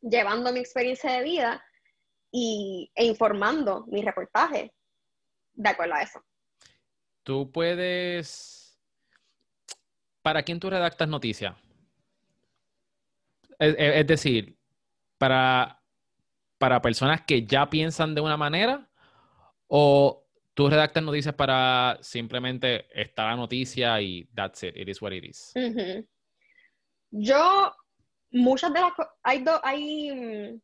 llevando 0.01 0.53
mi 0.53 0.61
experiencia 0.61 1.13
de 1.13 1.23
vida 1.23 1.65
y, 2.33 2.91
e 2.95 3.05
informando 3.05 3.87
mi 3.87 4.03
reportaje. 4.03 4.75
de 5.55 5.69
acuerdo 5.69 5.95
a 5.95 6.03
eso. 6.03 6.25
Tú 7.23 7.53
puedes... 7.53 8.81
¿Para 10.23 10.43
quién 10.43 10.59
tú 10.59 10.71
redactas 10.71 11.09
noticias? 11.09 11.55
Es, 13.59 14.07
decir, 14.07 14.57
para, 15.19 15.81
para 16.59 16.81
personas 16.81 17.21
que 17.23 17.45
ya 17.45 17.69
piensan 17.69 18.15
de 18.15 18.21
una 18.21 18.37
manera 18.37 18.89
o 19.69 20.25
tú 20.55 20.69
redactas 20.69 21.03
noticias 21.03 21.35
para 21.35 21.99
simplemente 22.01 22.87
estar 23.01 23.31
la 23.31 23.37
noticia 23.37 24.01
y 24.01 24.25
that's 24.35 24.63
it, 24.63 24.77
it 24.77 24.89
is 24.89 25.01
what 25.01 25.13
it 25.13 25.25
is. 25.25 25.53
Yo, 27.11 27.75
muchas 28.31 28.73
de 28.73 28.81
las 28.81 28.93
hay, 29.23 29.45
hay, 29.63 30.61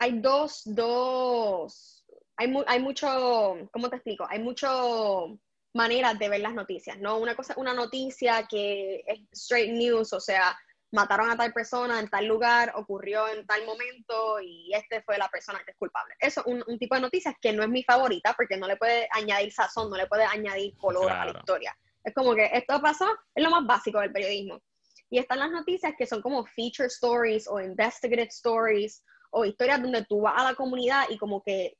hay 0.00 0.18
dos, 0.18 0.62
dos, 0.64 2.04
hay, 2.36 2.52
hay 2.66 2.80
mucho, 2.80 3.68
¿cómo 3.70 3.90
te 3.90 3.96
explico? 3.96 4.26
Hay 4.28 4.38
mucho 4.38 5.38
maneras 5.74 6.18
de 6.18 6.28
ver 6.28 6.40
las 6.40 6.54
noticias, 6.54 6.98
¿no? 6.98 7.18
Una 7.18 7.36
cosa, 7.36 7.54
una 7.58 7.74
noticia 7.74 8.46
que 8.48 9.04
es 9.06 9.20
straight 9.32 9.72
news, 9.72 10.14
o 10.14 10.18
sea, 10.18 10.58
mataron 10.90 11.30
a 11.30 11.36
tal 11.36 11.52
persona 11.52 12.00
en 12.00 12.08
tal 12.08 12.26
lugar, 12.26 12.72
ocurrió 12.76 13.28
en 13.28 13.46
tal 13.46 13.64
momento 13.66 14.40
y 14.40 14.72
este 14.72 15.02
fue 15.02 15.18
la 15.18 15.28
persona 15.28 15.60
que 15.66 15.72
es 15.72 15.76
culpable. 15.76 16.14
Eso 16.18 16.42
es 16.46 16.64
un, 16.66 16.78
tipo 16.78 16.94
de 16.94 17.02
noticias 17.02 17.34
que 17.38 17.52
no 17.52 17.62
es 17.62 17.68
mi 17.68 17.84
favorita 17.84 18.32
porque 18.32 18.56
no 18.56 18.66
le 18.66 18.76
puede 18.76 19.06
añadir 19.12 19.52
sazón, 19.52 19.90
no 19.90 19.98
le 19.98 20.06
puede 20.06 20.24
añadir 20.24 20.76
color 20.78 21.12
a 21.12 21.26
la 21.26 21.38
historia. 21.38 21.76
Es 22.02 22.14
como 22.14 22.34
que 22.34 22.50
esto 22.54 22.80
pasó, 22.80 23.06
es 23.34 23.44
lo 23.44 23.50
más 23.50 23.66
básico 23.66 24.00
del 24.00 24.12
periodismo. 24.12 24.62
Y 25.10 25.18
están 25.18 25.40
las 25.40 25.50
noticias 25.50 25.92
que 25.98 26.06
son 26.06 26.22
como 26.22 26.46
feature 26.46 26.86
stories 26.86 27.46
o 27.46 27.60
investigative 27.60 28.28
stories 28.28 29.04
o 29.30 29.44
historias 29.44 29.82
donde 29.82 30.04
tú 30.04 30.22
vas 30.22 30.34
a 30.36 30.44
la 30.44 30.54
comunidad 30.54 31.04
y 31.08 31.18
como 31.18 31.42
que, 31.42 31.76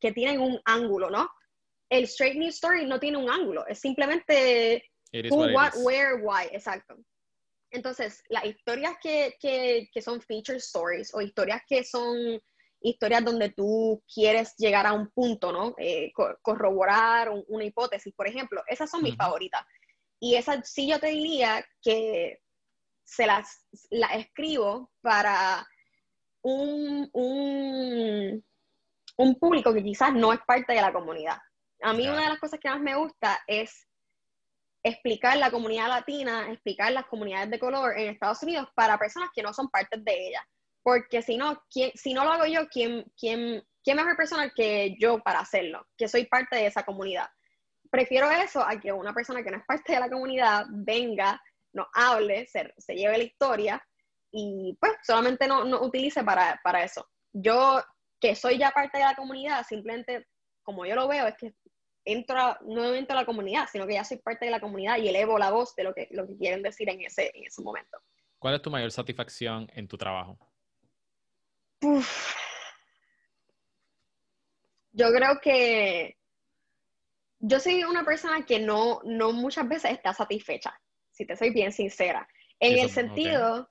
que 0.00 0.12
tienen 0.12 0.40
un 0.40 0.60
ángulo, 0.64 1.10
¿no? 1.10 1.28
El 1.88 2.04
straight 2.04 2.36
news 2.36 2.54
story 2.54 2.86
no 2.86 2.98
tiene 2.98 3.18
un 3.18 3.30
ángulo, 3.30 3.66
es 3.66 3.80
simplemente 3.80 4.84
who, 5.30 5.52
what, 5.52 5.72
where, 5.76 6.16
why, 6.22 6.46
exacto. 6.52 6.96
Entonces, 7.70 8.22
las 8.28 8.44
historias 8.44 8.94
que, 9.02 9.36
que, 9.40 10.02
son 10.02 10.20
feature 10.20 10.58
stories 10.58 11.12
o 11.12 11.20
historias 11.20 11.60
que 11.68 11.82
son 11.82 12.40
historias 12.80 13.24
donde 13.24 13.50
tú 13.50 14.02
quieres 14.12 14.54
llegar 14.56 14.86
a 14.86 14.92
un 14.92 15.10
punto, 15.10 15.50
¿no? 15.50 15.74
Eh, 15.78 16.12
corroborar 16.42 17.30
una 17.48 17.64
hipótesis, 17.64 18.14
por 18.14 18.28
ejemplo, 18.28 18.62
esas 18.68 18.90
son 18.90 19.02
mis 19.02 19.16
favoritas. 19.16 19.64
Y 20.20 20.36
esas 20.36 20.70
sí 20.70 20.88
yo 20.88 21.00
te 21.00 21.08
diría 21.08 21.66
que 21.82 22.40
se 23.04 23.26
las, 23.26 23.66
escribo 24.14 24.90
para 25.00 25.66
un, 26.44 27.08
un, 27.12 28.44
un 29.16 29.34
público 29.36 29.72
que 29.72 29.82
quizás 29.82 30.12
no 30.12 30.32
es 30.32 30.40
parte 30.46 30.74
de 30.74 30.80
la 30.82 30.92
comunidad. 30.92 31.38
A 31.82 31.92
mí 31.92 32.06
una 32.06 32.22
de 32.22 32.28
las 32.28 32.38
cosas 32.38 32.60
que 32.60 32.68
más 32.68 32.80
me 32.80 32.94
gusta 32.94 33.42
es 33.46 33.86
explicar 34.82 35.38
la 35.38 35.50
comunidad 35.50 35.88
latina, 35.88 36.50
explicar 36.52 36.92
las 36.92 37.06
comunidades 37.06 37.50
de 37.50 37.58
color 37.58 37.98
en 37.98 38.10
Estados 38.10 38.42
Unidos 38.42 38.68
para 38.74 38.98
personas 38.98 39.30
que 39.34 39.42
no 39.42 39.54
son 39.54 39.68
parte 39.68 39.98
de 39.98 40.28
ella. 40.28 40.46
Porque 40.82 41.22
si 41.22 41.38
no, 41.38 41.62
si 41.70 42.12
no 42.12 42.24
lo 42.24 42.32
hago 42.32 42.46
yo, 42.46 42.68
¿quién, 42.68 43.10
quién, 43.18 43.64
¿quién 43.82 43.96
mejor 43.96 44.14
persona 44.14 44.52
que 44.54 44.96
yo 45.00 45.20
para 45.20 45.40
hacerlo? 45.40 45.86
Que 45.96 46.08
soy 46.08 46.26
parte 46.26 46.56
de 46.56 46.66
esa 46.66 46.84
comunidad. 46.84 47.28
Prefiero 47.90 48.30
eso 48.30 48.60
a 48.60 48.78
que 48.78 48.92
una 48.92 49.14
persona 49.14 49.42
que 49.42 49.50
no 49.50 49.56
es 49.56 49.64
parte 49.64 49.94
de 49.94 50.00
la 50.00 50.10
comunidad 50.10 50.66
venga, 50.68 51.40
nos 51.72 51.86
hable, 51.94 52.46
se, 52.48 52.74
se 52.76 52.94
lleve 52.94 53.16
la 53.16 53.24
historia 53.24 53.82
y 54.36 54.76
pues 54.80 54.92
solamente 55.04 55.46
no, 55.46 55.64
no 55.64 55.80
utilice 55.82 56.24
para, 56.24 56.60
para 56.64 56.82
eso. 56.82 57.08
Yo, 57.32 57.80
que 58.20 58.34
soy 58.34 58.58
ya 58.58 58.72
parte 58.72 58.98
de 58.98 59.04
la 59.04 59.14
comunidad, 59.14 59.64
simplemente 59.64 60.26
como 60.64 60.84
yo 60.84 60.96
lo 60.96 61.06
veo, 61.06 61.28
es 61.28 61.36
que 61.36 61.54
entro 62.04 62.56
no 62.66 62.92
entro 62.94 63.16
a 63.16 63.20
la 63.20 63.26
comunidad, 63.26 63.68
sino 63.70 63.86
que 63.86 63.94
ya 63.94 64.02
soy 64.02 64.16
parte 64.16 64.46
de 64.46 64.50
la 64.50 64.60
comunidad 64.60 64.98
y 64.98 65.08
elevo 65.08 65.38
la 65.38 65.52
voz 65.52 65.76
de 65.76 65.84
lo 65.84 65.94
que, 65.94 66.08
lo 66.10 66.26
que 66.26 66.36
quieren 66.36 66.62
decir 66.62 66.90
en 66.90 67.00
ese, 67.02 67.30
en 67.32 67.44
ese 67.44 67.62
momento. 67.62 67.96
¿Cuál 68.40 68.54
es 68.54 68.62
tu 68.62 68.70
mayor 68.70 68.90
satisfacción 68.90 69.70
en 69.72 69.86
tu 69.86 69.96
trabajo? 69.96 70.36
Yo 74.90 75.12
creo 75.12 75.40
que 75.40 76.18
yo 77.38 77.60
soy 77.60 77.84
una 77.84 78.04
persona 78.04 78.44
que 78.44 78.58
no, 78.58 79.00
no 79.04 79.32
muchas 79.32 79.68
veces 79.68 79.92
está 79.92 80.12
satisfecha, 80.12 80.76
si 81.12 81.24
te 81.24 81.36
soy 81.36 81.50
bien 81.50 81.70
sincera. 81.70 82.28
En 82.58 82.78
el 82.78 82.90
sentido 82.90 83.70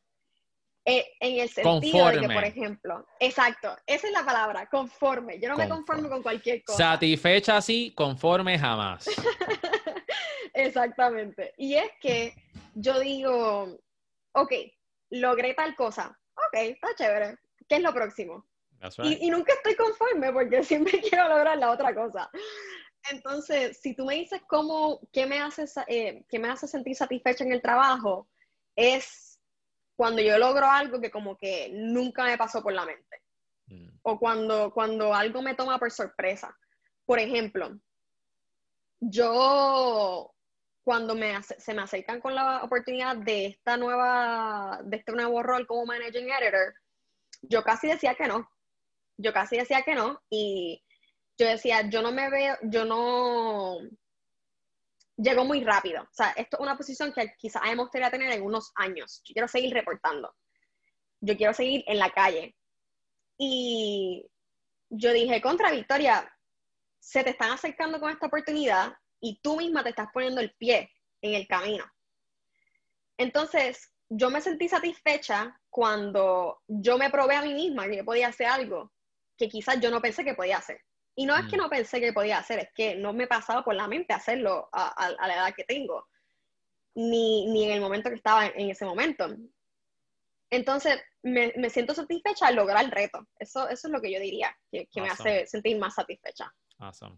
eh, 0.86 1.06
en 1.20 1.40
el 1.40 1.50
sentido 1.50 2.08
de 2.08 2.20
que, 2.20 2.28
por 2.28 2.44
ejemplo, 2.44 3.06
exacto, 3.20 3.76
esa 3.88 4.08
es 4.08 4.14
la 4.14 4.26
palabra, 4.26 4.68
conforme. 4.70 5.40
Yo 5.40 5.48
no 5.50 5.56
me 5.56 5.70
conformo 5.70 6.10
con 6.10 6.22
cualquier 6.22 6.64
cosa. 6.64 6.78
Satisfecha 6.78 7.62
sí, 7.62 7.94
conforme 7.96 8.60
jamás. 8.60 9.06
Exactamente. 10.54 11.54
Y 11.58 11.76
es 11.76 11.90
que 12.02 12.36
yo 12.76 13.00
digo, 13.00 13.80
ok, 14.34 14.52
logré 15.12 15.54
tal 15.54 15.76
cosa, 15.76 16.18
ok, 16.36 16.60
está 16.62 16.88
chévere, 16.96 17.38
¿qué 17.68 17.76
es 17.76 17.82
lo 17.82 17.94
próximo? 17.94 18.46
Y, 19.04 19.30
nunca 19.30 19.54
estoy 19.54 19.76
conforme 19.76 20.34
porque 20.34 20.64
siempre 20.64 21.00
quiero 21.00 21.30
lograr 21.30 21.58
la 21.58 21.72
otra 21.72 21.96
cosa. 21.96 22.30
Entonces, 23.10 23.80
si 23.82 23.96
tú 23.96 24.06
me 24.06 24.16
dices 24.16 24.42
cómo, 24.48 25.00
qué 25.12 25.26
me 25.26 25.40
hace, 25.40 25.66
eh, 25.88 26.26
qué 26.30 26.40
me 26.40 26.50
hace 26.50 26.68
sentir 26.68 26.96
satisfecha 26.96 27.44
en 27.44 27.54
el 27.54 27.62
trabajo, 27.62 28.28
es 28.76 29.33
cuando 29.96 30.22
yo 30.22 30.38
logro 30.38 30.66
algo 30.66 31.00
que 31.00 31.12
como 31.12 31.38
que 31.38 31.70
nunca 31.74 32.26
me 32.26 32.38
pasó 32.38 32.62
por 32.62 32.74
la 32.74 32.86
mente. 32.86 33.22
Mm. 33.68 33.90
O 34.04 34.20
cuando, 34.20 34.72
cuando 34.74 35.14
algo 35.14 35.42
me 35.42 35.56
toma 35.56 35.80
por 35.80 35.92
sorpresa. 35.92 36.56
Por 37.06 37.20
ejemplo, 37.20 37.78
yo 39.00 40.34
cuando 40.84 41.16
me 41.16 41.42
se 41.44 41.74
me 41.74 41.82
acercan 41.82 42.20
con 42.20 42.36
la 42.36 42.64
oportunidad 42.64 43.16
de 43.18 43.48
esta 43.48 43.78
nueva, 43.78 44.82
de 44.84 44.98
este 44.98 45.14
nuevo 45.14 45.42
rol 45.42 45.66
como 45.66 45.86
managing 45.86 46.30
editor, 46.30 46.74
yo 47.42 47.64
casi 47.64 47.88
decía 47.88 48.16
que 48.16 48.28
no. 48.28 48.50
Yo 49.18 49.32
casi 49.34 49.58
decía 49.58 49.84
que 49.84 49.96
no. 49.96 50.22
Y 50.30 50.84
yo 51.38 51.48
decía, 51.48 51.90
yo 51.90 52.02
no 52.02 52.12
me 52.12 52.30
veo, 52.30 52.58
yo 52.64 52.86
no, 52.86 53.78
llegó 55.18 55.46
muy 55.46 55.64
rápido. 55.64 56.04
O 56.04 56.14
sea, 56.14 56.32
esto 56.32 56.58
es 56.58 56.62
una 56.62 56.78
posición 56.78 57.14
que 57.14 57.34
quizás 57.38 57.62
me 57.64 57.76
gustaría 57.76 58.12
tener 58.12 58.32
en 58.32 58.44
unos 58.44 58.72
años. 58.76 59.22
Yo 59.26 59.34
quiero 59.34 59.48
seguir 59.48 59.74
reportando. 59.74 60.36
Yo 61.22 61.38
quiero 61.38 61.54
seguir 61.54 61.84
en 61.88 62.00
la 62.00 62.12
calle. 62.12 62.56
Y 63.38 64.26
yo 64.90 65.12
dije, 65.12 65.42
contra 65.42 65.72
Victoria, 65.72 66.30
se 67.00 67.24
te 67.24 67.32
están 67.32 67.52
acercando 67.52 68.00
con 68.00 68.12
esta 68.12 68.28
oportunidad 68.28 68.94
y 69.20 69.40
tú 69.42 69.58
misma 69.58 69.84
te 69.84 69.90
estás 69.90 70.08
poniendo 70.14 70.42
el 70.42 70.54
pie 70.56 70.92
en 71.22 71.34
el 71.36 71.48
camino. 71.48 71.86
Entonces, 73.18 73.92
yo 74.10 74.30
me 74.30 74.42
sentí 74.42 74.68
satisfecha 74.68 75.60
cuando 75.70 76.62
yo 76.68 76.98
me 76.98 77.10
probé 77.10 77.36
a 77.36 77.42
mí 77.42 77.54
misma 77.54 77.88
que 77.88 77.98
yo 77.98 78.06
podía 78.06 78.28
hacer 78.28 78.48
algo 78.48 78.92
que 79.38 79.50
quizás 79.50 79.80
yo 79.80 79.90
no 79.90 80.02
pensé 80.02 80.24
que 80.24 80.36
podía 80.36 80.58
hacer. 80.58 80.82
Y 81.16 81.26
no 81.26 81.36
es 81.36 81.46
que 81.48 81.58
mm. 81.58 81.60
no 81.60 81.70
pensé 81.70 82.00
que 82.00 82.14
podía 82.14 82.40
hacer, 82.40 82.60
es 82.60 82.70
que 82.74 82.96
no 82.96 83.14
me 83.14 83.28
pasaba 83.28 83.64
por 83.64 83.76
la 83.76 83.88
mente 83.88 84.14
hacerlo 84.14 84.70
a, 84.72 85.12
la 85.28 85.36
edad 85.36 85.54
que 85.56 85.64
tengo, 85.64 86.08
ni, 86.96 87.46
ni, 87.52 87.66
en 87.66 87.72
el 87.72 87.82
momento 87.82 88.10
que 88.10 88.16
estaba 88.16 88.48
en, 88.48 88.70
ese 88.70 88.86
momento. 88.86 89.28
Entonces, 90.50 91.02
me, 91.22 91.54
me, 91.56 91.70
siento 91.70 91.94
satisfecha 91.94 92.48
al 92.48 92.56
lograr 92.56 92.84
el 92.84 92.92
reto. 92.92 93.28
Eso, 93.38 93.68
eso 93.70 93.88
es 93.88 93.92
lo 93.94 94.02
que 94.02 94.12
yo 94.12 94.20
diría, 94.20 94.56
que, 94.72 94.88
que 94.88 95.02
me 95.02 95.10
hace 95.10 95.46
sentir 95.46 95.78
más 95.78 95.96
satisfecha. 95.96 96.52
Awesome. 96.80 97.18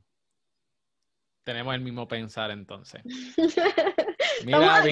Tenemos 1.45 1.75
el 1.75 1.81
mismo 1.81 2.07
pensar 2.07 2.49
entonces. 2.49 3.01
Mira, 4.45 4.83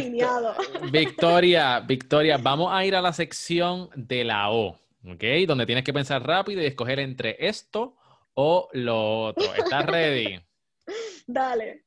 Victoria, 0.91 1.80
Victoria, 1.80 2.38
vamos 2.38 2.72
a 2.72 2.86
ir 2.86 2.95
a 2.95 3.01
la 3.01 3.12
sección 3.12 3.89
de 3.95 4.24
la 4.24 4.51
O, 4.51 4.80
¿ok? 5.04 5.24
Donde 5.47 5.66
tienes 5.66 5.84
que 5.84 5.93
pensar 5.93 6.26
rápido 6.26 6.62
y 6.62 6.68
escoger 6.68 6.99
entre 6.99 7.36
esto 7.39 7.95
o 8.36 8.70
lo 8.74 9.26
otro. 9.26 9.54
¿Estás 9.56 9.86
ready? 9.86 10.40
Dale. 11.28 11.86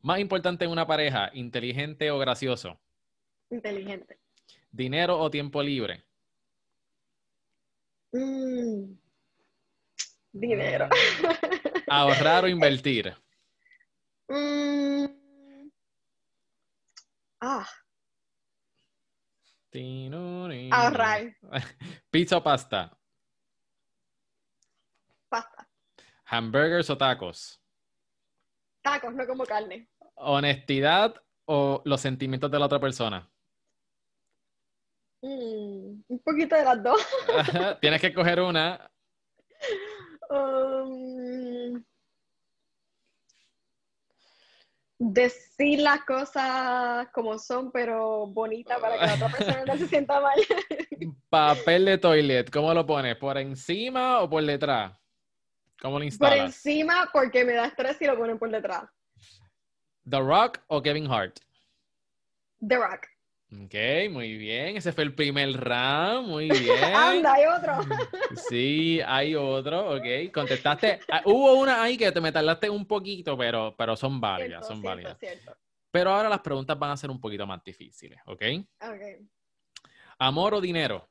Más 0.00 0.18
importante 0.18 0.64
en 0.64 0.70
una 0.70 0.86
pareja, 0.86 1.30
inteligente 1.32 2.10
o 2.10 2.18
gracioso. 2.18 2.78
Inteligente. 3.50 4.18
Dinero 4.70 5.18
o 5.18 5.30
tiempo 5.30 5.62
libre. 5.62 6.04
Mm. 8.12 8.92
Dinero. 10.32 10.88
Ahorrar 11.88 12.44
o 12.44 12.48
invertir. 12.48 13.14
Mm. 14.26 15.04
Ah. 17.42 17.68
Ahorrar. 20.70 21.36
Pizza 22.10 22.38
o 22.38 22.42
pasta. 22.42 22.96
¿Hamburgers 26.34 26.90
o 26.90 26.98
tacos? 26.98 27.60
Tacos, 28.82 29.14
no 29.14 29.26
como 29.26 29.44
carne. 29.44 29.88
¿Honestidad 30.16 31.14
o 31.46 31.80
los 31.84 32.00
sentimientos 32.00 32.50
de 32.50 32.58
la 32.58 32.66
otra 32.66 32.80
persona? 32.80 33.30
Mm, 35.22 36.02
un 36.08 36.18
poquito 36.24 36.56
de 36.56 36.64
las 36.64 36.82
dos. 36.82 37.00
Tienes 37.80 38.00
que 38.00 38.12
coger 38.12 38.40
una. 38.40 38.90
Um, 40.28 41.82
decir 44.98 45.80
las 45.80 46.04
cosas 46.04 47.08
como 47.12 47.38
son, 47.38 47.70
pero 47.70 48.26
bonitas 48.26 48.78
para 48.80 48.98
que 48.98 49.06
la 49.06 49.14
otra 49.14 49.28
persona 49.30 49.64
no 49.64 49.76
se 49.76 49.88
sienta 49.88 50.20
mal. 50.20 50.38
Papel 51.30 51.84
de 51.84 51.98
toilet, 51.98 52.50
¿cómo 52.50 52.74
lo 52.74 52.84
pones? 52.84 53.16
¿Por 53.16 53.38
encima 53.38 54.20
o 54.20 54.28
por 54.28 54.44
detrás? 54.44 55.03
¿Cómo 55.84 55.98
lo 55.98 56.04
instalas? 56.06 56.38
Por 56.38 56.46
encima 56.46 57.10
porque 57.12 57.44
me 57.44 57.52
da 57.52 57.66
estrés 57.66 57.98
si 57.98 58.06
lo 58.06 58.16
ponen 58.16 58.38
por 58.38 58.50
detrás. 58.50 58.84
¿The 60.08 60.18
Rock 60.18 60.60
o 60.68 60.80
Kevin 60.80 61.06
Hart? 61.12 61.40
The 62.66 62.76
Rock. 62.76 63.06
Ok, 63.52 64.10
muy 64.10 64.38
bien. 64.38 64.78
Ese 64.78 64.94
fue 64.94 65.04
el 65.04 65.14
primer 65.14 65.52
round. 65.52 66.26
Muy 66.26 66.48
bien. 66.58 66.82
Anda, 66.82 67.34
hay 67.34 67.44
otro. 67.44 67.74
sí, 68.48 69.02
hay 69.04 69.34
otro. 69.34 69.96
Ok, 69.96 70.32
contestaste. 70.32 71.00
Ah, 71.12 71.20
hubo 71.26 71.52
una 71.52 71.82
ahí 71.82 71.98
que 71.98 72.10
te 72.10 72.20
me 72.22 72.32
tardaste 72.32 72.70
un 72.70 72.86
poquito, 72.86 73.36
pero, 73.36 73.74
pero 73.76 73.94
son 73.94 74.18
válidas, 74.18 74.66
son 74.66 74.80
válidas. 74.80 75.18
Pero 75.90 76.12
ahora 76.14 76.30
las 76.30 76.40
preguntas 76.40 76.78
van 76.78 76.92
a 76.92 76.96
ser 76.96 77.10
un 77.10 77.20
poquito 77.20 77.46
más 77.46 77.62
difíciles, 77.62 78.18
¿ok? 78.24 78.42
Ok. 78.80 79.28
¿Amor 80.16 80.54
o 80.54 80.62
dinero? 80.62 81.06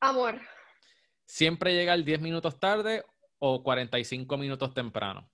Amor. 0.00 0.40
¿Siempre 1.30 1.74
llegar 1.74 2.02
10 2.02 2.20
minutos 2.20 2.58
tarde 2.58 3.04
o 3.38 3.62
45 3.62 4.36
minutos 4.36 4.74
temprano? 4.74 5.30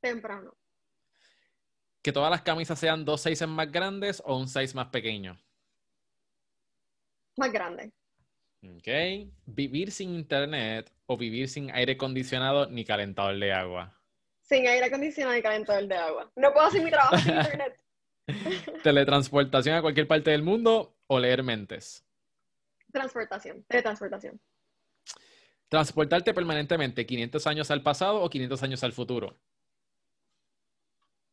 Temprano 0.00 0.54
que 2.02 2.12
todas 2.12 2.30
las 2.30 2.42
camisas 2.42 2.78
sean 2.78 3.04
dos 3.04 3.22
sizes 3.22 3.48
más 3.48 3.70
grandes 3.70 4.22
o 4.24 4.38
un 4.38 4.48
size 4.48 4.74
más 4.74 4.86
pequeño? 4.86 5.38
Más 7.36 7.52
grande. 7.52 7.92
Ok. 8.62 9.30
¿Vivir 9.46 9.92
sin 9.92 10.14
internet 10.14 10.90
o 11.06 11.16
vivir 11.16 11.48
sin 11.48 11.70
aire 11.70 11.92
acondicionado 11.92 12.66
ni 12.70 12.84
calentador 12.84 13.38
de 13.38 13.52
agua? 13.52 13.94
Sin 14.40 14.66
aire 14.66 14.86
acondicionado 14.86 15.36
ni 15.36 15.42
calentador 15.42 15.86
de 15.86 15.96
agua. 15.96 16.32
No 16.34 16.52
puedo 16.52 16.66
hacer 16.66 16.82
mi 16.82 16.90
trabajo 16.90 17.18
sin 17.18 17.34
internet. 17.36 17.82
¿Teletransportación 18.82 19.76
a 19.76 19.82
cualquier 19.82 20.08
parte 20.08 20.30
del 20.30 20.42
mundo 20.42 20.96
o 21.06 21.18
leer 21.18 21.42
mentes? 21.42 22.04
Transportación, 22.90 23.64
teletransportación. 23.64 24.40
¿Transportarte 25.68 26.32
permanentemente 26.32 27.04
500 27.04 27.46
años 27.46 27.70
al 27.70 27.82
pasado 27.82 28.22
o 28.22 28.30
500 28.30 28.62
años 28.62 28.82
al 28.84 28.92
futuro? 28.92 29.36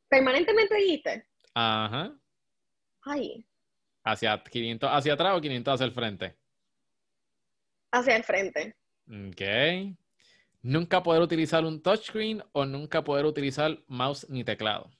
¿Permanentemente 0.09 0.75
dijiste? 0.75 1.25
Ajá. 1.53 2.13
Ay. 3.01 3.45
¿Hacia 4.03 4.43
500 4.43 4.89
hacia 4.91 5.13
atrás 5.13 5.37
o 5.37 5.41
500 5.41 5.73
hacia 5.73 5.85
el 5.85 5.91
frente? 5.91 6.35
Hacia 7.91 8.15
el 8.17 8.23
frente. 8.23 8.75
Ok. 9.07 9.95
¿Nunca 10.61 11.01
poder 11.01 11.21
utilizar 11.21 11.63
un 11.63 11.81
touchscreen 11.81 12.43
o 12.51 12.65
nunca 12.65 13.03
poder 13.03 13.25
utilizar 13.25 13.77
mouse 13.87 14.27
ni 14.29 14.43
teclado? 14.43 14.91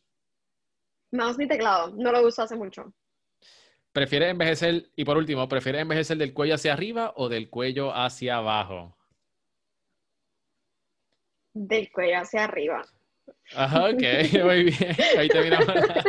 Mouse 1.11 1.37
ni 1.37 1.47
teclado. 1.47 1.91
No 1.95 2.11
lo 2.11 2.25
uso 2.25 2.43
hace 2.43 2.55
mucho. 2.55 2.93
¿Prefieres 3.91 4.29
envejecer, 4.29 4.91
y 4.95 5.05
por 5.05 5.17
último, 5.17 5.47
¿prefieres 5.47 5.81
envejecer 5.81 6.17
del 6.17 6.33
cuello 6.33 6.55
hacia 6.55 6.73
arriba 6.73 7.13
o 7.15 7.29
del 7.29 7.49
cuello 7.49 7.95
hacia 7.95 8.37
abajo? 8.37 8.94
Del 11.55 11.89
cuello 11.89 12.17
hacia 12.17 12.43
arriba. 12.43 12.85
Ajá, 13.55 13.85
ok, 13.85 14.01
muy 14.43 14.63
bien. 14.65 14.95
Ahí 15.17 15.29
terminamos 15.29 15.67
la, 15.67 16.03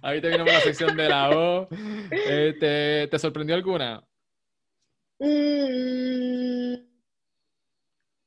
ahí 0.00 0.20
terminamos 0.20 0.52
la 0.52 0.60
sección 0.60 0.96
de 0.96 1.08
la 1.08 1.30
O. 1.30 1.68
Eh, 2.10 3.08
¿te, 3.10 3.18
sorprendió 3.18 3.56
alguna? 3.56 4.06
Mm, 5.18 6.74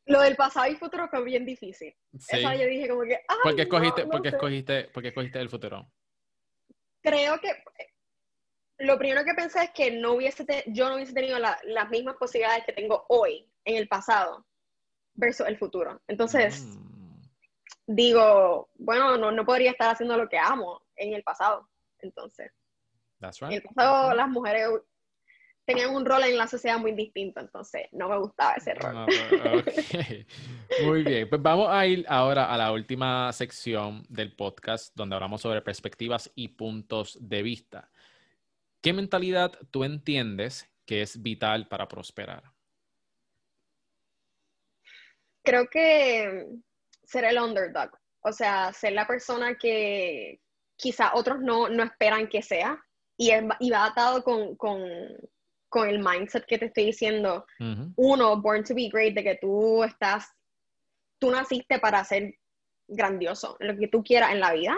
lo 0.07 0.21
del 0.21 0.35
pasado 0.35 0.69
y 0.69 0.75
futuro 0.75 1.07
fue 1.07 1.23
bien 1.23 1.45
difícil. 1.45 1.95
Sí. 2.19 2.39
Esa 2.39 2.55
yo 2.55 2.67
dije 2.67 2.89
como 2.89 3.03
que. 3.03 3.19
¿Por 3.41 3.55
qué 3.55 3.61
escogiste, 3.61 4.05
porque 4.07 4.29
escogiste, 4.29 4.89
porque 4.93 5.09
escogiste 5.09 5.39
el 5.39 5.49
futuro? 5.49 5.89
Creo 7.01 7.39
que 7.39 7.51
lo 8.79 8.97
primero 8.97 9.23
que 9.23 9.33
pensé 9.33 9.63
es 9.63 9.71
que 9.71 9.91
no 9.91 10.11
hubiese 10.11 10.45
yo 10.67 10.89
no 10.89 10.95
hubiese 10.95 11.13
tenido 11.13 11.39
las 11.39 11.89
mismas 11.89 12.17
posibilidades 12.17 12.65
que 12.65 12.73
tengo 12.73 13.05
hoy 13.07 13.49
en 13.63 13.77
el 13.77 13.87
pasado 13.87 14.45
versus 15.15 15.47
el 15.47 15.57
futuro. 15.57 16.01
Entonces. 16.07 16.65
Mm 16.65 16.85
digo, 17.87 18.69
bueno, 18.75 19.17
no, 19.17 19.31
no 19.31 19.45
podría 19.45 19.71
estar 19.71 19.91
haciendo 19.91 20.17
lo 20.17 20.27
que 20.27 20.37
amo 20.37 20.81
en 20.95 21.13
el 21.13 21.23
pasado. 21.23 21.69
Entonces, 21.99 22.51
en 23.41 23.51
el 23.51 23.61
pasado 23.61 24.13
las 24.13 24.29
mujeres 24.29 24.69
tenían 25.65 25.95
un 25.95 26.05
rol 26.05 26.23
en 26.23 26.37
la 26.37 26.47
sociedad 26.47 26.77
muy 26.77 26.91
distinto, 26.91 27.39
entonces 27.39 27.87
no 27.91 28.07
me 28.07 28.19
gustaba 28.19 28.53
ese 28.53 28.75
rol. 28.75 29.07
Muy 30.85 31.03
bien, 31.03 31.27
pues 31.27 31.41
vamos 31.41 31.69
a 31.71 31.87
ir 31.87 32.05
ahora 32.07 32.53
a 32.53 32.57
la 32.57 32.71
última 32.71 33.33
sección 33.33 34.03
del 34.09 34.35
podcast 34.35 34.95
donde 34.95 35.15
hablamos 35.15 35.41
sobre 35.41 35.63
perspectivas 35.63 36.31
y 36.35 36.49
puntos 36.49 37.17
de 37.19 37.41
vista. 37.41 37.89
¿Qué 38.81 38.93
mentalidad 38.93 39.53
tú 39.71 39.83
entiendes 39.83 40.69
que 40.85 41.01
es 41.01 41.23
vital 41.23 41.67
para 41.67 41.87
prosperar? 41.87 42.54
Creo 45.45 45.67
que 45.67 46.47
ser 47.03 47.23
el 47.25 47.39
underdog, 47.39 47.91
o 48.21 48.31
sea, 48.31 48.73
ser 48.73 48.93
la 48.93 49.07
persona 49.07 49.55
que 49.55 50.41
quizá 50.75 51.13
otros 51.13 51.39
no, 51.39 51.69
no 51.69 51.83
esperan 51.83 52.27
que 52.27 52.41
sea 52.41 52.83
y, 53.17 53.31
y 53.59 53.69
va 53.69 53.85
atado 53.85 54.23
con, 54.23 54.55
con, 54.55 54.83
con, 55.69 55.87
el 55.87 55.99
mindset 55.99 56.45
que 56.45 56.57
te 56.57 56.65
estoy 56.65 56.85
diciendo. 56.85 57.45
Uno, 57.95 58.41
born 58.41 58.63
to 58.63 58.73
be 58.73 58.89
great, 58.91 59.13
de 59.13 59.23
que 59.23 59.35
tú 59.35 59.83
estás, 59.83 60.27
tú 61.19 61.31
naciste 61.31 61.79
para 61.79 62.03
ser 62.03 62.35
grandioso, 62.87 63.57
en 63.59 63.67
lo 63.67 63.77
que 63.77 63.87
tú 63.87 64.03
quieras 64.03 64.31
en 64.31 64.39
la 64.39 64.53
vida. 64.53 64.77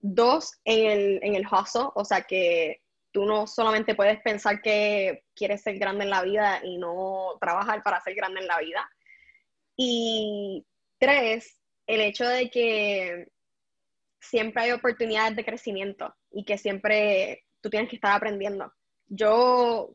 Dos, 0.00 0.52
en 0.64 0.90
el, 0.90 1.20
en 1.22 1.34
el 1.34 1.46
hustle, 1.46 1.88
o 1.94 2.04
sea 2.04 2.22
que 2.22 2.82
tú 3.10 3.24
no 3.24 3.46
solamente 3.46 3.94
puedes 3.94 4.20
pensar 4.20 4.60
que 4.62 5.24
quieres 5.34 5.62
ser 5.62 5.78
grande 5.78 6.04
en 6.04 6.10
la 6.10 6.22
vida 6.22 6.60
y 6.62 6.78
no 6.78 7.36
trabajar 7.40 7.82
para 7.82 8.00
ser 8.00 8.14
grande 8.14 8.40
en 8.40 8.46
la 8.46 8.58
vida. 8.58 8.88
Y 9.80 10.66
tres, 10.98 11.60
el 11.86 12.00
hecho 12.00 12.26
de 12.26 12.50
que 12.50 13.28
siempre 14.20 14.64
hay 14.64 14.72
oportunidades 14.72 15.36
de 15.36 15.44
crecimiento 15.44 16.14
y 16.32 16.44
que 16.44 16.58
siempre 16.58 17.44
tú 17.60 17.70
tienes 17.70 17.88
que 17.88 17.96
estar 17.96 18.16
aprendiendo. 18.16 18.72
Yo 19.06 19.94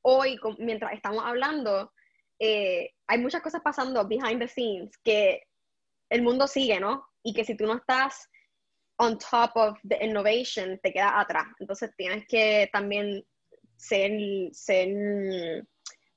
hoy, 0.00 0.40
mientras 0.58 0.94
estamos 0.94 1.22
hablando, 1.24 1.92
eh, 2.38 2.94
hay 3.06 3.18
muchas 3.18 3.42
cosas 3.42 3.60
pasando 3.62 4.08
behind 4.08 4.40
the 4.40 4.48
scenes 4.48 4.96
que 5.04 5.42
el 6.08 6.22
mundo 6.22 6.46
sigue, 6.46 6.80
¿no? 6.80 7.06
Y 7.22 7.34
que 7.34 7.44
si 7.44 7.54
tú 7.54 7.66
no 7.66 7.76
estás 7.76 8.30
on 8.96 9.18
top 9.18 9.50
of 9.56 9.78
the 9.86 10.02
innovation, 10.02 10.80
te 10.82 10.92
quedas 10.92 11.12
atrás. 11.14 11.46
Entonces 11.60 11.90
tienes 11.96 12.26
que 12.26 12.70
también 12.72 13.24
ser, 13.76 14.10
ser 14.52 14.88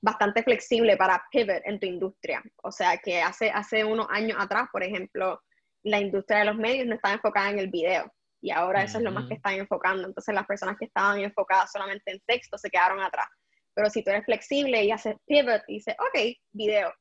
bastante 0.01 0.43
flexible 0.43 0.97
para 0.97 1.23
pivot 1.31 1.61
en 1.65 1.79
tu 1.79 1.85
industria. 1.85 2.43
O 2.63 2.71
sea, 2.71 2.97
que 2.97 3.21
hace, 3.21 3.49
hace 3.51 3.83
unos 3.83 4.07
años 4.09 4.37
atrás, 4.39 4.67
por 4.71 4.83
ejemplo, 4.83 5.41
la 5.83 5.99
industria 5.99 6.39
de 6.39 6.45
los 6.45 6.55
medios 6.55 6.87
no 6.87 6.95
estaba 6.95 7.15
enfocada 7.15 7.49
en 7.51 7.59
el 7.59 7.69
video 7.69 8.11
y 8.41 8.51
ahora 8.51 8.83
eso 8.83 8.97
es 8.97 9.03
lo 9.03 9.11
más 9.11 9.27
que 9.27 9.35
están 9.35 9.53
enfocando. 9.53 10.07
Entonces 10.07 10.33
las 10.33 10.47
personas 10.47 10.75
que 10.77 10.85
estaban 10.85 11.19
enfocadas 11.19 11.71
solamente 11.71 12.11
en 12.11 12.19
texto 12.25 12.57
se 12.57 12.69
quedaron 12.69 12.99
atrás. 12.99 13.27
Pero 13.73 13.89
si 13.89 14.03
tú 14.03 14.09
eres 14.09 14.25
flexible 14.25 14.83
y 14.83 14.91
haces 14.91 15.15
pivot 15.27 15.61
y 15.67 15.75
dices, 15.75 15.95
ok, 15.99 16.19
video. 16.51 16.91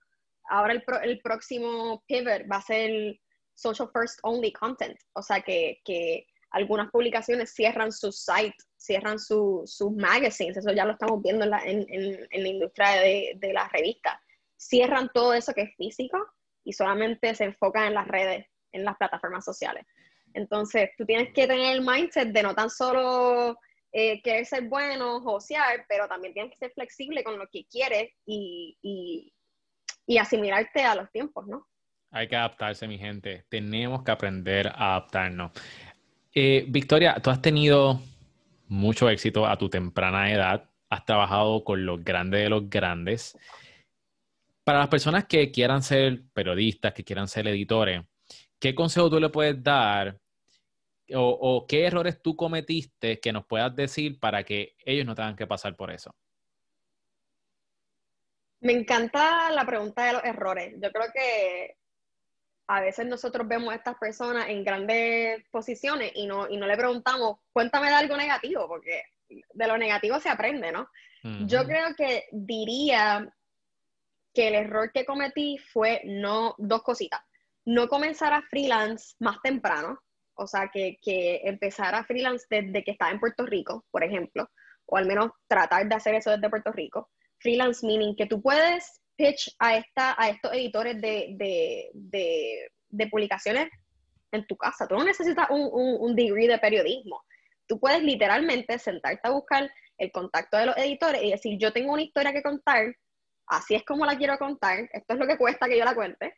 Ahora 0.50 0.74
el, 0.74 0.84
el 1.02 1.20
próximo 1.20 2.04
pivot 2.06 2.42
va 2.50 2.56
a 2.56 2.62
ser 2.62 3.18
social 3.54 3.88
first 3.92 4.18
only 4.22 4.52
content. 4.52 4.96
O 5.14 5.22
sea 5.22 5.40
que, 5.40 5.80
que 5.84 6.26
algunas 6.50 6.90
publicaciones 6.90 7.52
cierran 7.52 7.92
su 7.92 8.10
site, 8.12 8.56
cierran 8.76 9.18
sus 9.18 9.80
magazines, 9.96 10.56
eso 10.56 10.72
ya 10.72 10.84
lo 10.84 10.92
estamos 10.92 11.22
viendo 11.22 11.44
en 11.44 11.50
la, 11.50 11.62
en, 11.64 11.86
en, 11.88 12.42
la 12.42 12.48
industria 12.48 12.90
de, 13.00 13.32
de 13.36 13.52
las 13.52 13.70
revistas. 13.72 14.14
Cierran 14.56 15.10
todo 15.14 15.32
eso 15.32 15.52
que 15.52 15.62
es 15.62 15.76
físico 15.76 16.18
y 16.64 16.72
solamente 16.72 17.34
se 17.34 17.44
enfocan 17.44 17.86
en 17.86 17.94
las 17.94 18.08
redes, 18.08 18.46
en 18.72 18.84
las 18.84 18.96
plataformas 18.96 19.44
sociales. 19.44 19.86
Entonces, 20.34 20.90
tú 20.96 21.04
tienes 21.06 21.32
que 21.32 21.46
tener 21.46 21.74
el 21.74 21.82
mindset 21.82 22.28
de 22.28 22.42
no 22.42 22.54
tan 22.54 22.70
solo 22.70 23.58
eh, 23.92 24.22
querer 24.22 24.46
ser 24.46 24.68
bueno, 24.68 25.20
josear, 25.20 25.84
pero 25.88 26.06
también 26.08 26.32
tienes 26.32 26.52
que 26.52 26.58
ser 26.58 26.72
flexible 26.72 27.24
con 27.24 27.38
lo 27.38 27.48
que 27.48 27.64
quieres 27.66 28.12
y, 28.24 28.76
y, 28.82 29.32
y 30.06 30.18
asimilarte 30.18 30.82
a 30.82 30.94
los 30.94 31.10
tiempos, 31.10 31.46
¿no? 31.46 31.66
Hay 32.12 32.26
que 32.26 32.36
adaptarse, 32.36 32.88
mi 32.88 32.98
gente. 32.98 33.44
Tenemos 33.48 34.02
que 34.02 34.10
aprender 34.10 34.66
a 34.68 34.96
adaptarnos. 34.96 35.52
Eh, 36.32 36.64
Victoria, 36.68 37.16
tú 37.22 37.30
has 37.30 37.42
tenido 37.42 38.00
mucho 38.68 39.10
éxito 39.10 39.46
a 39.46 39.58
tu 39.58 39.68
temprana 39.68 40.32
edad, 40.32 40.70
has 40.88 41.04
trabajado 41.04 41.64
con 41.64 41.84
los 41.84 42.04
grandes 42.04 42.42
de 42.42 42.48
los 42.48 42.70
grandes. 42.70 43.36
Para 44.62 44.78
las 44.78 44.88
personas 44.88 45.24
que 45.24 45.50
quieran 45.50 45.82
ser 45.82 46.22
periodistas, 46.32 46.94
que 46.94 47.02
quieran 47.02 47.26
ser 47.26 47.48
editores, 47.48 48.02
¿qué 48.60 48.74
consejo 48.74 49.10
tú 49.10 49.18
le 49.18 49.28
puedes 49.30 49.60
dar 49.62 50.20
o, 51.12 51.66
qué 51.68 51.86
errores 51.86 52.22
tú 52.22 52.36
cometiste 52.36 53.18
que 53.18 53.32
nos 53.32 53.44
puedas 53.46 53.74
decir 53.74 54.20
para 54.20 54.44
que 54.44 54.76
ellos 54.84 55.04
no 55.06 55.16
tengan 55.16 55.34
que 55.34 55.48
pasar 55.48 55.74
por 55.74 55.90
eso? 55.90 56.14
Me 58.60 58.72
encanta 58.72 59.50
la 59.50 59.64
pregunta 59.64 60.04
de 60.04 60.12
los 60.12 60.24
errores. 60.24 60.74
Yo 60.80 60.92
creo 60.92 61.06
que 61.12 61.76
a 62.72 62.80
veces 62.80 63.04
nosotros 63.04 63.48
vemos 63.48 63.72
a 63.72 63.76
estas 63.76 63.96
personas 63.98 64.48
en 64.48 64.62
grandes 64.62 65.42
posiciones 65.50 66.12
y 66.14 66.28
no, 66.28 66.48
y 66.48 66.56
no 66.56 66.68
le 66.68 66.76
preguntamos, 66.76 67.38
cuéntame 67.52 67.88
de 67.88 67.94
algo 67.94 68.16
negativo, 68.16 68.68
porque 68.68 69.02
de 69.28 69.66
lo 69.66 69.76
negativo 69.76 70.20
se 70.20 70.28
aprende, 70.28 70.70
¿no? 70.70 70.88
Yo 71.46 71.64
creo 71.66 71.94
que 71.96 72.28
diría 72.30 73.28
que 74.32 74.48
el 74.48 74.54
error 74.54 74.92
que 74.92 75.04
cometí 75.04 75.58
fue 75.58 76.00
no, 76.04 76.54
dos 76.58 76.82
cositas. 76.82 77.20
No 77.64 77.88
comenzar 77.88 78.32
a 78.32 78.42
freelance 78.42 79.16
más 79.18 79.42
temprano, 79.42 79.98
o 80.34 80.46
sea, 80.46 80.70
que, 80.72 80.96
que 81.02 81.40
empezar 81.42 81.96
a 81.96 82.04
freelance 82.04 82.46
desde 82.48 82.84
que 82.84 82.92
estaba 82.92 83.10
en 83.10 83.18
Puerto 83.18 83.44
Rico, 83.46 83.84
por 83.90 84.04
ejemplo, 84.04 84.48
o 84.86 84.96
al 84.96 85.06
menos 85.06 85.32
tratar 85.48 85.88
de 85.88 85.94
hacer 85.96 86.14
eso 86.14 86.30
desde 86.30 86.48
Puerto 86.48 86.70
Rico. 86.70 87.10
Freelance 87.40 87.84
meaning 87.84 88.14
que 88.14 88.26
tú 88.26 88.40
puedes 88.40 89.02
pitch 89.20 89.54
a, 89.58 89.76
esta, 89.76 90.14
a 90.18 90.30
estos 90.30 90.52
editores 90.52 91.00
de, 91.00 92.70
publicaciones 93.10 93.68
en 94.32 94.46
tu 94.46 94.56
casa. 94.56 94.86
Tú 94.86 94.94
no 94.96 95.04
necesitas 95.04 95.48
un, 95.50 95.68
un, 95.72 96.16
degree 96.16 96.48
de 96.48 96.58
periodismo. 96.58 97.22
Tú 97.66 97.78
puedes 97.78 98.02
literalmente 98.02 98.78
sentarte 98.78 99.28
a 99.28 99.32
buscar 99.32 99.70
el 99.98 100.10
contacto 100.10 100.56
de 100.56 100.66
los 100.66 100.76
editores 100.76 101.22
y 101.22 101.30
decir, 101.30 101.58
yo 101.58 101.72
tengo 101.72 101.92
una 101.92 102.02
historia 102.02 102.32
que 102.32 102.42
contar, 102.42 102.96
así 103.46 103.74
es 103.74 103.84
como 103.84 104.06
la 104.06 104.16
quiero 104.16 104.38
contar, 104.38 104.88
esto 104.92 105.14
es 105.14 105.18
lo 105.18 105.26
que 105.26 105.36
cuesta 105.36 105.68
que 105.68 105.78
yo 105.78 105.84
la 105.84 105.94
cuente, 105.94 106.34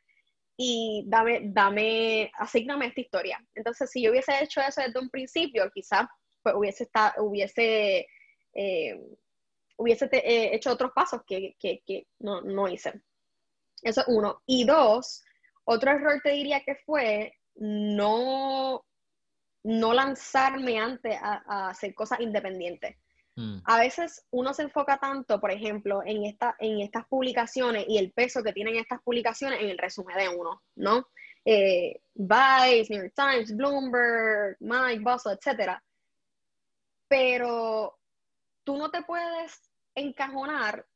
y 0.57 1.05
dame, 1.07 1.43
dame, 1.45 2.31
asigname 2.39 2.87
esta 2.87 3.01
historia. 3.01 3.39
Entonces, 3.55 3.91
si 3.91 4.03
yo 4.03 4.11
hubiese 4.11 4.43
hecho 4.43 4.61
eso 4.61 4.83
desde 4.83 4.99
un 4.99 5.09
principio, 5.11 5.71
quizás 5.73 6.07
pues, 6.43 6.55
hubiese, 6.57 6.85
estado, 6.85 7.25
hubiese 7.25 8.07
eh, 8.55 9.01
hubiese 9.83 10.09
eh, 10.13 10.55
hecho 10.55 10.73
otros 10.73 10.93
pasos 10.95 11.23
que, 11.27 11.57
no, 12.21 12.69
hice. 12.69 13.03
Eso 13.83 14.01
es 14.01 14.07
uno. 14.09 14.43
Y 14.47 14.65
dos, 14.65 15.23
otro 15.65 15.91
error 15.91 16.21
te 16.23 16.31
diría 16.31 16.63
que 16.65 16.77
fue 16.87 17.35
no, 17.57 18.85
no 19.65 19.93
lanzarme 19.93 20.79
antes 20.79 21.19
a, 21.21 21.69
hacer 21.71 21.95
cosas 21.95 22.21
independientes. 22.21 22.97
Mm. 23.35 23.59
A 23.65 23.79
veces 23.79 24.25
uno 24.31 24.53
se 24.53 24.63
enfoca 24.63 24.99
tanto, 24.99 25.41
por 25.41 25.51
ejemplo, 25.51 26.03
en, 26.05 26.25
esta, 26.25 26.55
en 26.59 26.81
estas 26.81 27.07
publicaciones 27.07 27.85
y 27.89 27.99
el 27.99 28.13
peso 28.13 28.43
que 28.43 28.53
tienen 28.53 28.77
estas 28.77 29.01
publicaciones 29.03 29.61
en 29.61 29.71
el 29.71 29.79
resumen 29.79 30.17
de 30.17 30.29
uno, 30.29 30.63
¿no? 30.77 31.09
Eh, 31.45 32.01
Vice, 32.15 32.87
New 32.91 33.03
York 33.03 33.15
Times, 33.17 33.57
Bloomberg, 33.57 34.57
Mike, 34.61 35.03
Bustle, 35.03 35.33
etc. 35.33 35.73
Pero 37.09 37.99
tú 38.65 38.77
no 38.77 38.91
te 38.91 39.03
puedes 39.03 39.72
encajonar 39.95 40.87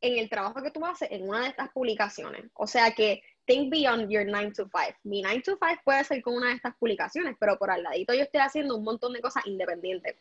en 0.00 0.18
el 0.18 0.28
trabajo 0.30 0.62
que 0.62 0.70
tú 0.70 0.84
haces 0.84 1.08
en 1.10 1.28
una 1.28 1.42
de 1.42 1.48
estas 1.48 1.70
publicaciones. 1.70 2.44
O 2.54 2.66
sea 2.66 2.92
que 2.92 3.22
think 3.46 3.70
beyond 3.70 4.10
your 4.10 4.24
9 4.24 4.52
to 4.54 4.64
5. 4.64 4.98
Mi 5.04 5.22
9 5.22 5.42
to 5.42 5.58
5 5.60 5.80
puede 5.84 6.04
ser 6.04 6.22
con 6.22 6.34
una 6.34 6.48
de 6.48 6.54
estas 6.54 6.76
publicaciones, 6.76 7.36
pero 7.40 7.58
por 7.58 7.70
al 7.70 7.82
ladito 7.82 8.14
yo 8.14 8.22
estoy 8.22 8.40
haciendo 8.40 8.76
un 8.76 8.84
montón 8.84 9.12
de 9.12 9.20
cosas 9.20 9.46
independientes. 9.46 10.16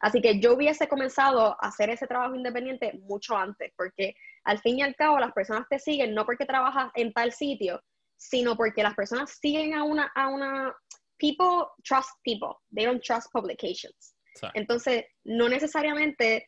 Así 0.00 0.22
que 0.22 0.40
yo 0.40 0.54
hubiese 0.54 0.88
comenzado 0.88 1.56
a 1.60 1.68
hacer 1.68 1.90
ese 1.90 2.06
trabajo 2.06 2.34
independiente 2.34 2.94
mucho 3.02 3.36
antes, 3.36 3.70
porque 3.76 4.14
al 4.44 4.58
fin 4.58 4.78
y 4.78 4.82
al 4.82 4.96
cabo 4.96 5.18
las 5.18 5.32
personas 5.32 5.68
te 5.68 5.78
siguen 5.78 6.14
no 6.14 6.24
porque 6.24 6.46
trabajas 6.46 6.90
en 6.94 7.12
tal 7.12 7.32
sitio, 7.32 7.82
sino 8.16 8.56
porque 8.56 8.82
las 8.82 8.94
personas 8.94 9.38
siguen 9.40 9.74
a 9.74 9.84
una, 9.84 10.10
a 10.14 10.28
una, 10.28 10.74
people 11.18 11.66
trust 11.84 12.10
people, 12.24 12.56
they 12.74 12.86
don't 12.86 13.02
trust 13.02 13.30
publications. 13.30 14.16
Entonces, 14.54 15.04
no 15.24 15.50
necesariamente 15.50 16.46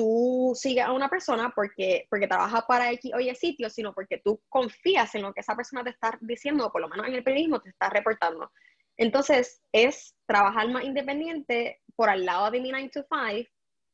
tú 0.00 0.54
sigues 0.54 0.82
a 0.82 0.92
una 0.92 1.10
persona 1.10 1.52
porque, 1.54 2.06
porque 2.08 2.26
trabaja 2.26 2.66
para 2.66 2.90
X 2.92 3.12
o 3.14 3.20
Y 3.20 3.34
sitio, 3.34 3.68
sino 3.68 3.92
porque 3.92 4.16
tú 4.24 4.40
confías 4.48 5.14
en 5.14 5.20
lo 5.20 5.34
que 5.34 5.40
esa 5.40 5.54
persona 5.54 5.84
te 5.84 5.90
está 5.90 6.16
diciendo, 6.22 6.66
o 6.66 6.72
por 6.72 6.80
lo 6.80 6.88
menos 6.88 7.06
en 7.06 7.16
el 7.16 7.22
periodismo 7.22 7.60
te 7.60 7.68
está 7.68 7.90
reportando. 7.90 8.50
Entonces, 8.96 9.60
es 9.72 10.16
trabajar 10.26 10.70
más 10.70 10.84
independiente 10.84 11.82
por 11.96 12.08
al 12.08 12.24
lado 12.24 12.50
de 12.50 12.60
mi 12.60 12.70
9 12.70 12.90
to 12.94 13.02
5, 13.02 13.46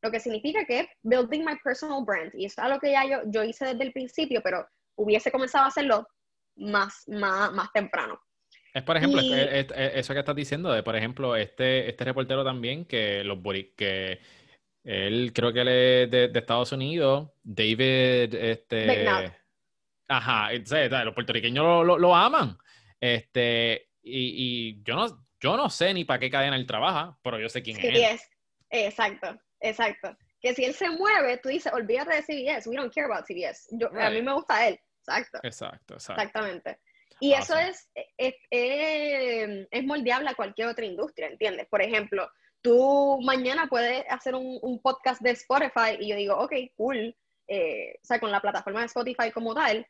lo 0.02 0.10
que 0.12 0.20
significa 0.20 0.64
que 0.64 0.88
building 1.02 1.44
my 1.44 1.56
personal 1.64 2.04
brand. 2.04 2.32
Y 2.36 2.44
eso 2.44 2.60
es 2.60 2.64
algo 2.64 2.78
que 2.78 2.92
ya 2.92 3.04
yo, 3.04 3.22
yo 3.26 3.42
hice 3.42 3.64
desde 3.64 3.82
el 3.82 3.92
principio, 3.92 4.40
pero 4.44 4.64
hubiese 4.96 5.32
comenzado 5.32 5.64
a 5.64 5.68
hacerlo 5.68 6.06
más, 6.54 7.02
más, 7.08 7.52
más 7.52 7.72
temprano. 7.72 8.16
Es 8.72 8.84
por 8.84 8.96
ejemplo, 8.96 9.20
eso 9.22 10.12
que 10.12 10.20
estás 10.20 10.36
diciendo, 10.36 10.70
de 10.70 10.84
por 10.84 10.94
ejemplo, 10.94 11.34
este, 11.34 11.88
este 11.88 12.04
reportero 12.04 12.44
también, 12.44 12.84
que 12.84 13.24
los 13.24 13.38
que 13.76 14.20
él 14.86 15.32
creo 15.34 15.52
que 15.52 15.60
él 15.62 15.68
es 15.68 16.10
de, 16.10 16.30
Estados 16.32 16.70
Unidos, 16.70 17.28
David, 17.42 18.34
este... 18.34 19.08
Ajá, 20.08 20.52
los 20.52 21.14
puertorriqueños 21.14 21.84
lo, 21.84 22.14
aman. 22.14 22.56
Este, 23.00 23.90
y, 24.00 24.80
yo 24.84 24.94
no, 24.94 25.26
yo 25.40 25.56
no 25.56 25.68
sé 25.68 25.92
ni 25.92 26.04
para 26.04 26.20
qué 26.20 26.30
cadena 26.30 26.54
él 26.54 26.66
trabaja, 26.66 27.18
pero 27.22 27.40
yo 27.40 27.48
sé 27.48 27.62
quién 27.62 27.76
es. 27.80 28.30
Exacto, 28.70 29.36
exacto. 29.58 30.16
Que 30.40 30.54
si 30.54 30.64
él 30.64 30.74
se 30.74 30.88
mueve, 30.90 31.38
tú 31.38 31.48
dices, 31.48 31.72
olvídate 31.72 32.14
de 32.14 32.22
CBS, 32.22 32.68
we 32.68 32.76
don't 32.76 32.94
care 32.94 33.06
about 33.06 33.26
CBS. 33.26 33.68
A 34.00 34.10
mí 34.10 34.22
me 34.22 34.34
gusta 34.34 34.68
él, 34.68 34.78
exacto. 35.00 35.40
Exacto, 35.42 35.94
exacto. 35.94 36.22
Exactamente. 36.22 36.78
Y 37.18 37.32
eso 37.32 37.56
es, 37.56 37.88
es, 38.18 38.34
es, 38.50 39.84
moldeable 39.84 40.30
a 40.30 40.34
cualquier 40.34 40.68
otra 40.68 40.84
industria, 40.84 41.26
¿entiendes? 41.26 41.66
Por 41.66 41.82
ejemplo, 41.82 42.30
tú 42.66 43.20
mañana 43.22 43.68
puedes 43.68 44.04
hacer 44.10 44.34
un, 44.34 44.80
podcast 44.82 45.22
de 45.22 45.30
Spotify 45.30 45.96
y 46.00 46.08
yo 46.08 46.16
digo, 46.16 46.36
ok, 46.36 46.52
cool, 46.76 47.16
eh, 47.46 47.94
o 48.02 48.04
sea, 48.04 48.18
con 48.18 48.32
la 48.32 48.40
plataforma 48.40 48.80
de 48.80 48.86
Spotify 48.86 49.30
como 49.30 49.54
tal, 49.54 49.86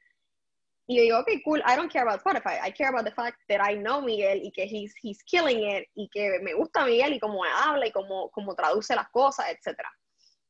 y 0.86 0.98
yo 0.98 1.02
digo, 1.02 1.18
ok, 1.20 1.30
cool, 1.42 1.62
I 1.66 1.74
don't 1.74 1.90
care 1.90 2.06
about 2.06 2.20
Spotify, 2.20 2.58
I 2.62 2.70
care 2.70 2.90
about 2.90 3.06
the 3.06 3.12
fact 3.12 3.38
that 3.48 3.66
I 3.66 3.76
know 3.76 4.02
Miguel 4.02 4.42
y 4.42 4.52
que 4.52 4.64
he's, 4.64 4.94
he's 5.02 5.22
killing 5.24 5.62
it 5.62 5.88
y 5.94 6.10
que 6.10 6.38
me 6.42 6.52
gusta 6.52 6.84
Miguel 6.84 7.14
y 7.14 7.18
cómo 7.18 7.42
habla 7.44 7.86
y 7.86 7.92
cómo, 7.92 8.30
cómo 8.30 8.54
traduce 8.54 8.94
las 8.94 9.08
cosas, 9.08 9.46
etc. 9.48 9.78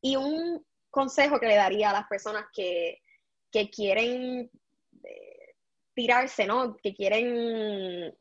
Y 0.03 0.16
un 0.16 0.66
consejo 0.91 1.39
que 1.39 1.47
le 1.47 1.55
daría 1.55 1.91
a 1.91 1.93
las 1.93 2.09
personas 2.09 2.47
que, 2.53 2.99
que 3.53 3.70
quieren 3.70 4.51
tirarse, 5.95 6.45
¿no? 6.45 6.77
Que 6.77 6.93
quieren 6.93 8.12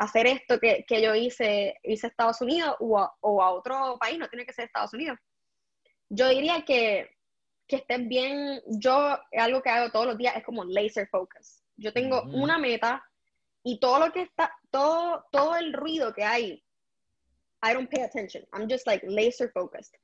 hacer 0.00 0.26
esto 0.26 0.58
que, 0.58 0.84
yo 0.88 1.14
hice, 1.14 1.78
hice 1.82 2.06
Estados 2.06 2.40
Unidos 2.40 2.74
o 2.80 2.98
a, 3.42 3.50
otro 3.52 3.98
país, 4.00 4.18
no 4.18 4.28
tiene 4.28 4.46
que 4.46 4.52
ser 4.54 4.64
Estados 4.64 4.94
Unidos. 4.94 5.18
Yo 6.08 6.26
diría 6.30 6.64
que, 6.64 7.10
que 7.68 7.76
estén 7.76 8.08
bien, 8.08 8.62
yo 8.66 9.18
algo 9.32 9.60
que 9.60 9.68
hago 9.68 9.92
todos 9.92 10.06
los 10.06 10.16
días 10.16 10.34
es 10.36 10.42
como 10.42 10.64
laser 10.64 11.06
focus. 11.08 11.62
Yo 11.76 11.92
tengo 11.92 12.22
una 12.32 12.58
meta 12.58 13.04
y 13.62 13.78
todo 13.78 13.98
lo 13.98 14.10
que 14.10 14.22
está, 14.22 14.50
todo, 14.70 15.26
todo 15.30 15.56
el 15.56 15.74
ruido 15.74 16.14
que 16.14 16.24
hay, 16.24 16.64
I 17.62 17.74
don't 17.74 17.90
pay 17.90 18.02
attention. 18.02 18.42
I'm 18.54 18.70
just 18.70 18.86
like 18.86 19.06
laser 19.06 19.50
focused. 19.52 19.94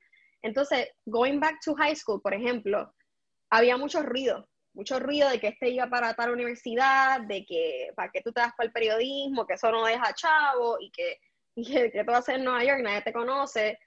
Entonces, 0.43 0.89
going 1.07 1.39
back 1.39 1.59
to 1.65 1.73
high 1.73 1.95
school, 1.95 2.21
por 2.21 2.35
ejemplo, 2.35 2.93
había 3.49 3.77
mucho 3.77 4.03
ruido 4.03 4.47
mucho 4.77 4.99
ruido 4.99 5.27
de 5.29 5.39
que 5.39 5.47
este 5.47 5.69
iba 5.69 5.89
para 5.89 6.13
tal 6.13 6.29
universidad, 6.29 7.21
de 7.21 7.43
que 7.43 7.89
para 7.95 8.11
que 8.11 8.21
tú 8.21 8.31
te 8.31 8.41
das 8.41 8.53
para 8.55 8.67
el 8.67 8.71
periodismo, 8.71 9.45
que 9.47 9.55
eso 9.55 9.71
no 9.71 9.83
deja 9.83 10.13
chavo 10.13 10.77
y 10.79 10.91
que, 10.91 11.19
y 11.55 11.65
que, 11.65 11.91
que 11.91 12.03
tú 12.03 12.11
vas 12.11 12.29
a 12.29 12.35
en 12.35 12.43
Nueva 12.43 12.63
York, 12.63 12.81
nadie 12.83 13.01
te 13.01 13.11
conoce. 13.11 13.79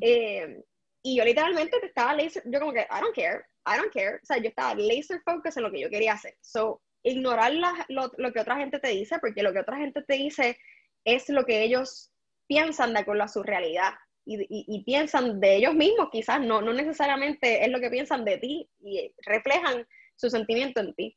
Eh, 0.00 0.62
y 1.02 1.16
yo 1.16 1.24
literalmente 1.24 1.78
estaba 1.82 2.12
laser, 2.12 2.42
yo 2.44 2.60
como 2.60 2.72
que, 2.72 2.80
I 2.80 3.00
don't 3.00 3.14
care, 3.14 3.44
I 3.66 3.78
don't 3.78 3.92
care. 3.92 4.16
O 4.22 4.26
sea, 4.26 4.36
yo 4.36 4.50
estaba 4.50 4.74
laser 4.74 5.22
focus 5.24 5.56
en 5.56 5.62
lo 5.62 5.72
que 5.72 5.80
yo 5.80 5.88
quería 5.88 6.12
hacer. 6.12 6.36
So, 6.42 6.82
ignorar 7.02 7.54
lo, 7.88 8.12
lo, 8.18 8.32
que 8.32 8.40
otra 8.40 8.56
gente 8.56 8.78
te 8.78 8.88
dice, 8.88 9.18
porque 9.18 9.42
lo 9.42 9.54
que 9.54 9.60
otra 9.60 9.78
gente 9.78 10.02
te 10.02 10.14
dice 10.14 10.58
es 11.04 11.28
lo 11.30 11.46
que 11.46 11.62
ellos 11.62 12.12
piensan 12.46 12.92
de 12.92 13.00
acuerdo 13.00 13.22
a 13.22 13.28
su 13.28 13.42
realidad. 13.42 13.94
Y, 14.26 14.42
y, 14.42 14.66
y, 14.66 14.84
piensan 14.84 15.40
de 15.40 15.56
ellos 15.56 15.74
mismos, 15.74 16.08
quizás 16.10 16.40
no, 16.40 16.60
no 16.60 16.72
necesariamente 16.72 17.64
es 17.64 17.70
lo 17.70 17.78
que 17.80 17.90
piensan 17.90 18.24
de 18.24 18.38
ti 18.38 18.68
y 18.80 19.14
reflejan 19.24 19.86
su 20.16 20.30
sentimiento 20.30 20.80
en 20.80 20.94
ti. 20.94 21.16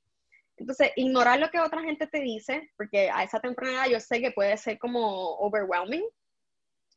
Entonces, 0.58 0.92
ignorar 0.98 1.40
lo 1.40 1.50
que 1.50 1.60
otra 1.60 1.82
gente 1.82 2.06
te 2.08 2.20
dice, 2.20 2.70
porque 2.78 3.10
a 3.10 3.24
esa 3.24 3.40
temprana 3.40 3.86
edad 3.86 3.92
yo 3.92 4.00
sé 4.00 4.20
que 4.20 4.32
puede 4.32 4.58
ser 4.58 4.78
como 4.78 5.36
overwhelming. 5.38 6.04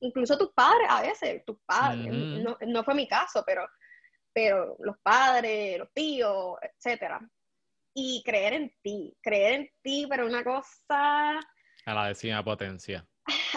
Incluso 0.00 0.36
tus 0.36 0.52
padres, 0.52 0.88
a 0.90 1.02
veces, 1.02 1.44
tus 1.44 1.58
padres, 1.64 2.12
no, 2.12 2.56
no, 2.60 2.84
fue 2.84 2.94
mi 2.94 3.06
caso, 3.06 3.44
pero, 3.46 3.64
pero 4.32 4.76
los 4.80 4.96
padres, 5.00 5.78
los 5.78 5.92
tíos, 5.92 6.56
etcétera. 6.60 7.20
Y 7.94 8.20
creer 8.24 8.54
en 8.54 8.74
ti, 8.82 9.16
creer 9.22 9.60
en 9.60 9.70
ti, 9.80 10.06
pero 10.10 10.26
una 10.26 10.42
cosa... 10.42 11.38
A 11.84 11.94
la 11.94 12.08
décima 12.08 12.42
potencia. 12.42 13.06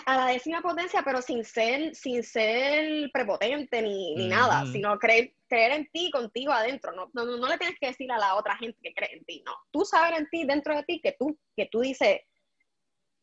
A 0.05 0.17
la 0.17 0.25
décima 0.27 0.61
potencia, 0.61 1.01
pero 1.03 1.21
sin 1.21 1.43
ser, 1.43 1.95
sin 1.95 2.23
ser 2.23 3.09
prepotente 3.11 3.81
ni, 3.81 4.13
ni 4.15 4.27
nada, 4.27 4.63
sino 4.67 4.97
creer, 4.99 5.33
creer 5.47 5.71
en 5.71 5.89
ti 5.91 6.11
contigo 6.11 6.51
adentro, 6.51 6.91
no, 6.91 7.09
no, 7.13 7.25
no, 7.25 7.47
le 7.47 7.57
tienes 7.57 7.77
que 7.79 7.87
decir 7.87 8.11
a 8.11 8.19
la 8.19 8.35
otra 8.35 8.55
gente 8.57 8.77
que 8.81 8.93
cree 8.93 9.17
en 9.17 9.25
ti, 9.25 9.43
no. 9.45 9.53
Tú 9.71 9.83
sabes 9.83 10.19
en 10.19 10.29
ti, 10.29 10.45
dentro 10.45 10.75
de 10.75 10.83
ti, 10.83 11.01
que 11.01 11.15
tú, 11.17 11.37
que 11.55 11.67
tú 11.71 11.79
dices, 11.79 12.19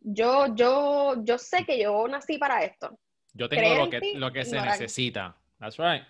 yo, 0.01 0.55
yo, 0.55 1.15
yo 1.23 1.39
sé 1.39 1.65
que 1.65 1.81
yo 1.81 2.09
nací 2.09 2.39
para 2.39 2.65
esto. 2.65 2.99
Yo 3.35 3.49
tengo 3.49 3.77
lo 3.77 3.91
que, 3.91 4.15
lo 4.17 4.33
que 4.33 4.45
se 4.45 4.61
necesita. 4.61 5.37
That's 5.59 5.79
right. 5.79 6.03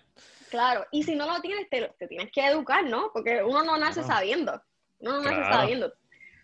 Claro, 0.49 0.85
y 0.91 1.03
si 1.03 1.15
no 1.15 1.27
lo 1.31 1.41
tienes, 1.41 1.69
te, 1.69 1.93
te 1.99 2.07
tienes 2.07 2.31
que 2.31 2.45
educar, 2.45 2.83
¿no? 2.85 3.11
Porque 3.13 3.43
uno 3.43 3.63
no 3.63 3.77
nace 3.77 4.03
sabiendo. 4.03 4.61
Uno 4.99 5.21
no 5.21 5.23
nace 5.23 5.43
sabiendo. 5.43 5.93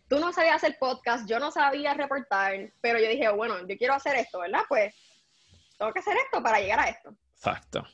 Tú 0.10 0.20
no 0.20 0.34
sabías 0.34 0.56
hacer 0.56 0.78
podcast, 0.80 1.30
yo 1.30 1.40
no 1.40 1.52
sabía 1.52 1.94
reportar, 1.94 2.74
pero 2.82 3.00
yo 3.00 3.08
dije, 3.08 3.30
bueno, 3.30 3.56
yo 3.68 3.78
quiero 3.78 3.94
hacer 3.94 4.16
esto, 4.16 4.40
¿verdad? 4.40 4.62
Pues 4.68 4.94
tengo 5.78 5.94
que 5.94 6.00
hacer 6.00 6.18
esto 6.18 6.42
para 6.44 6.60
llegar 6.60 6.80
a 6.80 6.90
esto. 6.90 7.16
Exacto. 7.36 7.88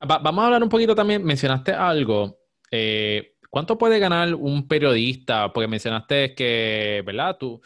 vamos 0.00 0.42
a 0.42 0.46
hablar 0.46 0.62
un 0.62 0.68
poquito 0.68 0.94
también, 0.94 1.24
mencionaste 1.24 1.72
algo. 1.72 2.38
Eh, 2.70 3.36
¿Cuánto 3.48 3.78
puede 3.78 3.98
ganar 3.98 4.34
un 4.34 4.68
periodista? 4.68 5.50
Porque 5.52 5.68
mencionaste 5.68 6.34
que, 6.34 7.02
¿verdad? 7.06 7.36
Tú, 7.38 7.62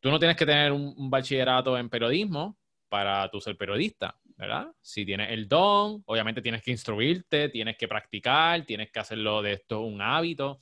tú 0.00 0.10
no 0.10 0.18
tienes 0.18 0.36
que 0.36 0.46
tener 0.46 0.72
un, 0.72 1.10
bachillerato 1.10 1.76
en 1.76 1.90
periodismo 1.90 2.56
para 2.88 3.28
ser 3.40 3.58
periodista, 3.58 4.16
¿verdad? 4.36 4.68
Si 4.80 5.04
tienes 5.04 5.32
el 5.32 5.48
don, 5.48 6.02
obviamente 6.06 6.40
tienes 6.40 6.62
que 6.62 6.70
instruirte, 6.70 7.50
tienes 7.50 7.76
que 7.76 7.88
practicar, 7.88 8.64
tienes 8.64 8.90
que 8.90 9.00
hacerlo 9.00 9.42
de 9.42 9.54
esto 9.54 9.80
un 9.80 10.00
hábito. 10.00 10.60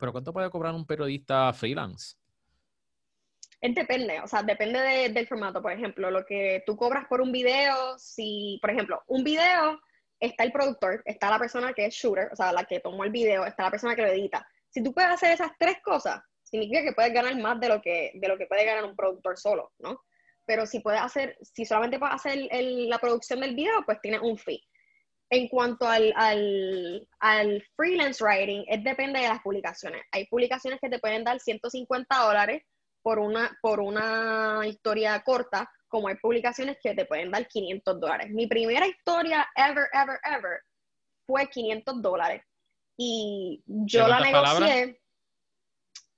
Pero 0.00 0.12
¿cuánto 0.12 0.32
puede 0.32 0.50
cobrar 0.50 0.74
un 0.74 0.86
periodista 0.86 1.52
freelance? 1.52 2.16
Es 3.60 3.74
depende, 3.74 4.18
o 4.20 4.26
sea, 4.26 4.42
depende 4.42 5.10
del 5.10 5.28
formato. 5.28 5.60
Por 5.60 5.72
ejemplo, 5.72 6.10
lo 6.10 6.24
que 6.24 6.62
tú 6.64 6.74
cobras 6.74 7.06
por 7.06 7.20
un 7.20 7.30
video, 7.30 7.98
si, 7.98 8.58
por 8.62 8.70
ejemplo, 8.70 9.02
un 9.06 9.22
video 9.22 9.78
está 10.18 10.44
el 10.44 10.52
productor, 10.52 11.02
está 11.04 11.28
la 11.28 11.38
persona 11.38 11.74
que 11.74 11.84
es 11.84 11.94
shooter, 11.94 12.30
o 12.32 12.36
sea, 12.36 12.52
la 12.52 12.64
que 12.64 12.80
tomó 12.80 13.04
el 13.04 13.10
video, 13.10 13.44
está 13.44 13.64
la 13.64 13.70
persona 13.70 13.94
que 13.94 14.00
lo 14.00 14.08
edita. 14.08 14.48
Si 14.70 14.82
tú 14.82 14.94
puedes 14.94 15.10
hacer 15.10 15.32
esas 15.32 15.52
tres 15.58 15.76
cosas, 15.84 16.22
significa 16.42 16.82
que 16.82 16.92
puedes 16.92 17.12
ganar 17.12 17.36
más 17.36 17.60
de 17.60 17.68
lo 17.68 17.82
que, 17.82 18.12
de 18.14 18.28
lo 18.28 18.38
que 18.38 18.46
puede 18.46 18.64
ganar 18.64 18.84
un 18.86 18.96
productor 18.96 19.38
solo, 19.38 19.72
¿no? 19.78 20.00
Pero 20.46 20.64
si 20.64 20.80
puedes 20.80 21.02
hacer, 21.02 21.36
si 21.42 21.66
solamente 21.66 21.98
puedes 21.98 22.14
hacer 22.14 22.48
la 22.50 22.98
producción 22.98 23.40
del 23.40 23.54
video, 23.54 23.82
pues 23.84 24.00
tienes 24.00 24.22
un 24.22 24.38
fee. 24.38 24.62
En 25.30 25.48
cuanto 25.48 25.86
al, 25.86 26.12
al, 26.16 27.08
al, 27.20 27.64
freelance 27.76 28.22
writing, 28.22 28.64
es 28.66 28.82
depende 28.82 29.20
de 29.20 29.28
las 29.28 29.40
publicaciones. 29.40 30.02
Hay 30.10 30.26
publicaciones 30.26 30.80
que 30.80 30.88
te 30.88 30.98
pueden 30.98 31.22
dar 31.22 31.38
150 31.38 32.16
dólares 32.16 32.64
por 33.02 33.18
una, 33.18 33.56
por 33.62 33.80
una 33.80 34.60
historia 34.66 35.20
corta, 35.22 35.70
como 35.88 36.08
hay 36.08 36.16
publicaciones 36.16 36.78
que 36.82 36.94
te 36.94 37.04
pueden 37.04 37.30
dar 37.30 37.46
500 37.46 38.00
dólares. 38.00 38.30
Mi 38.30 38.46
primera 38.46 38.86
historia 38.86 39.48
ever, 39.54 39.86
ever, 39.92 40.18
ever 40.24 40.60
fue 41.26 41.48
500 41.48 42.02
dólares. 42.02 42.42
Y 42.96 43.62
yo 43.66 44.08
la 44.08 44.20
negocié, 44.20 45.00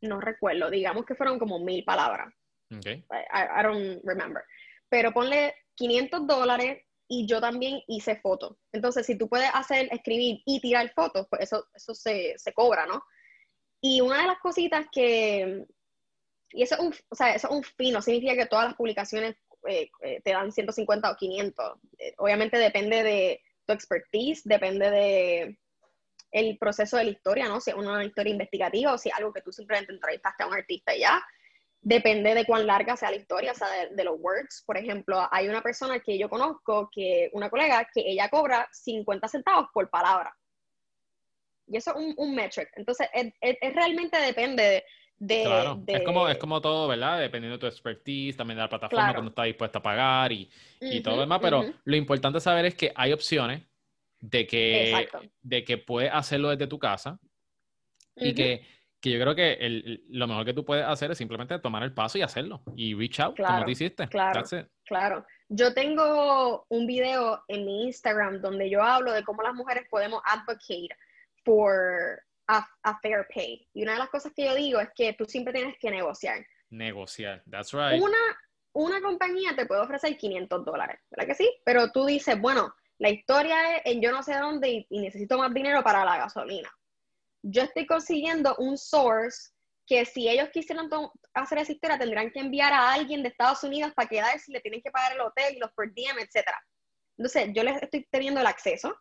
no 0.00 0.20
recuerdo, 0.20 0.70
digamos 0.70 1.04
que 1.04 1.14
fueron 1.14 1.38
como 1.38 1.58
mil 1.60 1.84
palabras. 1.84 2.32
Okay. 2.76 3.04
I, 3.10 3.62
don't 3.62 4.00
remember. 4.04 4.42
Pero 4.88 5.12
ponle 5.12 5.54
500 5.74 6.26
dólares 6.26 6.82
y 7.14 7.26
yo 7.26 7.42
también 7.42 7.82
hice 7.88 8.16
fotos. 8.16 8.56
Entonces, 8.72 9.04
si 9.04 9.18
tú 9.18 9.28
puedes 9.28 9.50
hacer, 9.52 9.86
escribir 9.92 10.40
y 10.46 10.60
tirar 10.62 10.90
fotos, 10.94 11.26
pues 11.28 11.42
eso, 11.42 11.68
eso 11.74 11.94
se, 11.94 12.38
se 12.38 12.54
cobra, 12.54 12.86
¿no? 12.86 13.04
Y 13.82 14.00
una 14.00 14.22
de 14.22 14.28
las 14.28 14.38
cositas 14.38 14.86
que, 14.90 15.66
y 16.52 16.62
eso 16.62 16.76
es 16.76 16.80
un, 16.80 16.94
o 17.10 17.14
sea, 17.14 17.34
eso 17.34 17.48
es 17.48 17.54
un 17.54 17.62
fin, 17.62 17.92
no 17.92 18.00
significa 18.00 18.34
que 18.34 18.46
todas 18.46 18.64
las 18.64 18.76
publicaciones 18.76 19.36
eh, 19.68 19.90
eh, 20.00 20.22
te 20.24 20.32
dan 20.32 20.52
150 20.52 21.10
o 21.10 21.16
500. 21.16 21.80
Eh, 21.98 22.14
obviamente 22.16 22.56
depende 22.56 23.02
de 23.02 23.42
tu 23.66 23.74
expertise, 23.74 24.40
depende 24.44 24.90
de 24.90 25.58
el 26.30 26.56
proceso 26.56 26.96
de 26.96 27.04
la 27.04 27.10
historia, 27.10 27.46
¿no? 27.46 27.60
Si 27.60 27.72
es 27.72 27.76
una 27.76 28.02
historia 28.02 28.30
investigativa 28.30 28.94
o 28.94 28.96
si 28.98 29.10
es 29.10 29.14
algo 29.16 29.34
que 29.34 29.42
tú 29.42 29.52
simplemente 29.52 29.92
entrevistaste 29.92 30.44
a 30.44 30.46
un 30.46 30.54
artista 30.54 30.96
y 30.96 31.00
ya. 31.00 31.22
Depende 31.84 32.34
de 32.34 32.44
cuán 32.46 32.66
larga 32.66 32.96
sea 32.96 33.10
la 33.10 33.16
historia, 33.16 33.52
o 33.52 33.54
sea, 33.54 33.66
de, 33.90 34.04
los 34.04 34.14
words. 34.18 34.62
Por 34.64 34.76
ejemplo, 34.76 35.28
hay 35.30 35.48
una 35.48 35.62
persona 35.62 35.98
que 35.98 36.16
yo 36.16 36.28
conozco, 36.28 36.88
que 36.92 37.28
una 37.32 37.50
colega, 37.50 37.88
que 37.92 38.02
ella 38.06 38.28
cobra 38.28 38.68
50 38.70 39.26
centavos 39.26 39.68
por 39.74 39.90
palabra. 39.90 40.34
Y 41.66 41.76
eso 41.76 41.90
es 41.90 41.96
un, 41.96 42.14
un 42.16 42.34
metric. 42.34 42.70
Entonces, 42.76 43.08
es, 43.12 43.32
es 43.40 43.74
realmente 43.74 44.16
depende 44.18 44.84
de 45.22 45.42
claro. 45.44 45.80
Es, 45.86 46.02
como, 46.02 46.28
es 46.28 46.36
como 46.36 46.60
todo, 46.60 46.88
¿verdad? 46.88 47.20
Dependiendo 47.20 47.56
de 47.56 47.60
tu 47.60 47.66
expertise, 47.66 48.36
también 48.36 48.56
de 48.56 48.62
la 48.62 48.68
plataforma 48.68 49.12
cuando 49.12 49.28
estás 49.28 49.46
dispuesta 49.46 49.78
a 49.78 49.82
pagar 49.82 50.32
y, 50.32 50.48
todo 51.02 51.14
lo 51.14 51.20
demás, 51.22 51.38
pero 51.40 51.64
lo 51.84 51.96
importante 51.96 52.40
saber 52.40 52.64
es 52.64 52.74
que 52.74 52.92
hay 52.94 53.12
opciones 53.12 53.62
de 54.18 54.46
que, 54.48 55.08
de 55.42 55.64
que 55.64 55.78
puedes 55.78 56.12
hacerlo 56.12 56.50
desde 56.50 56.66
tu 56.66 56.78
casa 56.78 57.20
y 58.16 58.34
que, 58.34 58.66
yo 59.10 59.20
creo 59.20 59.34
que 59.34 60.00
lo 60.08 60.26
mejor 60.26 60.44
que 60.44 60.54
tú 60.54 60.64
puedes 60.64 60.84
hacer 60.84 61.10
es 61.10 61.18
simplemente 61.18 61.58
tomar 61.58 61.82
el 61.82 61.92
paso 61.92 62.18
y 62.18 62.22
hacerlo 62.22 62.62
y 62.76 62.94
reach 62.94 63.20
out 63.20 63.36
como 63.36 63.64
tú 63.64 63.70
hiciste. 63.70 64.08
Claro, 64.08 64.42
claro. 64.84 65.26
Yo 65.48 65.74
tengo 65.74 66.64
un 66.68 66.86
video 66.86 67.42
en 67.48 67.66
mi 67.66 67.84
Instagram 67.84 68.40
donde 68.40 68.70
yo 68.70 68.82
hablo 68.82 69.12
de 69.12 69.22
cómo 69.24 69.42
las 69.42 69.54
mujeres 69.54 69.84
podemos 69.90 70.22
advocate 70.24 70.88
por 71.44 72.22
a, 72.46 72.98
fair 73.00 73.26
pay. 73.34 73.66
Y 73.72 73.82
una 73.82 73.92
de 73.92 73.98
las 73.98 74.10
cosas 74.10 74.32
que 74.34 74.44
yo 74.44 74.54
digo 74.54 74.80
es 74.80 74.88
que 74.94 75.12
tú 75.14 75.24
siempre 75.24 75.52
tienes 75.52 75.76
que 75.78 75.90
negociar. 75.90 76.46
Negociar, 76.70 77.42
that's 77.50 77.72
right. 77.72 78.00
Una, 78.00 78.18
una 78.72 79.00
compañía 79.00 79.54
te 79.54 79.66
puede 79.66 79.82
ofrecer 79.82 80.16
500 80.16 80.64
dólares, 80.64 81.00
¿verdad 81.10 81.26
que 81.26 81.34
sí? 81.34 81.50
Pero 81.64 81.90
tú 81.90 82.06
dices, 82.06 82.40
bueno, 82.40 82.74
la 82.98 83.10
historia 83.10 83.76
es 83.76 83.82
en 83.84 84.00
yo 84.00 84.12
no 84.12 84.22
sé 84.22 84.38
dónde 84.38 84.86
y, 84.88 85.00
necesito 85.00 85.36
más 85.38 85.52
dinero 85.52 85.82
para 85.82 86.04
la 86.04 86.18
gasolina. 86.18 86.70
Yo 87.42 87.62
estoy 87.62 87.86
consiguiendo 87.86 88.54
un 88.58 88.78
source 88.78 89.50
que 89.86 90.04
si 90.04 90.28
ellos 90.28 90.48
quisieran 90.50 90.88
hacer 91.34 91.58
esa 91.58 91.72
historia 91.72 91.98
tendrán 91.98 92.30
que 92.30 92.40
enviar 92.40 92.72
a 92.72 92.92
alguien 92.92 93.22
de 93.22 93.28
Estados 93.28 93.62
Unidos 93.64 93.92
para 93.94 94.08
quedarse, 94.08 94.52
le 94.52 94.60
tienen 94.60 94.80
que 94.80 94.90
pagar 94.90 95.12
el 95.12 95.20
hotel, 95.20 95.58
los 95.58 95.72
per 95.72 95.92
diem, 95.92 96.16
etc. 96.18 96.46
Entonces, 97.18 97.50
yo 97.54 97.62
les 97.62 97.82
estoy 97.82 98.06
teniendo 98.10 98.40
el 98.40 98.46
acceso, 98.46 98.96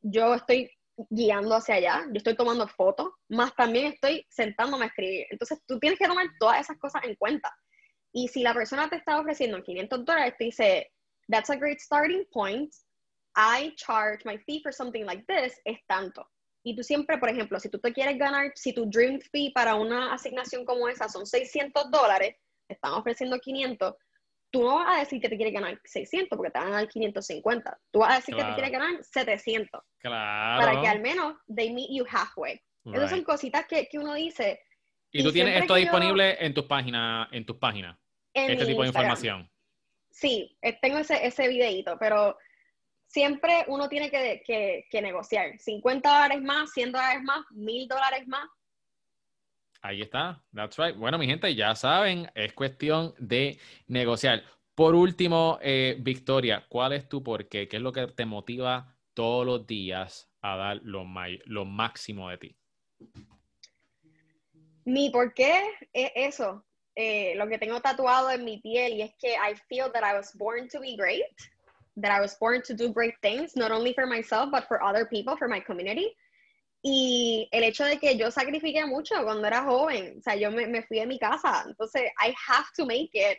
yo 0.00 0.34
estoy 0.34 0.70
guiando 1.10 1.54
hacia 1.54 1.74
allá, 1.74 2.04
yo 2.06 2.18
estoy 2.18 2.36
tomando 2.36 2.66
fotos, 2.68 3.10
más 3.28 3.54
también 3.54 3.92
estoy 3.92 4.24
sentándome 4.30 4.84
a 4.84 4.88
escribir. 4.88 5.26
Entonces 5.30 5.60
tú 5.66 5.78
tienes 5.78 5.98
que 5.98 6.06
tomar 6.06 6.26
todas 6.38 6.60
esas 6.60 6.78
cosas 6.78 7.02
en 7.04 7.14
cuenta. 7.16 7.54
Y 8.12 8.28
si 8.28 8.42
la 8.42 8.54
persona 8.54 8.88
te 8.88 8.96
está 8.96 9.20
ofreciendo 9.20 9.62
500 9.62 10.04
dólares, 10.04 10.34
te 10.38 10.44
dice, 10.44 10.90
that's 11.28 11.50
a 11.50 11.56
great 11.56 11.80
starting 11.80 12.24
point, 12.32 12.72
I 13.36 13.74
charge 13.76 14.24
my 14.24 14.38
fee 14.38 14.62
for 14.62 14.72
something 14.72 15.04
like 15.04 15.24
this, 15.28 15.60
es 15.66 15.78
tanto. 15.86 16.26
Y 16.66 16.74
tú 16.74 16.82
siempre, 16.82 17.16
por 17.18 17.28
ejemplo, 17.28 17.60
si 17.60 17.68
tú 17.68 17.78
te 17.78 17.92
quieres 17.92 18.18
ganar, 18.18 18.50
si 18.56 18.72
tu 18.72 18.90
dream 18.90 19.20
fee 19.20 19.52
para 19.52 19.76
una 19.76 20.12
asignación 20.12 20.64
como 20.64 20.88
esa 20.88 21.08
son 21.08 21.24
600 21.24 21.92
dólares, 21.92 22.34
te 22.66 22.74
están 22.74 22.92
ofreciendo 22.94 23.38
500, 23.38 23.94
tú 24.50 24.64
no 24.64 24.74
vas 24.74 24.96
a 24.96 24.98
decir 24.98 25.20
que 25.20 25.28
te 25.28 25.36
quieres 25.36 25.54
ganar 25.54 25.80
600 25.84 26.36
porque 26.36 26.50
te 26.50 26.58
van 26.58 26.72
a 26.72 26.78
dar 26.78 26.88
550. 26.88 27.78
Tú 27.92 28.00
vas 28.00 28.10
a 28.10 28.16
decir 28.16 28.34
que 28.34 28.42
te 28.42 28.52
quieres 28.54 28.72
ganar 28.72 28.98
700. 29.00 29.80
Claro. 29.98 30.60
Para 30.60 30.80
que 30.80 30.88
al 30.88 31.00
menos 31.00 31.36
they 31.46 31.72
meet 31.72 31.90
you 31.92 32.04
halfway. 32.10 32.60
Esas 32.92 33.10
son 33.10 33.22
cositas 33.22 33.64
que, 33.68 33.86
que, 33.86 34.00
uno 34.00 34.14
dice. 34.14 34.58
Y, 35.12 35.22
tú 35.22 35.30
tienes 35.30 35.60
esto 35.60 35.76
disponible 35.76 36.36
en 36.44 36.52
tus 36.52 36.64
páginas, 36.64 37.28
en 37.30 37.46
tus 37.46 37.58
páginas. 37.58 37.96
este 38.34 38.66
tipo 38.66 38.82
de 38.82 38.88
información. 38.88 39.48
Sí, 40.10 40.58
eh, 40.62 40.76
tengo 40.82 40.98
ese, 40.98 41.24
ese 41.24 41.46
videito, 41.46 41.96
pero 42.00 42.36
siempre 43.16 43.64
uno 43.68 43.88
tiene 43.88 44.10
que, 44.10 44.42
que, 44.44 44.84
que 44.90 45.00
negociar. 45.00 45.58
50 45.58 46.06
dólares 46.06 46.42
más, 46.42 46.70
100 46.72 46.92
dólares 46.92 47.22
más, 47.22 47.46
1000 47.50 47.88
dólares 47.88 48.28
más. 48.28 48.46
Ahí 49.80 50.02
está, 50.02 50.44
that's 50.54 50.76
right. 50.76 50.94
Bueno, 50.94 51.16
mi 51.16 51.24
gente, 51.24 51.54
ya 51.54 51.74
saben, 51.74 52.30
es 52.34 52.52
cuestión 52.52 53.14
de 53.18 53.58
negociar. 53.86 54.42
Por 54.74 54.94
último, 54.94 55.58
eh, 55.62 55.96
Victoria, 55.98 56.66
¿cuál 56.68 56.92
es 56.92 57.08
tu 57.08 57.22
por 57.22 57.48
qué? 57.48 57.66
¿Qué 57.68 57.78
es 57.78 57.82
lo 57.82 57.90
que 57.90 58.06
te 58.06 58.26
motiva 58.26 58.94
todos 59.14 59.46
los 59.46 59.66
días 59.66 60.30
a 60.42 60.56
dar 60.56 60.80
lo, 60.82 61.06
lo 61.46 61.64
máximo 61.64 62.28
de 62.28 62.36
ti? 62.36 62.56
Mi 64.84 65.08
por 65.08 65.32
qué 65.32 65.62
es 65.94 66.12
eso, 66.14 66.66
eh, 66.94 67.32
lo 67.36 67.48
que 67.48 67.56
tengo 67.56 67.80
tatuado 67.80 68.30
en 68.30 68.44
mi 68.44 68.58
piel 68.58 68.92
y 68.92 69.00
es 69.00 69.14
que 69.18 69.36
I 69.36 69.54
feel 69.70 69.90
that 69.94 70.02
I 70.02 70.14
was 70.14 70.36
born 70.36 70.68
to 70.68 70.80
be 70.80 70.96
great, 70.96 71.24
that 71.96 72.12
I 72.12 72.20
was 72.20 72.36
born 72.38 72.62
to 72.62 72.74
do 72.74 72.92
great 72.92 73.14
things, 73.22 73.56
not 73.56 73.70
only 73.70 73.92
for 73.94 74.06
myself, 74.06 74.50
but 74.50 74.68
for 74.68 74.82
other 74.82 75.06
people, 75.06 75.36
for 75.36 75.48
my 75.48 75.60
community. 75.60 76.14
Y 76.82 77.48
el 77.52 77.64
hecho 77.64 77.84
de 77.84 77.98
que 77.98 78.16
yo 78.16 78.30
sacrifiqué 78.30 78.86
mucho 78.86 79.14
cuando 79.24 79.46
era 79.46 79.64
joven, 79.64 80.16
o 80.18 80.22
sea, 80.22 80.36
yo 80.36 80.50
me, 80.50 80.66
me 80.66 80.82
fui 80.82 81.00
de 81.00 81.06
mi 81.06 81.18
casa, 81.18 81.64
entonces 81.66 82.02
I 82.20 82.34
have 82.48 82.66
to 82.76 82.86
make 82.86 83.10
it, 83.14 83.38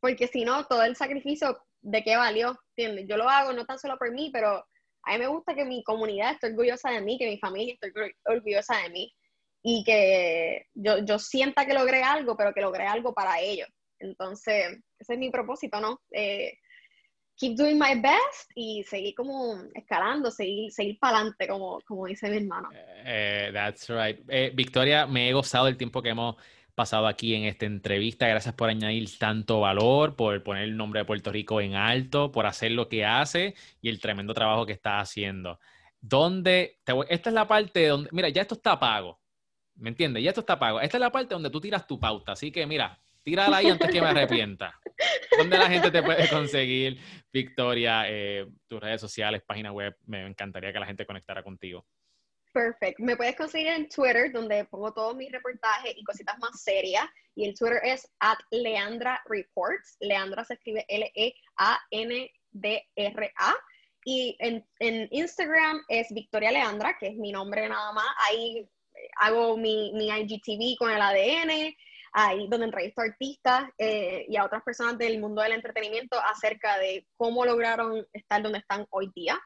porque 0.00 0.26
si 0.26 0.44
no, 0.44 0.64
todo 0.66 0.82
el 0.82 0.96
sacrificio, 0.96 1.56
¿de 1.82 2.02
qué 2.02 2.16
valió? 2.16 2.58
¿Entiendes? 2.76 3.06
Yo 3.08 3.16
lo 3.16 3.28
hago 3.28 3.52
no 3.52 3.64
tan 3.64 3.78
solo 3.78 3.96
por 3.96 4.10
mí, 4.12 4.30
pero 4.32 4.64
a 5.02 5.12
mí 5.12 5.18
me 5.18 5.26
gusta 5.26 5.54
que 5.54 5.64
mi 5.64 5.84
comunidad 5.84 6.32
esté 6.32 6.48
orgullosa 6.48 6.90
de 6.90 7.02
mí, 7.02 7.18
que 7.18 7.26
mi 7.26 7.38
familia 7.38 7.74
esté 7.74 7.92
orgullosa 8.24 8.78
de 8.78 8.90
mí 8.90 9.14
y 9.62 9.84
que 9.84 10.66
yo, 10.74 10.98
yo 11.04 11.18
sienta 11.18 11.66
que 11.66 11.74
logré 11.74 12.02
algo, 12.02 12.36
pero 12.36 12.52
que 12.52 12.60
logré 12.60 12.86
algo 12.86 13.14
para 13.14 13.40
ellos. 13.40 13.68
Entonces, 13.98 14.78
ese 14.98 15.12
es 15.14 15.18
mi 15.18 15.30
propósito, 15.30 15.80
¿no? 15.80 16.00
Eh, 16.12 16.58
keep 17.36 17.56
doing 17.56 17.78
my 17.78 17.94
best 18.00 18.50
y 18.54 18.82
seguir 18.84 19.14
como 19.14 19.62
escalando, 19.74 20.30
seguir, 20.30 20.72
seguir 20.72 20.98
para 20.98 21.18
adelante, 21.18 21.48
como, 21.48 21.80
como 21.86 22.06
dice 22.06 22.28
mi 22.30 22.38
hermano. 22.38 22.70
Eh, 23.04 23.50
that's 23.52 23.88
right. 23.88 24.20
Eh, 24.28 24.52
Victoria, 24.54 25.06
me 25.06 25.28
he 25.28 25.32
gozado 25.32 25.68
el 25.68 25.76
tiempo 25.76 26.02
que 26.02 26.10
hemos 26.10 26.36
pasado 26.74 27.06
aquí 27.06 27.34
en 27.34 27.44
esta 27.44 27.66
entrevista. 27.66 28.26
Gracias 28.26 28.54
por 28.54 28.68
añadir 28.68 29.18
tanto 29.18 29.60
valor, 29.60 30.16
por 30.16 30.42
poner 30.42 30.64
el 30.64 30.76
nombre 30.76 31.00
de 31.00 31.04
Puerto 31.04 31.32
Rico 31.32 31.60
en 31.60 31.74
alto, 31.74 32.32
por 32.32 32.46
hacer 32.46 32.72
lo 32.72 32.88
que 32.88 33.04
hace 33.04 33.54
y 33.80 33.88
el 33.88 34.00
tremendo 34.00 34.34
trabajo 34.34 34.66
que 34.66 34.72
está 34.72 35.00
haciendo. 35.00 35.58
¿Dónde? 36.00 36.80
esta 37.08 37.30
es 37.30 37.34
la 37.34 37.48
parte 37.48 37.86
donde, 37.86 38.10
mira, 38.12 38.28
ya 38.28 38.42
esto 38.42 38.54
está 38.54 38.78
pago. 38.78 39.20
¿Me 39.76 39.88
entiendes? 39.88 40.22
Y 40.22 40.28
esto 40.28 40.40
está 40.40 40.58
pago. 40.58 40.80
Esta 40.80 40.98
es 40.98 41.00
la 41.00 41.10
parte 41.10 41.34
donde 41.34 41.50
tú 41.50 41.60
tiras 41.60 41.86
tu 41.86 41.98
pauta. 41.98 42.32
Así 42.32 42.52
que 42.52 42.66
mira, 42.66 43.00
tírala 43.24 43.56
ahí 43.56 43.70
antes 43.70 43.90
que 43.90 44.00
me 44.00 44.08
arrepienta. 44.08 44.78
¿Dónde 45.36 45.58
la 45.58 45.68
gente 45.68 45.90
te 45.90 46.02
puede 46.02 46.28
conseguir, 46.28 47.00
Victoria? 47.32 48.04
Eh, 48.08 48.46
tus 48.68 48.80
redes 48.80 49.00
sociales, 49.00 49.42
página 49.44 49.72
web. 49.72 49.96
Me 50.06 50.24
encantaría 50.26 50.72
que 50.72 50.78
la 50.78 50.86
gente 50.86 51.06
conectara 51.06 51.42
contigo. 51.42 51.84
Perfecto. 52.52 53.02
Me 53.02 53.16
puedes 53.16 53.34
conseguir 53.34 53.66
en 53.66 53.88
Twitter, 53.88 54.30
donde 54.30 54.64
pongo 54.66 54.92
todos 54.92 55.16
mis 55.16 55.32
reportajes 55.32 55.92
y 55.96 56.04
cositas 56.04 56.38
más 56.38 56.62
serias. 56.62 57.04
Y 57.34 57.46
el 57.46 57.54
Twitter 57.58 57.80
es 57.82 58.08
at 58.20 58.38
Leandra 58.52 59.20
Reports. 59.28 59.96
Leandra 59.98 60.44
se 60.44 60.54
escribe 60.54 60.84
L-E-A-N-D-R-A. 60.88 61.24
Y 64.06 64.36
en, 64.38 64.64
en, 64.78 65.08
Instagram 65.10 65.82
es 65.88 66.12
Victoria 66.12 66.52
Leandra, 66.52 66.96
que 67.00 67.08
es 67.08 67.16
mi 67.16 67.32
nombre 67.32 67.68
nada 67.68 67.90
más. 67.92 68.06
Ahí 68.28 68.68
hago 69.18 69.56
mi, 69.56 69.92
mi 69.94 70.10
IGTV 70.10 70.76
con 70.78 70.92
el 70.92 71.00
ADN, 71.00 71.74
ahí 72.14 72.46
donde 72.48 72.66
entrevisto 72.66 73.02
a 73.02 73.04
artistas 73.04 73.64
eh, 73.76 74.24
y 74.28 74.36
a 74.36 74.44
otras 74.44 74.62
personas 74.62 74.96
del 74.96 75.20
mundo 75.20 75.42
del 75.42 75.52
entretenimiento 75.52 76.16
acerca 76.20 76.78
de 76.78 77.06
cómo 77.16 77.44
lograron 77.44 78.06
estar 78.12 78.40
donde 78.40 78.60
están 78.60 78.86
hoy 78.90 79.10
día. 79.14 79.38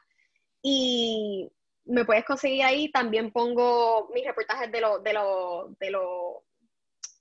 Y 0.61 1.51
me 1.85 2.05
puedes 2.05 2.25
conseguir 2.25 2.63
ahí, 2.63 2.91
también 2.91 3.31
pongo 3.31 4.09
mis 4.13 4.23
reportajes 4.23 4.71
de 4.71 4.81
lo, 4.81 4.99
de 4.99 5.13
lo, 5.13 5.75
de 5.79 5.89
lo, 5.89 6.43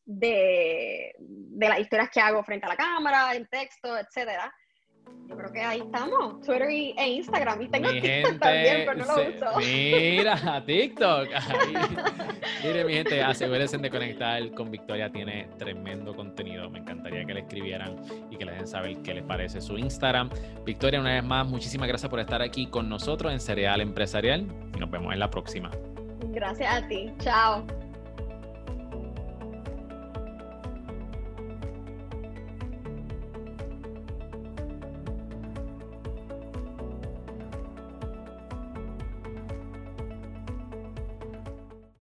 de, 0.04 1.14
de 1.18 1.68
las 1.68 1.80
historias 1.80 2.10
que 2.10 2.20
hago 2.20 2.44
frente 2.44 2.66
a 2.66 2.70
la 2.70 2.76
cámara, 2.76 3.34
en 3.34 3.46
texto, 3.46 3.96
etcétera. 3.96 4.54
Yo 5.28 5.36
creo 5.36 5.52
que 5.52 5.60
ahí 5.60 5.80
estamos, 5.80 6.40
Twitter 6.40 6.68
e 6.70 7.08
Instagram. 7.08 7.60
Y 7.60 7.68
tengo 7.68 7.90
TikTok 7.90 8.38
también, 8.38 8.86
pero 8.86 8.94
no 8.94 9.04
lo 9.04 9.28
uso. 9.28 9.58
Mira, 9.58 10.62
TikTok. 10.66 11.28
Mire, 12.64 12.84
mi 12.84 12.94
gente, 12.94 13.22
asegúrense 13.22 13.76
de 13.76 13.90
conectar 13.90 14.50
con 14.52 14.70
Victoria. 14.70 15.10
Tiene 15.10 15.50
tremendo 15.58 16.16
contenido. 16.16 16.70
Me 16.70 16.78
encantaría 16.78 17.26
que 17.26 17.34
le 17.34 17.40
escribieran 17.40 17.96
y 18.30 18.36
que 18.36 18.46
le 18.46 18.52
den 18.52 18.66
saber 18.66 18.96
qué 19.02 19.12
les 19.14 19.24
parece 19.24 19.60
su 19.60 19.76
Instagram. 19.76 20.30
Victoria, 20.64 20.98
una 20.98 21.12
vez 21.12 21.24
más, 21.24 21.46
muchísimas 21.46 21.88
gracias 21.88 22.08
por 22.08 22.20
estar 22.20 22.40
aquí 22.40 22.66
con 22.66 22.88
nosotros 22.88 23.30
en 23.30 23.38
Cereal 23.38 23.82
Empresarial 23.82 24.46
y 24.74 24.78
nos 24.78 24.90
vemos 24.90 25.12
en 25.12 25.20
la 25.20 25.30
próxima. 25.30 25.70
Gracias 26.30 26.72
a 26.72 26.88
ti. 26.88 27.12
Chao. 27.18 27.66